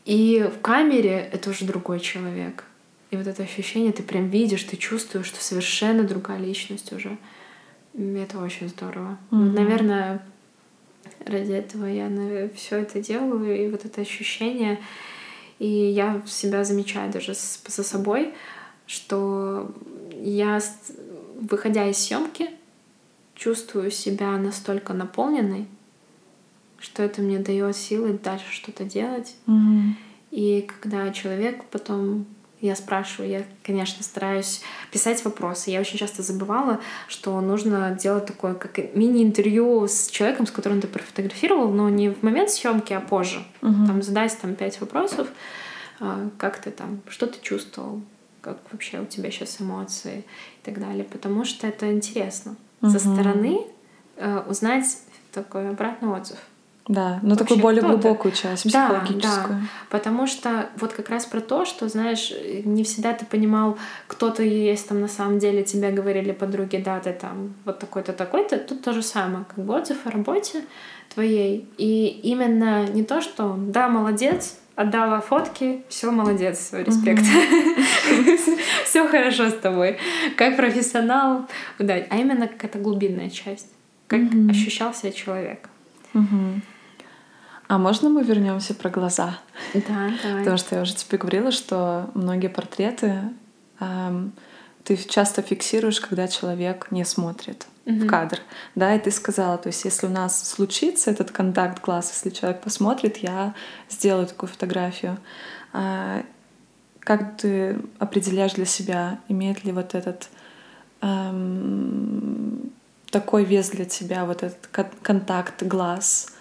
[0.05, 2.65] И в камере это уже другой человек.
[3.13, 7.19] И вот это ощущение, ты прям видишь, ты чувствуешь, что совершенно другая личность уже.
[7.93, 9.19] Это очень здорово.
[9.29, 9.51] Mm-hmm.
[9.51, 10.25] наверное,
[11.23, 12.09] ради этого я
[12.55, 14.79] все это делаю, и вот это ощущение,
[15.59, 18.33] и я себя замечаю даже за собой,
[18.87, 19.71] что
[20.19, 20.59] я,
[21.39, 22.49] выходя из съемки,
[23.35, 25.67] чувствую себя настолько наполненной,
[26.79, 29.35] что это мне дает силы дальше что-то делать.
[29.45, 29.91] Mm-hmm.
[30.31, 32.25] И когда человек потом
[32.63, 35.69] я спрашиваю, я, конечно, стараюсь писать вопросы.
[35.69, 36.79] Я очень часто забывала,
[37.09, 42.23] что нужно делать такое, как мини-интервью с человеком, с которым ты профотографировал, но не в
[42.23, 43.43] момент съемки, а позже.
[43.61, 43.85] Угу.
[43.85, 45.27] Там задать там пять вопросов,
[45.99, 48.01] а, как ты там, что ты чувствовал,
[48.39, 50.23] как вообще у тебя сейчас эмоции
[50.61, 52.55] и так далее, потому что это интересно.
[52.81, 52.91] Угу.
[52.91, 53.59] Со стороны
[54.15, 54.85] э, узнать
[55.33, 56.37] такой обратный отзыв.
[56.87, 59.21] Да, но такую более глубокую часть психологическую.
[59.21, 62.33] Да, да, потому что вот как раз про то, что, знаешь,
[62.65, 63.77] не всегда ты понимал,
[64.07, 68.11] кто ты есть там на самом деле, тебе говорили подруги, да, ты там вот такой-то,
[68.11, 70.63] такой-то, тут то же самое, как бы отзыв о работе
[71.13, 71.69] твоей.
[71.77, 77.23] И именно не то, что да, молодец, отдала фотки, все молодец, респект.
[78.85, 79.97] Все хорошо с тобой.
[80.35, 81.47] Как профессионал,
[81.79, 83.69] да, а именно какая-то глубинная часть,
[84.07, 85.69] как ощущался человек.
[87.73, 89.39] А можно мы вернемся про глаза?
[89.73, 90.39] Да, давай.
[90.41, 93.31] Потому что я уже тебе говорила, что многие портреты
[93.79, 94.33] эм,
[94.83, 97.95] ты часто фиксируешь, когда человек не смотрит угу.
[97.95, 98.37] в кадр.
[98.75, 102.61] Да, и ты сказала, то есть если у нас случится этот контакт глаз, если человек
[102.61, 103.55] посмотрит, я
[103.89, 105.17] сделаю такую фотографию.
[105.71, 106.21] А,
[106.99, 110.29] как ты определяешь для себя, имеет ли вот этот
[111.01, 112.71] эм,
[113.09, 114.67] такой вес для тебя, вот этот
[115.01, 116.32] контакт глаз?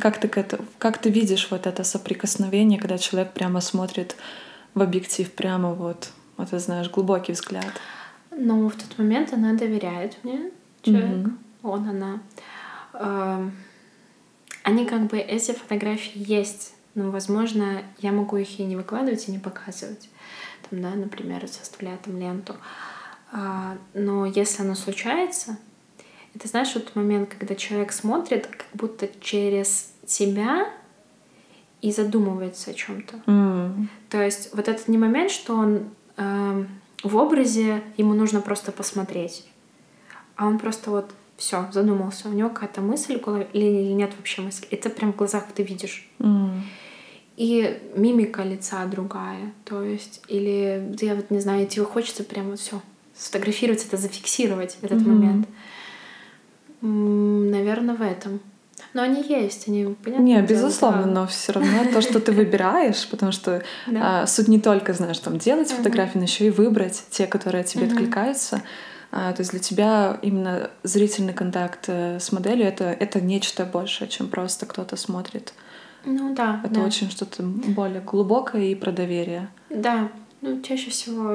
[0.00, 0.28] Как ты,
[0.78, 4.16] как ты видишь вот это соприкосновение, когда человек прямо смотрит
[4.74, 7.72] в объектив, прямо вот, вот ты знаешь, глубокий взгляд?
[8.30, 10.50] Ну, в тот момент она доверяет мне,
[10.82, 11.36] человек, mm-hmm.
[11.62, 12.20] он, она.
[12.92, 13.50] Э,
[14.62, 19.30] они как бы, эти фотографии есть, но, возможно, я могу их и не выкладывать, и
[19.30, 20.10] не показывать.
[20.68, 22.56] Там, да, например, составляя там ленту.
[23.32, 25.56] А, но если оно случается,
[26.36, 30.68] это знаешь, вот момент, когда человек смотрит как будто через тебя
[31.80, 33.16] и задумывается о чем-то.
[33.26, 33.86] Mm.
[34.10, 36.64] То есть вот этот не момент, что он э,
[37.02, 39.46] в образе ему нужно просто посмотреть,
[40.36, 44.12] а он просто вот все задумался, у него какая-то мысль в голове или, или нет
[44.16, 44.66] вообще мысли.
[44.70, 46.08] Это прям в глазах ты видишь.
[46.18, 46.60] Mm.
[47.36, 52.58] И мимика лица другая, то есть или я вот не знаю, тебе хочется прям вот
[52.58, 52.80] все
[53.14, 55.08] сфотографировать это, зафиксировать этот mm-hmm.
[55.08, 55.48] момент.
[56.86, 58.40] Наверное, в этом.
[58.92, 60.22] Но они есть, они понятно.
[60.22, 61.10] Не, безусловно, да.
[61.10, 63.62] но все равно то, что ты выбираешь, потому что
[63.94, 67.86] а, суть не только, знаешь, там делать фотографии, но еще и выбрать те, которые тебе
[67.86, 68.62] откликаются.
[69.12, 74.08] А, то есть для тебя именно зрительный контакт э, с моделью это, это нечто большее,
[74.08, 75.54] чем просто кто-то смотрит.
[76.04, 76.60] Ну да.
[76.64, 76.80] Это да.
[76.82, 79.48] очень что-то более глубокое и про доверие.
[79.70, 80.10] Да.
[80.40, 81.34] Ну, чаще всего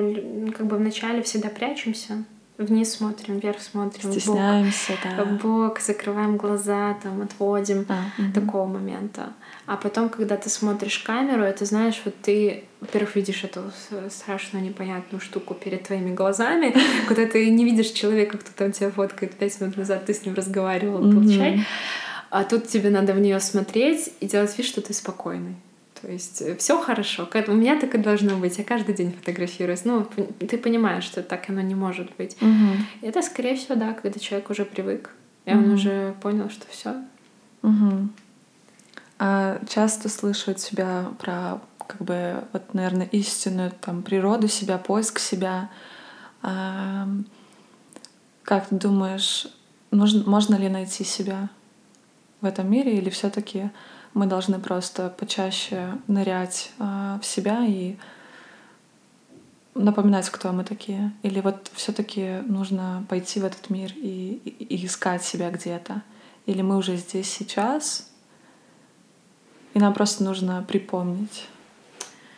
[0.51, 2.23] как бы вначале всегда прячемся,
[2.65, 5.25] вниз смотрим, вверх смотрим, стесняемся, бок, да.
[5.25, 8.31] бок, закрываем глаза, там отводим а, угу.
[8.33, 9.33] такого момента.
[9.65, 13.71] А потом, когда ты смотришь камеру, это знаешь, вот ты, во-первых, видишь эту
[14.09, 16.75] страшную непонятную штуку перед твоими глазами,
[17.07, 20.35] когда ты не видишь человека, кто там тебя фоткает пять минут назад, ты с ним
[20.35, 21.65] разговаривал, пил чай,
[22.29, 25.55] а тут тебе надо в нее смотреть и делать вид, что ты спокойный.
[26.01, 27.29] То есть э, все хорошо.
[27.47, 28.57] У меня так и должно быть.
[28.57, 29.85] Я каждый день фотографируюсь.
[29.85, 30.05] Ну,
[30.39, 32.35] ты понимаешь, что так оно не может быть.
[32.41, 33.07] Угу.
[33.07, 35.11] Это, скорее всего, да, когда человек уже привык.
[35.45, 35.59] И угу.
[35.59, 36.95] он уже понял, что все.
[37.61, 38.09] Угу.
[39.19, 45.19] А часто слышу от себя про, как бы, вот, наверное, истинную там природу себя, поиск
[45.19, 45.69] себя.
[46.41, 47.07] А,
[48.43, 49.47] как ты думаешь,
[49.91, 51.49] нужно, можно ли найти себя
[52.41, 53.69] в этом мире, или все-таки
[54.13, 57.97] мы должны просто почаще нырять э, в себя и
[59.73, 61.13] напоминать, кто мы такие.
[61.23, 66.01] Или вот все-таки нужно пойти в этот мир и, и, и искать себя где-то.
[66.45, 68.11] Или мы уже здесь сейчас,
[69.73, 71.47] и нам просто нужно припомнить,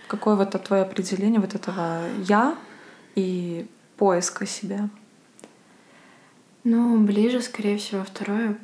[0.07, 2.55] какое вот твое определение вот этого я
[3.15, 3.67] и
[3.97, 4.89] поиска себя.
[6.63, 8.57] Ну, ближе, скорее всего, второе.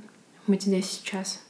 [0.47, 1.41] Быть здесь сейчас.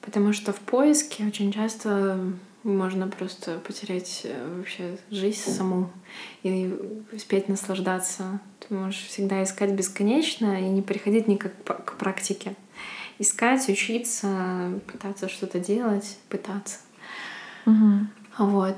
[0.00, 2.18] Потому что в поиске очень часто
[2.62, 5.90] можно просто потерять э, вообще жизнь саму
[6.42, 6.74] и
[7.12, 8.40] успеть наслаждаться.
[8.60, 12.54] Ты можешь всегда искать бесконечно и не приходить никак к практике.
[13.18, 16.78] Искать, учиться, пытаться что-то делать, пытаться.
[17.66, 18.06] Угу.
[18.38, 18.76] Вот.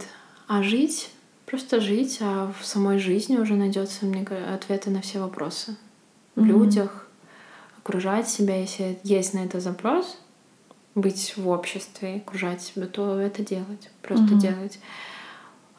[0.49, 1.11] А жить,
[1.47, 5.77] просто жить, а в самой жизни уже найдется мне ответы на все вопросы.
[6.35, 6.49] В угу.
[6.49, 7.09] людях,
[7.79, 10.19] окружать себя, если есть на это запрос,
[10.95, 14.41] быть в обществе, окружать себя, то это делать, просто угу.
[14.41, 14.79] делать.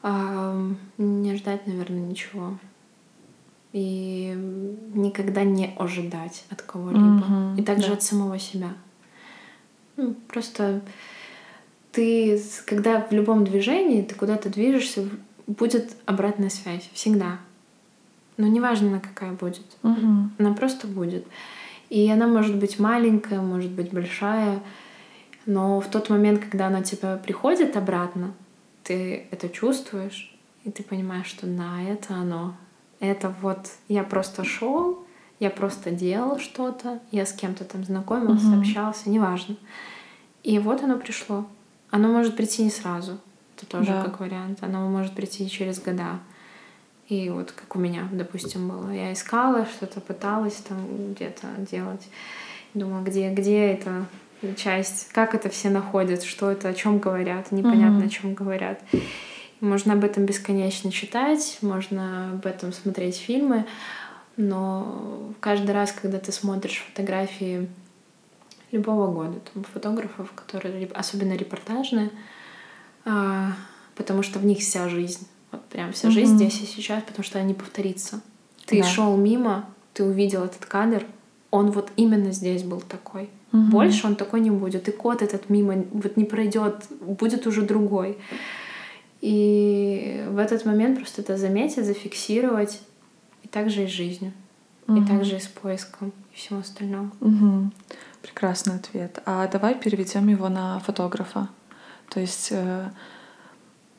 [0.01, 0.55] А,
[0.97, 2.57] не ждать, наверное, ничего.
[3.71, 4.33] И
[4.93, 7.01] никогда не ожидать от кого-либо.
[7.01, 7.93] Угу, и также да.
[7.93, 8.73] от самого себя.
[9.95, 10.81] Ну, просто
[11.91, 15.07] ты, когда в любом движении, ты куда-то движешься,
[15.47, 16.89] будет обратная связь.
[16.93, 17.39] Всегда.
[18.37, 19.65] Но неважно, она какая будет.
[19.83, 20.29] Угу.
[20.39, 21.25] Она просто будет.
[21.89, 24.59] И она может быть маленькая, может быть большая.
[25.45, 28.33] Но в тот момент, когда она тебя приходит обратно,
[28.83, 32.55] ты это чувствуешь, и ты понимаешь, что да, это оно.
[32.99, 35.05] Это вот я просто шел,
[35.39, 38.61] я просто делал что-то, я с кем-то там знакомился, угу.
[38.61, 39.57] общался, неважно.
[40.43, 41.45] И вот оно пришло.
[41.89, 43.19] Оно может прийти не сразу.
[43.57, 44.03] Это тоже да.
[44.03, 44.59] как вариант.
[44.61, 46.19] Оно может прийти через года.
[47.07, 48.89] И вот как у меня, допустим, было.
[48.89, 52.07] Я искала что-то, пыталась там где-то делать.
[52.73, 54.05] Думала, где, где это
[54.55, 58.07] часть, как это все находят, что это, о чем говорят, непонятно, mm-hmm.
[58.07, 58.81] о чем говорят.
[59.59, 63.65] Можно об этом бесконечно читать, можно об этом смотреть фильмы,
[64.35, 67.69] но каждый раз, когда ты смотришь фотографии
[68.71, 72.09] любого года, там, фотографов, которые особенно репортажные,
[73.05, 73.53] а,
[73.95, 76.11] потому что в них вся жизнь, вот прям вся mm-hmm.
[76.11, 78.21] жизнь здесь и сейчас, потому что они повторится.
[78.65, 78.87] Ты да.
[78.87, 81.05] шел мимо, ты увидел этот кадр,
[81.51, 83.29] он вот именно здесь был такой.
[83.53, 83.61] Угу.
[83.61, 84.89] Больше он такой не будет.
[84.89, 88.17] И кот этот мимо вот не пройдет, будет уже другой.
[89.21, 92.81] И в этот момент просто это заметить, зафиксировать.
[93.43, 94.33] И также и с жизнью.
[94.87, 95.01] Угу.
[95.01, 97.13] И также и с поиском и всем остальным.
[97.21, 97.71] Угу.
[98.23, 99.21] Прекрасный ответ.
[99.25, 101.47] А давай переведем его на фотографа.
[102.09, 102.89] То есть э,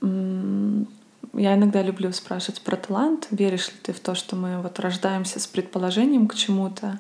[0.03, 3.29] я иногда люблю спрашивать про талант.
[3.31, 6.99] Веришь ли ты в то, что мы вот рождаемся с предположением к чему-то?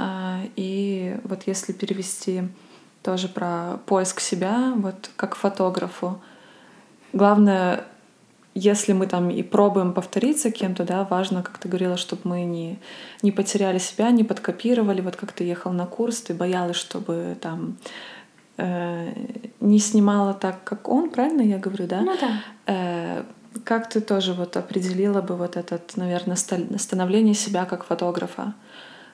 [0.00, 2.44] А, и вот если перевести
[3.02, 6.22] тоже про поиск себя, вот как фотографу,
[7.12, 7.84] главное,
[8.54, 12.78] если мы там и пробуем повториться кем-то, да, важно, как ты говорила, чтобы мы не,
[13.22, 15.00] не потеряли себя, не подкопировали.
[15.00, 17.76] Вот как ты ехал на курс, ты боялась, чтобы там
[18.56, 19.12] э,
[19.58, 22.02] не снимала так, как он, правильно я говорю, да?
[22.02, 22.40] Ну да.
[22.66, 23.24] Э,
[23.64, 28.54] как ты тоже вот определила бы вот этот, наверное, становление себя как фотографа?
[28.54, 28.54] эм,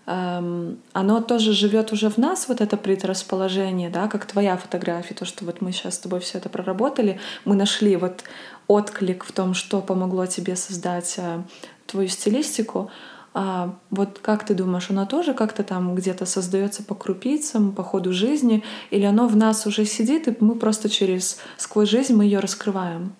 [0.06, 5.46] оно тоже живет уже в нас, вот это предрасположение, да, как твоя фотография, то, что
[5.46, 8.22] вот мы сейчас с тобой все это проработали, мы нашли вот
[8.66, 11.42] отклик в том, что помогло тебе создать э,
[11.86, 12.90] твою стилистику.
[13.32, 18.12] А вот как ты думаешь, оно тоже как-то там где-то создается по крупицам, по ходу
[18.12, 22.40] жизни, или оно в нас уже сидит, и мы просто через сквозь жизнь мы ее
[22.40, 23.14] раскрываем?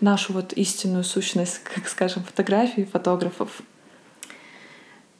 [0.00, 3.62] Нашу вот истинную сущность, как скажем, фотографии фотографов.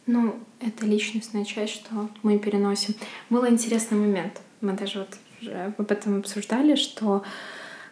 [0.08, 2.94] Ну, это личностная часть, что мы переносим.
[3.28, 4.40] Был интересный момент.
[4.62, 7.22] Мы даже вот уже об этом обсуждали, что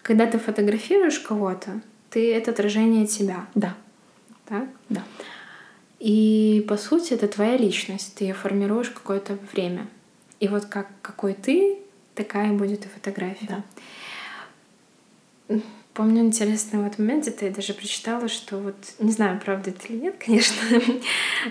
[0.00, 3.46] когда ты фотографируешь кого-то, ты это отражение тебя.
[3.54, 3.74] Да.
[4.46, 4.66] Так?
[4.88, 5.04] Да.
[5.98, 9.86] И по сути это твоя личность, ты ее формируешь какое-то время.
[10.40, 11.78] И вот как какой ты,
[12.14, 13.62] такая будет и фотография.
[15.48, 15.60] Да.
[15.96, 19.96] Помню интересный вот момент, где я даже прочитала, что вот, не знаю, правда это или
[19.96, 20.62] нет, конечно,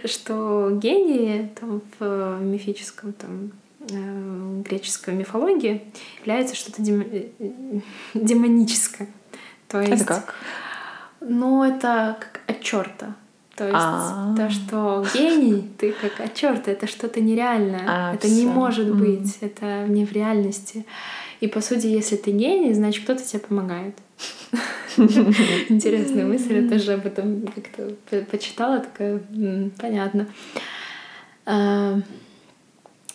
[0.05, 3.51] что гении там в мифическом там
[3.89, 5.81] э, греческой мифологии
[6.19, 7.81] является что-то дем-
[8.13, 9.07] демоническое.
[9.67, 10.35] То есть, это как?
[11.21, 13.15] Ну, это как от черта.
[13.55, 14.35] То есть А-а-а.
[14.35, 17.85] то, что гений, ты как от черта, это что-то нереальное.
[17.87, 19.45] А, это не может быть, mm.
[19.47, 20.85] это не в реальности.
[21.39, 23.95] И по сути, если ты гений, значит кто-то тебе помогает.
[25.69, 27.91] Интересная мысль, я тоже об этом как-то
[28.31, 29.21] почитала, такая,
[29.77, 30.27] понятно.
[31.45, 31.99] А,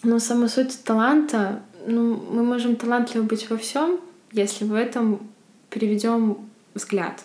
[0.03, 4.01] но сама суть таланта, ну, мы можем талантливы быть во всем,
[4.33, 5.21] если в этом
[5.71, 6.39] переведем
[6.75, 7.23] взгляд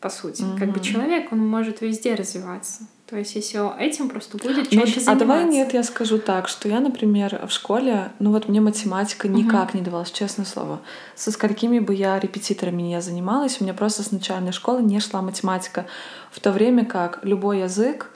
[0.00, 0.44] по сути.
[0.58, 2.86] Как бы человек, он может везде развиваться.
[3.08, 5.12] То есть, если этим просто будет чаще ну, заниматься.
[5.12, 9.28] А давай нет, я скажу так, что я, например, в школе, ну вот мне математика
[9.28, 9.78] никак uh-huh.
[9.78, 10.80] не давалась, честное слово.
[11.14, 15.22] Со сколькими бы я репетиторами не занималась, у меня просто с начальной школы не шла
[15.22, 15.86] математика.
[16.30, 18.10] В то время как любой язык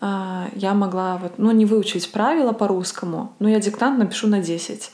[0.00, 4.90] э, я могла вот, ну, не выучить правила по-русскому, но я диктант напишу на 10.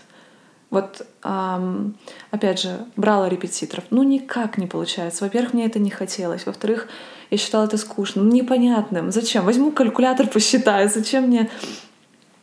[0.70, 1.96] Вот, эм,
[2.30, 3.84] опять же, брала репетиторов.
[3.90, 5.24] Ну, никак не получается.
[5.24, 6.44] Во-первых, мне это не хотелось.
[6.46, 6.88] Во-вторых,
[7.30, 9.12] я считала это скучным, непонятным.
[9.12, 9.44] Зачем?
[9.44, 10.88] Возьму калькулятор, посчитаю.
[10.88, 11.50] Зачем мне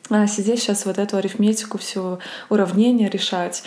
[0.10, 2.20] а, сидеть сейчас вот эту арифметику, все
[2.50, 3.64] уравнения решать?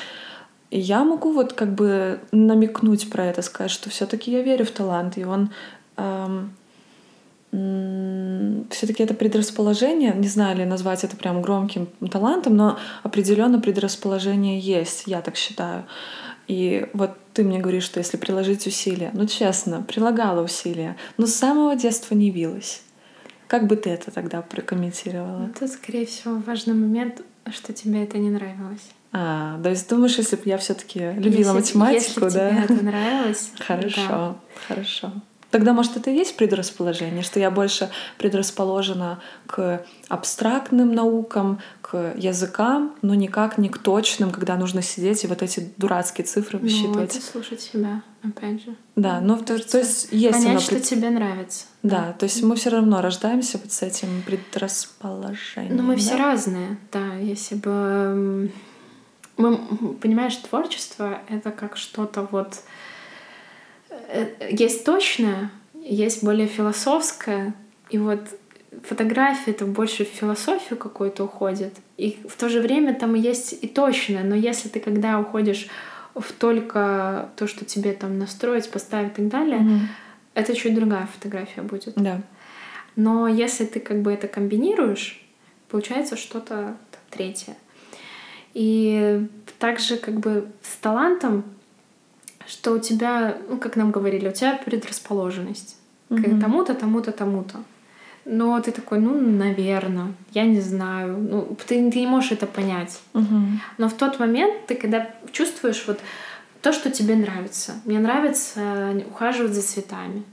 [0.70, 4.64] И я могу вот как бы намекнуть про это, сказать, что все таки я верю
[4.64, 5.50] в талант, и он
[5.96, 6.56] эм,
[7.50, 15.04] все-таки это предрасположение, не знаю ли назвать это прям громким талантом, но определенно предрасположение есть,
[15.06, 15.84] я так считаю.
[16.48, 21.34] И вот ты мне говоришь, что если приложить усилия, ну честно, прилагала усилия, но с
[21.34, 22.82] самого детства не вилась.
[23.48, 25.46] Как бы ты это тогда прокомментировала?
[25.46, 28.90] Это, скорее всего, важный момент, что тебе это не нравилось.
[29.12, 32.50] А, то есть думаешь, если бы я все-таки любила если, математику, если да?
[32.50, 33.50] Тебе это нравилось.
[33.58, 34.36] Хорошо, да.
[34.68, 35.12] хорошо.
[35.50, 42.94] Тогда, может, это и есть предрасположение, что я больше предрасположена к абстрактным наукам, к языкам,
[43.02, 47.14] но никак не к точным, когда нужно сидеть и вот эти дурацкие цифры ну, высчитывать.
[47.14, 48.74] Ну, это слушать себя, опять же.
[48.96, 51.66] Да, ну то, то есть есть понять, что тебе нравится.
[51.82, 55.76] Да, да, то есть мы все равно рождаемся вот с этим предрасположением.
[55.76, 56.00] Но мы да?
[56.00, 57.14] все разные, да.
[57.14, 58.50] Если бы
[59.36, 59.58] мы,
[60.00, 62.62] понимаешь, творчество— это как что-то вот
[64.50, 67.54] есть точное, есть более философское,
[67.90, 68.20] и вот
[68.82, 73.68] фотография это больше в философию какую-то уходит, и в то же время там есть и
[73.68, 75.68] точное, но если ты когда уходишь
[76.14, 79.80] в только то, что тебе там настроить, поставить и так далее, mm-hmm.
[80.34, 81.94] это чуть другая фотография будет.
[81.96, 82.22] Да.
[82.96, 85.22] Но если ты как бы это комбинируешь,
[85.68, 86.76] получается что-то
[87.10, 87.56] третье.
[88.54, 89.26] И
[89.58, 91.44] также как бы с талантом
[92.46, 95.76] что у тебя, ну, как нам говорили, у тебя предрасположенность
[96.10, 96.38] mm-hmm.
[96.38, 97.58] к тому-то, тому-то, тому-то.
[98.24, 101.16] Но ты такой, ну, наверное, я не знаю.
[101.16, 103.00] Ну, ты, ты не можешь это понять.
[103.14, 103.46] Mm-hmm.
[103.78, 106.00] Но в тот момент ты, когда чувствуешь вот
[106.60, 107.74] то, что тебе нравится.
[107.84, 110.24] Мне нравится ухаживать за цветами.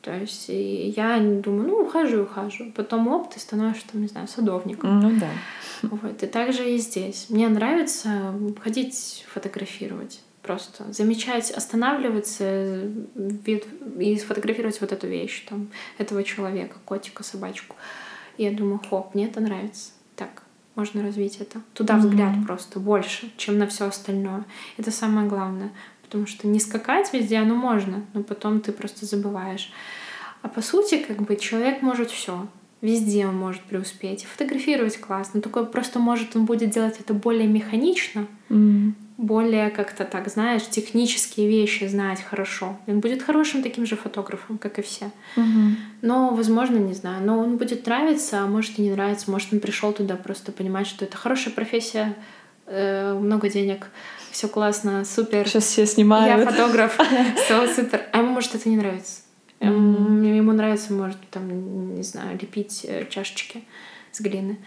[0.00, 2.72] То есть я думаю, ну, ухаживаю, ухаживаю.
[2.72, 5.00] Потом оп, ты становишься, там, не знаю, садовником.
[5.00, 5.28] Ну да.
[5.82, 6.22] Вот.
[6.22, 7.26] И также и здесь.
[7.28, 12.90] Мне нравится ходить фотографировать просто замечать, останавливаться
[13.98, 17.76] и сфотографировать вот эту вещь, там, этого человека, котика, собачку.
[18.36, 19.92] И я думаю, хоп, мне это нравится.
[20.16, 20.42] Так,
[20.74, 21.60] можно развить это.
[21.74, 22.00] Туда mm-hmm.
[22.00, 24.44] взгляд просто больше, чем на все остальное.
[24.78, 25.70] Это самое главное.
[26.02, 29.72] Потому что не скакать везде, оно можно, но потом ты просто забываешь.
[30.42, 32.48] А по сути, как бы человек может все.
[32.80, 34.24] Везде он может преуспеть.
[34.24, 35.40] Фотографировать классно.
[35.40, 41.48] Только просто может он будет делать это более механично, mm более как-то так, знаешь, технические
[41.48, 42.76] вещи знать хорошо.
[42.86, 45.06] Он будет хорошим таким же фотографом, как и все.
[45.36, 45.76] Угу.
[46.02, 49.30] Но, возможно, не знаю, но он будет нравиться, а может и не нравится.
[49.30, 52.16] Может, он пришел туда просто понимать, что это хорошая профессия,
[52.66, 53.90] э, много денег,
[54.32, 55.48] все классно, супер.
[55.48, 56.40] Сейчас все снимают.
[56.40, 56.98] Я фотограф,
[57.44, 58.02] все супер.
[58.12, 59.20] А ему, может, это не нравится.
[59.60, 63.62] Ему нравится, может, там, не знаю, лепить э, чашечки
[64.10, 64.58] с глины.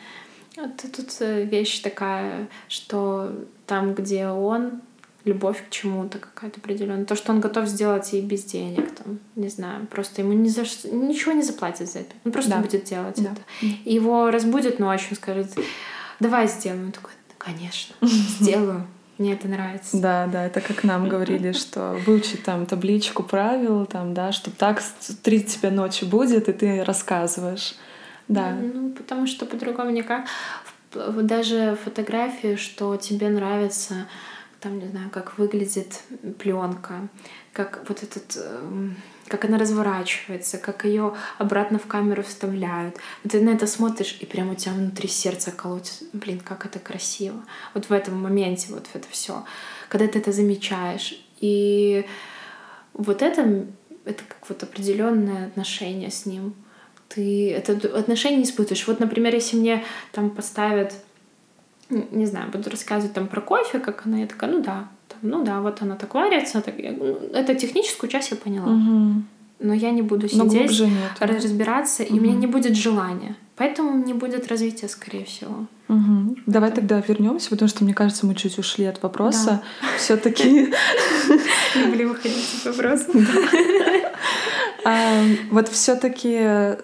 [0.56, 3.34] Вот тут э, вещь такая, что
[3.66, 4.82] там, где он,
[5.26, 7.06] любовь к чему-то какая-то определенная.
[7.06, 10.66] То, что он готов сделать и без денег, там, не знаю, просто ему ни за
[10.66, 12.14] что, ничего не заплатит за это.
[12.24, 12.58] Он просто да.
[12.60, 13.32] будет делать да.
[13.32, 13.42] это.
[13.62, 15.58] И его разбудит ночью, он скажет,
[16.20, 16.86] давай сделаем.
[16.86, 18.86] Он такой, конечно, сделаю.
[19.18, 19.98] Мне это нравится.
[19.98, 24.84] Да, да, это как нам говорили, что выучить там табличку правил, там, да, что так
[25.24, 27.76] три тебя ночи будет, и ты рассказываешь.
[28.28, 28.52] Да.
[28.52, 30.26] Ну, потому что по-другому никак.
[30.96, 34.08] Даже фотографии, что тебе нравится,
[34.60, 36.02] там, не знаю, как выглядит
[36.40, 37.08] пленка,
[37.54, 38.96] как вот этот эм,
[39.28, 42.98] как она разворачивается, как ее обратно в камеру вставляют.
[43.28, 46.06] Ты на это смотришь, и прямо у тебя внутри сердце колотится.
[46.14, 47.44] Блин, как это красиво.
[47.74, 49.44] Вот в этом моменте вот это все.
[49.90, 51.20] Когда ты это замечаешь.
[51.40, 52.06] И
[52.94, 53.66] вот это,
[54.06, 56.54] это как вот определенное отношение с ним.
[57.10, 58.88] Ты это отношение не испытываешь.
[58.88, 60.94] Вот, например, если мне там поставят
[61.90, 65.44] не знаю, буду рассказывать там про кофе, как она, я такая, ну да, там, ну
[65.44, 66.62] да, вот она так варится.
[66.62, 68.72] Так, ну, это техническую часть я поняла.
[68.72, 69.22] Угу.
[69.60, 70.92] Но я не буду сидеть, нет.
[71.20, 72.16] разбираться, угу.
[72.16, 73.36] и у меня не будет желания.
[73.56, 75.68] Поэтому не будет развития, скорее всего.
[75.88, 76.38] Угу.
[76.46, 79.62] Давай тогда вернемся, потому что мне кажется, мы чуть ушли от вопроса.
[79.82, 79.88] Да.
[79.98, 80.74] Все-таки
[81.76, 83.06] люблю выходить от вопроса.
[85.50, 86.78] Вот все-таки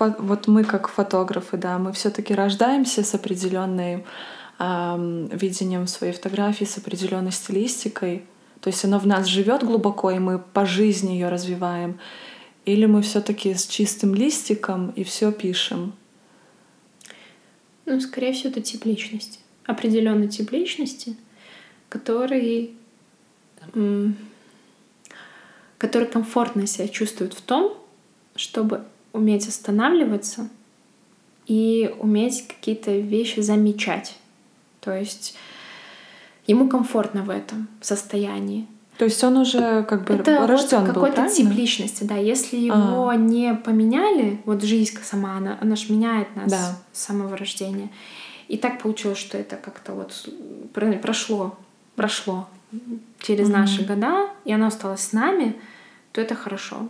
[0.00, 4.04] вот мы как фотографы, да, мы все-таки рождаемся с определенной
[4.58, 8.24] видением своей фотографии, с определенной стилистикой.
[8.60, 11.98] То есть оно в нас живет глубоко, и мы по жизни ее развиваем.
[12.66, 15.94] Или мы все-таки с чистым листиком и все пишем?
[17.86, 19.38] Ну, скорее всего, это тип личности.
[19.64, 21.16] Определенный тип личности,
[21.88, 22.74] который,
[25.78, 27.78] который комфортно себя чувствует в том,
[28.36, 30.48] чтобы уметь останавливаться
[31.46, 34.16] и уметь какие-то вещи замечать.
[34.80, 35.36] То есть
[36.46, 38.66] ему комфортно в этом состоянии.
[38.98, 42.16] То есть он уже как бы это рожден вот какой-то тип личности, да.
[42.16, 43.16] Если его а.
[43.16, 46.76] не поменяли, вот жизнь сама, она, она ж меняет нас да.
[46.92, 47.88] с самого рождения.
[48.48, 50.28] И так получилось, что это как-то вот
[51.00, 51.56] прошло,
[51.96, 52.46] прошло
[53.20, 53.52] через mm-hmm.
[53.52, 55.56] наши года, и оно осталось с нами,
[56.12, 56.88] то это хорошо.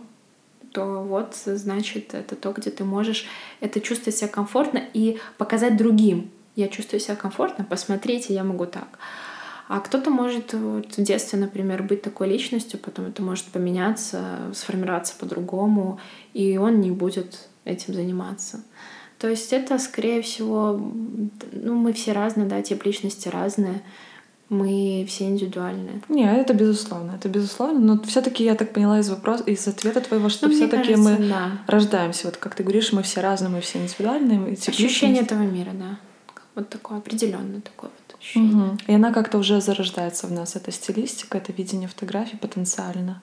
[0.71, 3.25] То вот, значит, это то, где ты можешь
[3.59, 8.99] это чувствовать себя комфортно и показать другим я чувствую себя комфортно, посмотрите, я могу так.
[9.67, 15.15] А кто-то может вот, в детстве, например, быть такой личностью, потом это может поменяться, сформироваться
[15.17, 15.99] по-другому,
[16.33, 18.63] и он не будет этим заниматься.
[19.17, 20.73] То есть это, скорее всего,
[21.53, 23.81] ну, мы все разные, да, тип личности разные,
[24.51, 26.01] мы все индивидуальные.
[26.09, 30.27] Не, это безусловно, это безусловно, но все-таки я так поняла из вопроса, из ответа твоего,
[30.27, 31.51] что ну, все-таки мы да.
[31.67, 34.57] рождаемся, вот как ты говоришь, мы все разные, мы все индивидуальные.
[34.67, 35.97] Ощущение этого мира, да.
[36.53, 38.53] Вот такое определенное такое вот ощущение.
[38.53, 38.77] Угу.
[38.87, 43.21] И она как-то уже зарождается в нас, эта стилистика, это видение фотографии потенциально.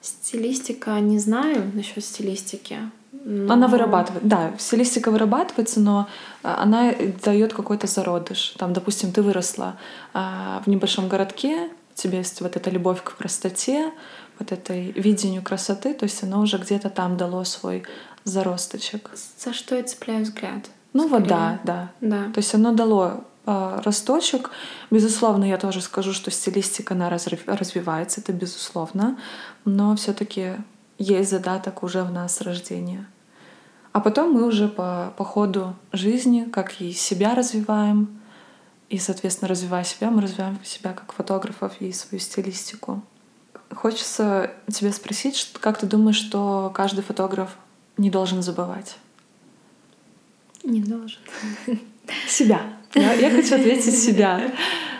[0.00, 2.78] Стилистика, не знаю насчет стилистики.
[3.26, 3.54] Но...
[3.54, 6.08] Она вырабатывает, да, стилистика вырабатывается, но
[6.42, 6.92] а, она
[7.24, 8.54] дает какой-то зародыш.
[8.58, 9.76] Там, допустим, ты выросла
[10.12, 13.92] а, в небольшом городке, у тебя есть вот эта любовь к простоте,
[14.38, 17.84] вот этой видению красоты, то есть оно уже где-то там дало свой
[18.24, 19.10] заросточек.
[19.38, 20.68] За что я цепляю взгляд?
[20.92, 21.20] Ну скорее.
[21.20, 21.92] вот да, да.
[22.00, 22.24] да.
[22.32, 24.50] То есть оно дало э, росточек.
[24.90, 29.18] Безусловно, я тоже скажу, что стилистика она развивается, это безусловно,
[29.64, 30.56] но все-таки
[30.98, 33.06] есть задаток уже в нас рождения.
[33.94, 38.20] А потом мы уже по, по ходу жизни, как и себя развиваем,
[38.88, 43.04] и, соответственно, развивая себя, мы развиваем себя как фотографов и свою стилистику.
[43.72, 47.56] Хочется тебя спросить, как ты думаешь, что каждый фотограф
[47.96, 48.96] не должен забывать?
[50.64, 51.20] Не должен.
[52.26, 52.62] Себя.
[52.94, 54.52] Я, я хочу ответить себя.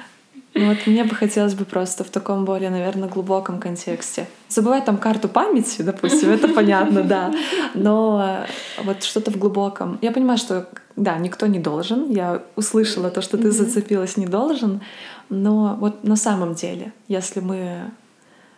[0.54, 4.28] Ну вот мне бы хотелось бы просто в таком более, наверное, глубоком контексте.
[4.48, 7.34] Забывать там карту памяти, допустим, это понятно, да.
[7.74, 8.46] Но
[8.84, 9.98] вот что-то в глубоком.
[10.00, 12.08] Я понимаю, что да, никто не должен.
[12.08, 14.80] Я услышала то, что ты зацепилась, не должен.
[15.28, 17.90] Но вот на самом деле, если мы,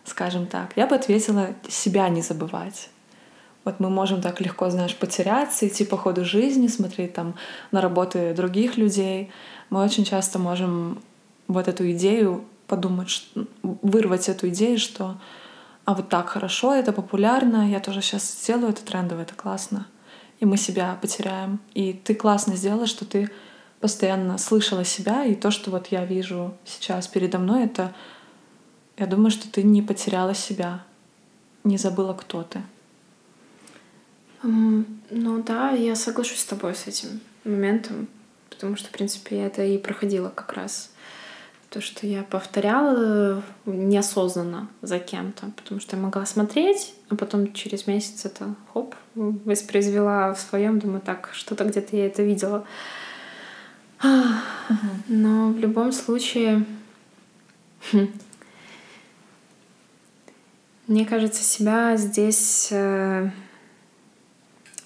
[0.05, 2.89] скажем так, я бы ответила себя не забывать.
[3.63, 7.33] Вот мы можем так легко, знаешь, потеряться, идти по ходу жизни, смотреть там
[7.71, 9.31] на работы других людей.
[9.71, 10.99] Мы очень часто можем
[11.47, 13.27] вот эту идею подумать,
[13.63, 15.17] вырвать эту идею, что
[15.85, 19.87] а вот так хорошо, это популярно, я тоже сейчас сделаю это трендово, это классно.
[20.39, 21.59] И мы себя потеряем.
[21.73, 23.31] И ты классно сделала, что ты
[23.79, 27.95] постоянно слышала себя, и то, что вот я вижу сейчас передо мной, это
[28.97, 30.83] я думаю, что ты не потеряла себя,
[31.63, 32.61] не забыла, кто ты.
[34.43, 38.07] Ну да, я соглашусь с тобой с этим моментом,
[38.49, 40.91] потому что, в принципе, я это и проходила как раз.
[41.69, 47.87] То, что я повторяла неосознанно за кем-то, потому что я могла смотреть, а потом через
[47.87, 52.65] месяц это хоп, воспроизвела в своем, думаю, так, что-то где-то я это видела.
[55.07, 56.65] Но в любом случае,
[57.91, 58.07] хм,
[60.87, 63.29] мне кажется, себя здесь э,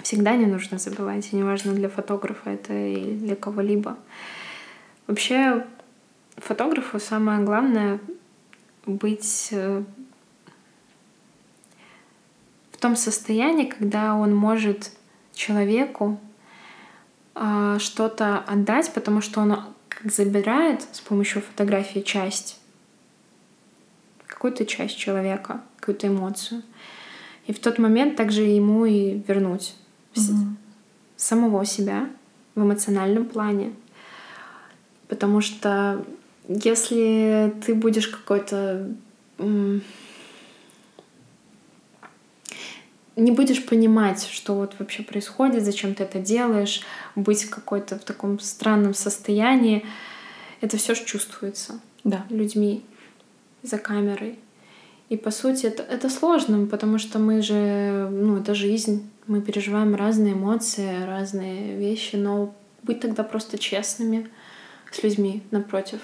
[0.02, 3.98] всегда не нужно забывать, и неважно для фотографа это или для кого-либо.
[5.06, 5.64] Вообще
[6.38, 8.00] фотографу самое главное
[8.86, 9.84] быть э,
[12.72, 14.92] в том состоянии, когда он может
[15.34, 16.20] человеку
[17.36, 19.58] э, что-то отдать, потому что он
[19.90, 22.60] как забирает с помощью фотографии часть,
[24.26, 26.64] какую-то часть человека, какую-то эмоцию.
[27.48, 29.76] И в тот момент также ему и вернуть
[30.16, 30.56] угу.
[31.18, 32.10] самого себя
[32.56, 33.74] в эмоциональном плане.
[35.08, 36.04] Потому что
[36.48, 38.88] если ты будешь какой-то
[43.16, 46.82] не будешь понимать, что вот вообще происходит, зачем ты это делаешь,
[47.16, 49.86] быть какой-то в таком странном состоянии,
[50.62, 52.26] это все же чувствуется да.
[52.30, 52.84] людьми
[53.64, 54.40] за камерой.
[55.10, 59.94] И по сути это, это сложно, потому что мы же, ну, это жизнь, мы переживаем
[59.94, 64.30] разные эмоции, разные вещи, но быть тогда просто честными
[64.90, 66.00] с людьми напротив,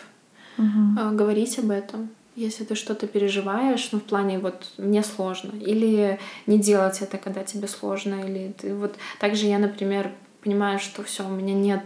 [0.58, 1.16] угу.
[1.16, 2.10] говорить об этом.
[2.36, 7.44] Если ты что-то переживаешь, ну, в плане вот мне сложно, или не делать это, когда
[7.44, 8.96] тебе сложно, или ты вот...
[9.20, 10.12] Также я, например,
[10.44, 11.82] понимаю, что все, у меня нет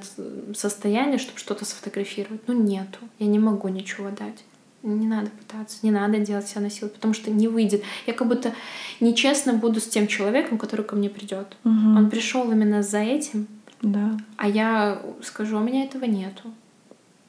[0.54, 2.42] состояния, чтобы что-то сфотографировать.
[2.48, 3.00] Ну, нету.
[3.18, 4.44] Я не могу ничего дать.
[4.84, 7.84] Не надо пытаться, не надо делать себя насилие, потому что не выйдет.
[8.08, 8.54] Я как будто
[9.00, 11.56] нечестно буду с тем человеком, который ко мне придет.
[11.64, 11.98] Угу.
[11.98, 13.48] Он пришел именно за этим,
[13.82, 14.18] да.
[14.38, 16.52] а я скажу, у меня этого нету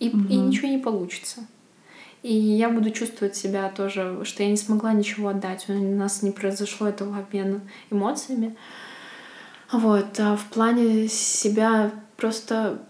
[0.02, 0.28] и, угу.
[0.28, 1.46] и ничего не получится.
[2.22, 5.64] И я буду чувствовать себя тоже, что я не смогла ничего отдать.
[5.68, 7.60] У нас не произошло этого обмена
[7.90, 8.56] эмоциями.
[9.72, 10.18] Вот.
[10.20, 12.80] А в плане себя просто,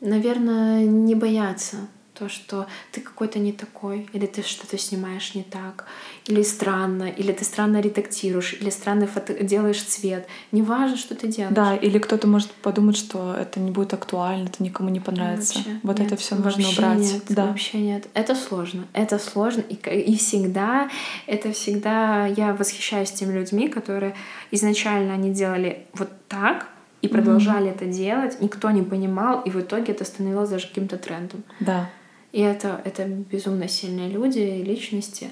[0.00, 5.86] наверное, не бояться то, что ты какой-то не такой, или ты что-то снимаешь не так,
[6.26, 10.26] или странно, или ты странно редактируешь, или странно фото делаешь цвет.
[10.52, 11.54] Неважно, что ты делаешь.
[11.54, 15.58] Да, или кто-то может подумать, что это не будет актуально, это никому не понравится.
[15.58, 16.98] Вообще, вот нет, это все нужно убрать.
[16.98, 17.46] Нет, да.
[17.46, 18.06] Вообще нет.
[18.14, 18.86] Это сложно.
[18.94, 19.62] Это сложно.
[19.68, 20.88] И, и всегда,
[21.26, 24.14] это всегда я восхищаюсь теми людьми, которые
[24.50, 26.68] изначально они делали вот так,
[27.02, 27.74] и продолжали mm-hmm.
[27.74, 31.42] это делать, никто не понимал, и в итоге это становилось даже каким-то трендом.
[31.60, 31.90] Да.
[32.32, 35.28] И это, это безумно сильные люди и личности.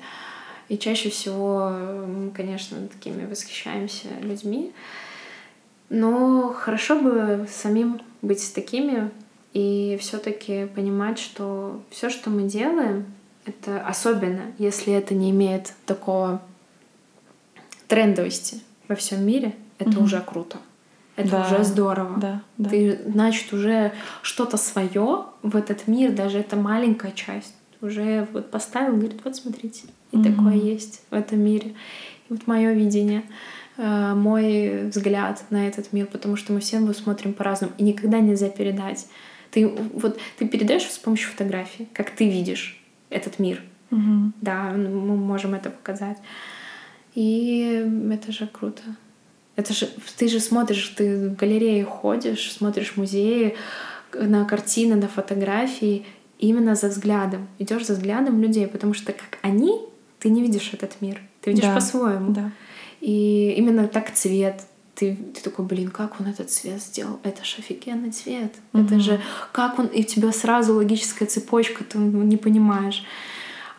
[0.68, 4.72] И чаще всего мы, конечно, такими восхищаемся людьми.
[5.89, 9.10] Но хорошо бы самим быть такими
[9.52, 13.05] и все-таки понимать, что все, что мы делаем,
[13.44, 16.40] это особенно, если это не имеет такого
[17.89, 20.05] трендовости во всем мире, это угу.
[20.05, 20.59] уже круто.
[21.16, 22.18] Это да, уже здорово.
[22.18, 22.70] Да, да.
[22.70, 28.97] Ты, значит, уже что-то свое в этот мир, даже это маленькая часть, уже вот поставил,
[28.97, 31.74] говорит, вот смотрите, и mm такое есть в этом мире.
[32.28, 33.22] И вот мое видение,
[33.76, 38.20] э, мой взгляд на этот мир, потому что мы все его смотрим по-разному, и никогда
[38.20, 39.06] нельзя передать.
[39.51, 43.60] Ты вот ты передаешь с помощью фотографии, как ты видишь этот мир.
[43.90, 46.18] mm Да, мы можем это показать.
[47.14, 48.82] И это же круто.
[49.56, 53.55] Это же ты же смотришь, ты в галерее ходишь, смотришь музеи,
[54.14, 56.06] на картины, на фотографии,
[56.39, 57.48] именно за взглядом.
[57.59, 59.80] Идешь за взглядом людей, потому что как они,
[60.23, 61.20] ты не видишь этот мир.
[61.40, 62.32] Ты видишь да, по-своему.
[62.32, 62.53] Да.
[63.01, 64.62] И именно так цвет.
[64.94, 67.19] Ты, ты такой, блин, как он этот цвет сделал?
[67.24, 68.55] Это же офигенный цвет.
[68.73, 68.85] Угу.
[68.85, 69.20] Это же
[69.51, 69.86] как он...
[69.86, 73.05] И у тебя сразу логическая цепочка, ты не понимаешь.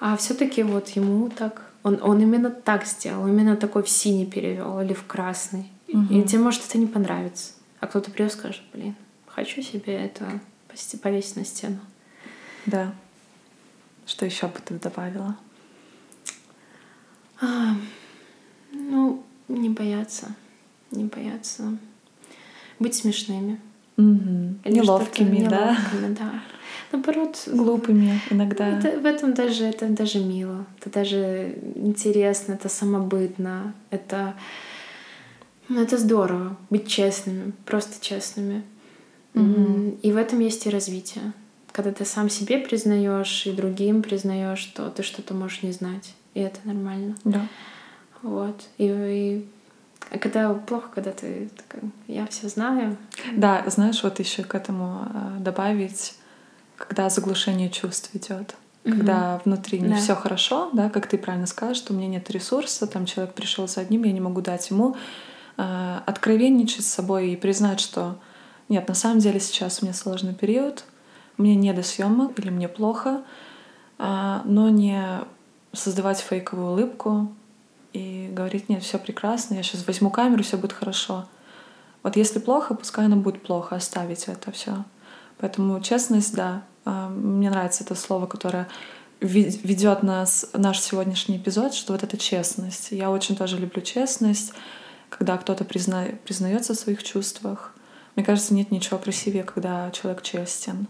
[0.02, 4.26] А все таки вот ему так он, он именно так сделал, именно такой в синий
[4.26, 5.72] перевел или в красный.
[5.88, 6.14] Угу.
[6.14, 7.54] И тебе может это не понравится.
[7.80, 8.96] А кто-то придет и скажет, блин,
[9.28, 10.42] хочу себе это
[11.02, 11.80] повесить на стену.
[12.66, 12.94] Да.
[14.06, 15.38] Что еще бы ты добавила?
[17.44, 17.76] А,
[18.72, 20.36] ну, не бояться.
[20.92, 21.78] Не бояться.
[22.80, 23.60] Быть смешными.
[23.98, 24.56] Угу.
[24.66, 25.72] Неловкими, да?
[25.72, 26.42] Неловкими, да
[26.94, 28.78] наоборот глупыми иногда.
[28.78, 34.36] Это, в этом даже это даже мило, это даже интересно, это самобытно, это
[35.70, 38.64] ну, это здорово быть честными, просто честными.
[39.34, 40.00] Угу.
[40.04, 41.34] И в этом есть и развитие,
[41.72, 46.40] когда ты сам себе признаешь и другим признаешь, что ты что-то можешь не знать, и
[46.40, 47.16] это нормально.
[47.24, 47.48] Да.
[48.22, 49.46] Вот и,
[50.12, 52.98] и когда плохо, когда ты такая, я все знаю.
[53.36, 56.16] Да, знаешь, вот еще к этому а, добавить
[56.78, 58.56] когда заглушение чувств идет.
[58.86, 58.98] Угу.
[58.98, 59.96] Когда внутри не да.
[59.96, 63.68] все хорошо, да, как ты правильно скажешь, что у меня нет ресурса, там человек пришел
[63.68, 64.96] с одним, я не могу дать ему
[65.58, 68.20] э, откровенничать с собой и признать, что
[68.68, 70.84] нет, на самом деле сейчас у меня сложный период,
[71.38, 73.22] мне не до съемок или мне плохо,
[74.00, 75.22] э, но не
[75.74, 77.34] создавать фейковую улыбку
[77.94, 81.26] и говорить, нет, все прекрасно, я сейчас возьму камеру, все будет хорошо.
[82.04, 84.84] Вот если плохо, пускай оно будет плохо, оставить это все.
[85.38, 88.68] Поэтому честность, да, а, мне нравится это слово, которое
[89.20, 92.92] ведет нас наш сегодняшний эпизод, что вот это честность.
[92.92, 94.54] Я очень тоже люблю честность,
[95.10, 96.08] когда кто-то призна...
[96.26, 97.74] признается в своих чувствах.
[98.16, 100.88] Мне кажется, нет ничего красивее, когда человек честен.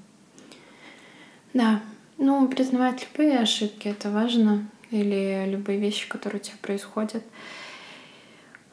[1.54, 1.82] Да,
[2.18, 7.24] ну, признавать любые ошибки это важно, или любые вещи, которые у тебя происходят.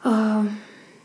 [0.03, 0.45] А,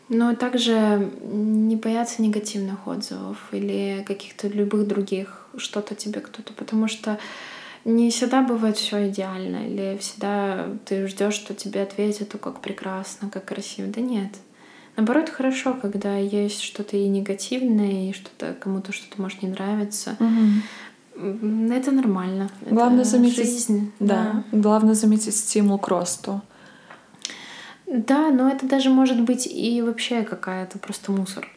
[0.08, 7.18] но также не бояться негативных отзывов или каких-то любых других, что-то тебе кто-то, потому что
[7.84, 13.30] не всегда бывает все идеально, или всегда ты ждешь, что тебе ответят, о, как прекрасно,
[13.30, 13.88] как красиво.
[13.88, 14.32] Да нет.
[14.96, 20.16] Наоборот, хорошо, когда есть что-то и негативное, и что-то кому-то что-то может не нравиться.
[20.18, 20.62] Угу.
[21.16, 22.50] Это нормально.
[22.70, 23.92] Главное это заметить, жизнь.
[23.98, 24.44] Да.
[24.50, 24.58] да.
[24.58, 26.42] Главное заметить стимул к росту.
[27.86, 31.48] Да, но это даже может быть и вообще какая-то просто мусор.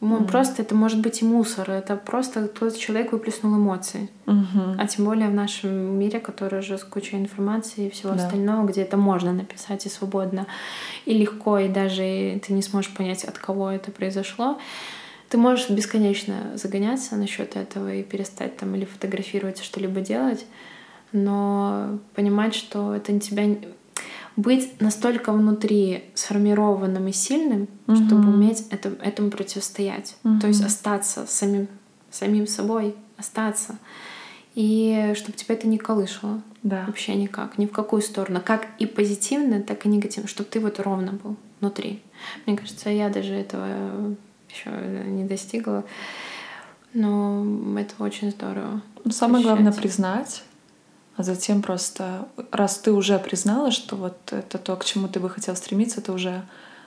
[0.00, 0.28] Mm.
[0.28, 4.08] Просто это может быть и мусор, это просто тот человек выплеснул эмоции.
[4.24, 4.76] Mm-hmm.
[4.78, 8.24] А тем более в нашем мире, который уже с кучей информации и всего да.
[8.24, 10.46] остального, где это можно написать и свободно,
[11.04, 14.58] и легко, и даже ты не сможешь понять, от кого это произошло.
[15.30, 20.44] Ты можешь бесконечно загоняться насчет этого и перестать там или фотографировать, что-либо делать,
[21.12, 23.44] но понимать, что это не тебя
[24.36, 27.96] быть настолько внутри сформированным и сильным, угу.
[27.96, 30.16] чтобы уметь это, этому противостоять.
[30.24, 30.40] Угу.
[30.40, 31.68] То есть остаться самим,
[32.10, 33.78] самим собой, остаться.
[34.54, 36.42] И чтобы тебя это не колышало.
[36.64, 36.84] Да.
[36.86, 38.42] Вообще никак, ни в какую сторону.
[38.44, 40.28] Как и позитивно, так и негативно.
[40.28, 42.02] Чтобы ты вот ровно был внутри.
[42.46, 44.16] Мне кажется, я даже этого
[44.52, 44.70] еще
[45.06, 45.84] не достигла.
[46.92, 47.44] Но
[47.78, 48.82] это очень здорово.
[49.10, 50.42] Самое главное признать,
[51.16, 55.30] а затем просто, раз ты уже признала, что вот это то, к чему ты бы
[55.30, 56.42] хотел стремиться, это уже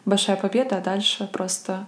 [0.05, 1.85] большая победа, а дальше просто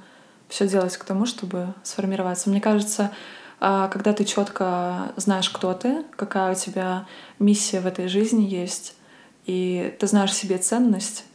[0.48, 2.50] все делать к тому, чтобы сформироваться.
[2.50, 3.12] Мне кажется,
[3.60, 7.08] а, когда ты четко знаешь, кто ты, какая у тебя
[7.40, 8.96] миссия в этой жизни есть,
[9.46, 11.26] и ты знаешь себе ценность,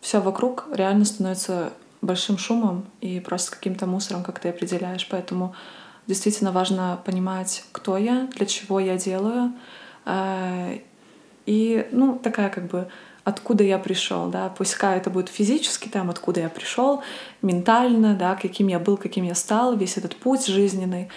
[0.00, 1.72] все вокруг реально становится
[2.02, 5.06] большим шумом и просто каким-то мусором, как ты определяешь.
[5.10, 5.54] Поэтому
[6.06, 9.52] действительно важно понимать, кто я, для чего я делаю,
[10.04, 10.72] а,
[11.46, 12.88] и, ну, такая как бы
[13.24, 17.02] откуда я пришел, да, пускай это будет физически там, откуда я пришел,
[17.42, 21.08] ментально, да, каким я был, каким я стал, весь этот путь жизненный,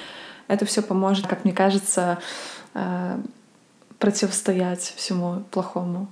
[0.47, 2.19] это все поможет, как мне кажется,
[2.73, 3.19] а,
[3.99, 6.07] противостоять всему плохому.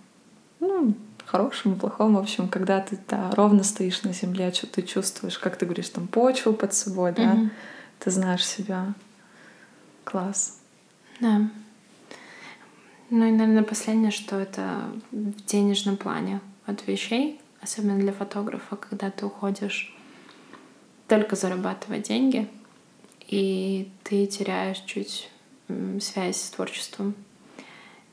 [0.59, 0.93] Ну,
[1.31, 5.55] хорошему, плохому, в общем, когда ты да, ровно стоишь на земле, что ты чувствуешь, как
[5.55, 7.49] ты говоришь, там почву под собой, да, mm-hmm.
[7.99, 8.93] ты знаешь себя.
[10.03, 10.59] Класс.
[11.21, 11.49] Да.
[13.09, 14.81] Ну и, наверное, последнее, что это
[15.11, 19.95] в денежном плане от вещей, особенно для фотографа, когда ты уходишь
[21.07, 22.49] только зарабатывать деньги,
[23.27, 25.29] и ты теряешь чуть
[26.01, 27.15] связь с творчеством.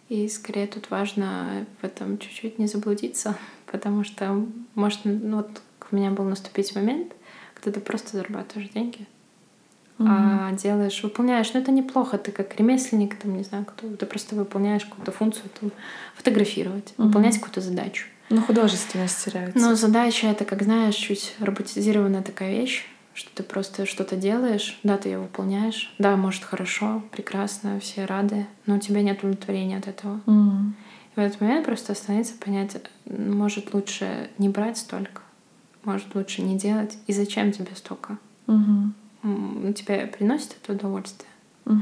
[0.08, 3.36] И скорее тут важно в этом чуть-чуть не заблудиться,
[3.66, 7.12] потому что может, ну вот у меня был наступить момент,
[7.54, 9.06] когда ты просто зарабатываешь деньги,
[9.98, 10.08] угу.
[10.10, 11.52] а делаешь, выполняешь.
[11.52, 15.50] Но это неплохо, ты как ремесленник, там, не знаю, кто, ты просто выполняешь какую-то функцию,
[15.60, 15.70] там,
[16.14, 17.08] фотографировать, угу.
[17.08, 18.06] выполнять какую-то задачу.
[18.30, 19.58] Ну, художественность теряется.
[19.58, 22.86] Но задача— это, как знаешь, чуть роботизированная такая вещь,
[23.18, 28.46] что ты просто что-то делаешь, да, ты ее выполняешь, да, может, хорошо, прекрасно, все рады,
[28.66, 30.20] но у тебя нет удовлетворения от этого.
[30.26, 30.70] Mm.
[31.16, 32.76] И в этот момент просто остановиться, понять,
[33.06, 35.22] может, лучше не брать столько,
[35.84, 38.18] может, лучше не делать, и зачем тебе столько?
[38.46, 38.92] Mm-hmm
[39.22, 41.30] тебе приносит это удовольствие.
[41.66, 41.78] Угу.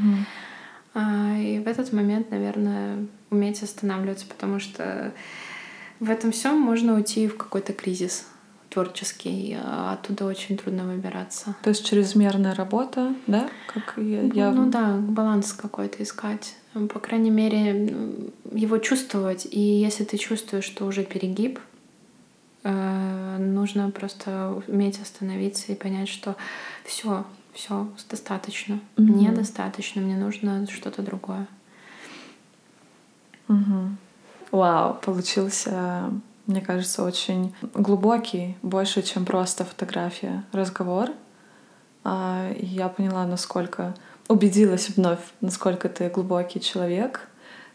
[0.94, 5.12] А, и в этот момент, наверное, уметь останавливаться, потому что
[6.00, 8.26] в этом всем можно уйти в какой-то кризис
[8.76, 11.56] творческий, а оттуда очень трудно выбираться.
[11.62, 13.48] То есть чрезмерная работа, да?
[13.72, 14.50] Как я, я...
[14.50, 16.54] Ну да, баланс какой-то искать.
[16.74, 17.90] По крайней мере,
[18.52, 19.46] его чувствовать.
[19.50, 21.58] И если ты чувствуешь, что уже перегиб,
[22.64, 26.36] э, нужно просто уметь остановиться и понять, что
[26.84, 27.24] все,
[27.54, 28.74] все достаточно.
[28.74, 29.02] Mm-hmm.
[29.02, 31.46] Мне достаточно, мне нужно что-то другое.
[33.48, 33.88] Mm-hmm.
[34.50, 36.10] Вау, получился,
[36.46, 41.10] мне кажется, очень глубокий, больше, чем просто фотография, разговор.
[42.04, 43.94] А, я поняла, насколько
[44.28, 47.28] убедилась вновь, насколько ты глубокий человек,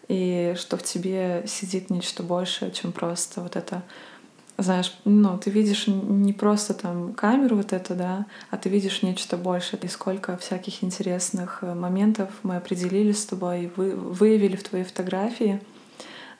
[0.07, 3.83] и что в тебе сидит нечто большее, чем просто вот это
[4.57, 9.37] знаешь, ну, ты видишь не просто там камеру вот эту, да, а ты видишь нечто
[9.37, 9.79] большее.
[9.81, 15.61] И сколько всяких интересных э, моментов мы определили с тобой, вы, выявили в твоей фотографии.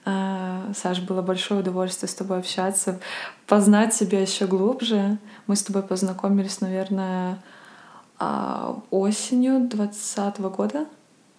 [0.03, 2.99] А, Саш, было большое удовольствие с тобой общаться,
[3.47, 5.17] познать себя еще глубже.
[5.47, 7.39] Мы с тобой познакомились, наверное,
[8.17, 10.85] а, осенью двадцатого года.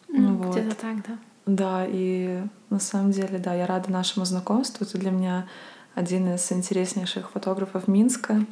[0.09, 0.57] Mm, вот.
[0.57, 1.19] Где-то так, да.
[1.45, 2.41] Да, и
[2.71, 4.87] на самом деле, да, я рада нашему знакомству.
[4.87, 5.47] Ты для меня
[5.95, 8.45] один из интереснейших фотографов Минска.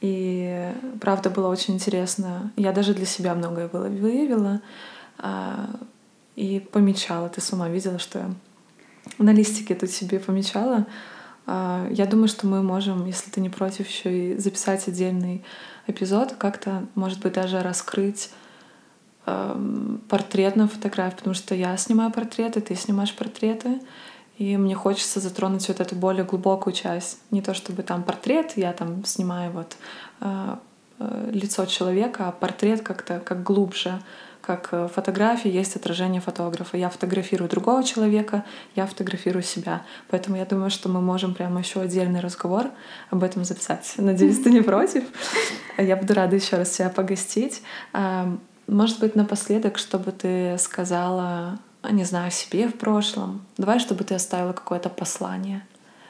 [0.00, 2.52] И правда было очень интересно.
[2.56, 4.60] Я даже для себя многое было выявила
[5.16, 5.70] а,
[6.36, 7.30] и помечала.
[7.30, 8.30] Ты сама видела, что я
[9.18, 10.86] на листике тут себе помечала.
[11.46, 15.42] А, я думаю, что мы можем, если ты не против, еще и записать отдельный
[15.86, 18.30] эпизод, как-то, может быть, даже раскрыть
[20.08, 23.80] портретную фотографию, потому что я снимаю портреты, ты снимаешь портреты,
[24.38, 27.18] и мне хочется затронуть вот эту более глубокую часть.
[27.30, 29.76] Не то чтобы там портрет, я там снимаю вот
[30.20, 30.56] э,
[31.00, 34.00] э, лицо человека, а портрет как-то как глубже,
[34.48, 36.78] как э, фотографии есть отражение фотографа.
[36.78, 38.44] Я фотографирую другого человека,
[38.76, 39.82] я фотографирую себя.
[40.08, 42.70] Поэтому я думаю, что мы можем прямо еще отдельный разговор
[43.10, 43.94] об этом записать.
[43.98, 45.04] Надеюсь, ты не против.
[45.76, 47.62] Я буду рада еще раз тебя погостить.
[48.66, 53.46] Может быть, напоследок, чтобы ты сказала а, не знаю, себе в прошлом.
[53.58, 55.62] Давай, чтобы ты оставила какое-то послание.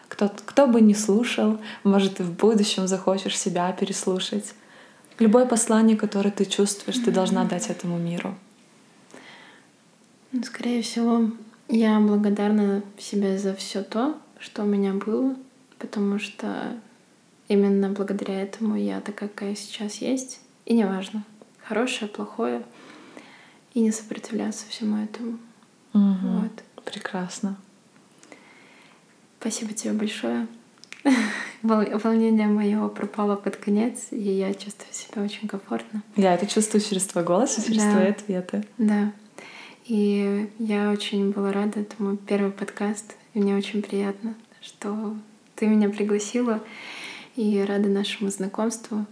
[0.09, 4.55] Кто, кто бы не слушал, может, ты в будущем захочешь себя переслушать.
[5.19, 8.37] Любое послание, которое ты чувствуешь, ты должна дать этому миру.
[10.31, 11.31] Ну, скорее всего,
[11.69, 15.35] я благодарна себе за все то, что у меня было,
[15.79, 16.77] потому что
[17.49, 20.41] именно благодаря этому я такая, какая сейчас есть.
[20.67, 21.25] И неважно,
[21.65, 22.63] хорошее, плохое,
[23.75, 25.39] и не сопротивляться всему этому.
[25.95, 26.41] Угу.
[26.41, 26.85] Вот.
[26.85, 27.57] Прекрасно.
[29.41, 30.47] Спасибо тебе большое.
[31.63, 36.03] Волнение мое пропало под конец, и я чувствую себя очень комфортно.
[36.17, 37.93] Я это чувствую через твой голос и через да.
[37.93, 38.65] твои ответы.
[38.79, 39.13] Да.
[39.87, 43.17] И я очень была рада этому первый подкаст.
[43.35, 45.17] И мне очень приятно, что
[45.57, 46.61] ты меня пригласила.
[47.37, 49.07] И рада нашему знакомству.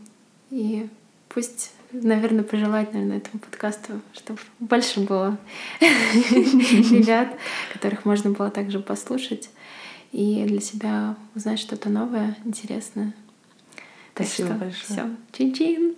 [0.51, 0.89] И
[1.29, 5.39] пусть наверное, пожелать, наверное, этому подкасту, чтобы больше было
[5.81, 7.37] ребят,
[7.73, 9.51] которых можно было также послушать
[10.17, 13.13] и для себя узнать что-то новое, интересное.
[14.15, 14.75] Спасибо большое.
[14.83, 15.11] Все.
[15.33, 15.95] Чин-чин.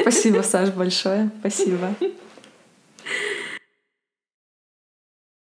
[0.00, 1.30] Спасибо, Саш, большое.
[1.38, 1.94] Спасибо.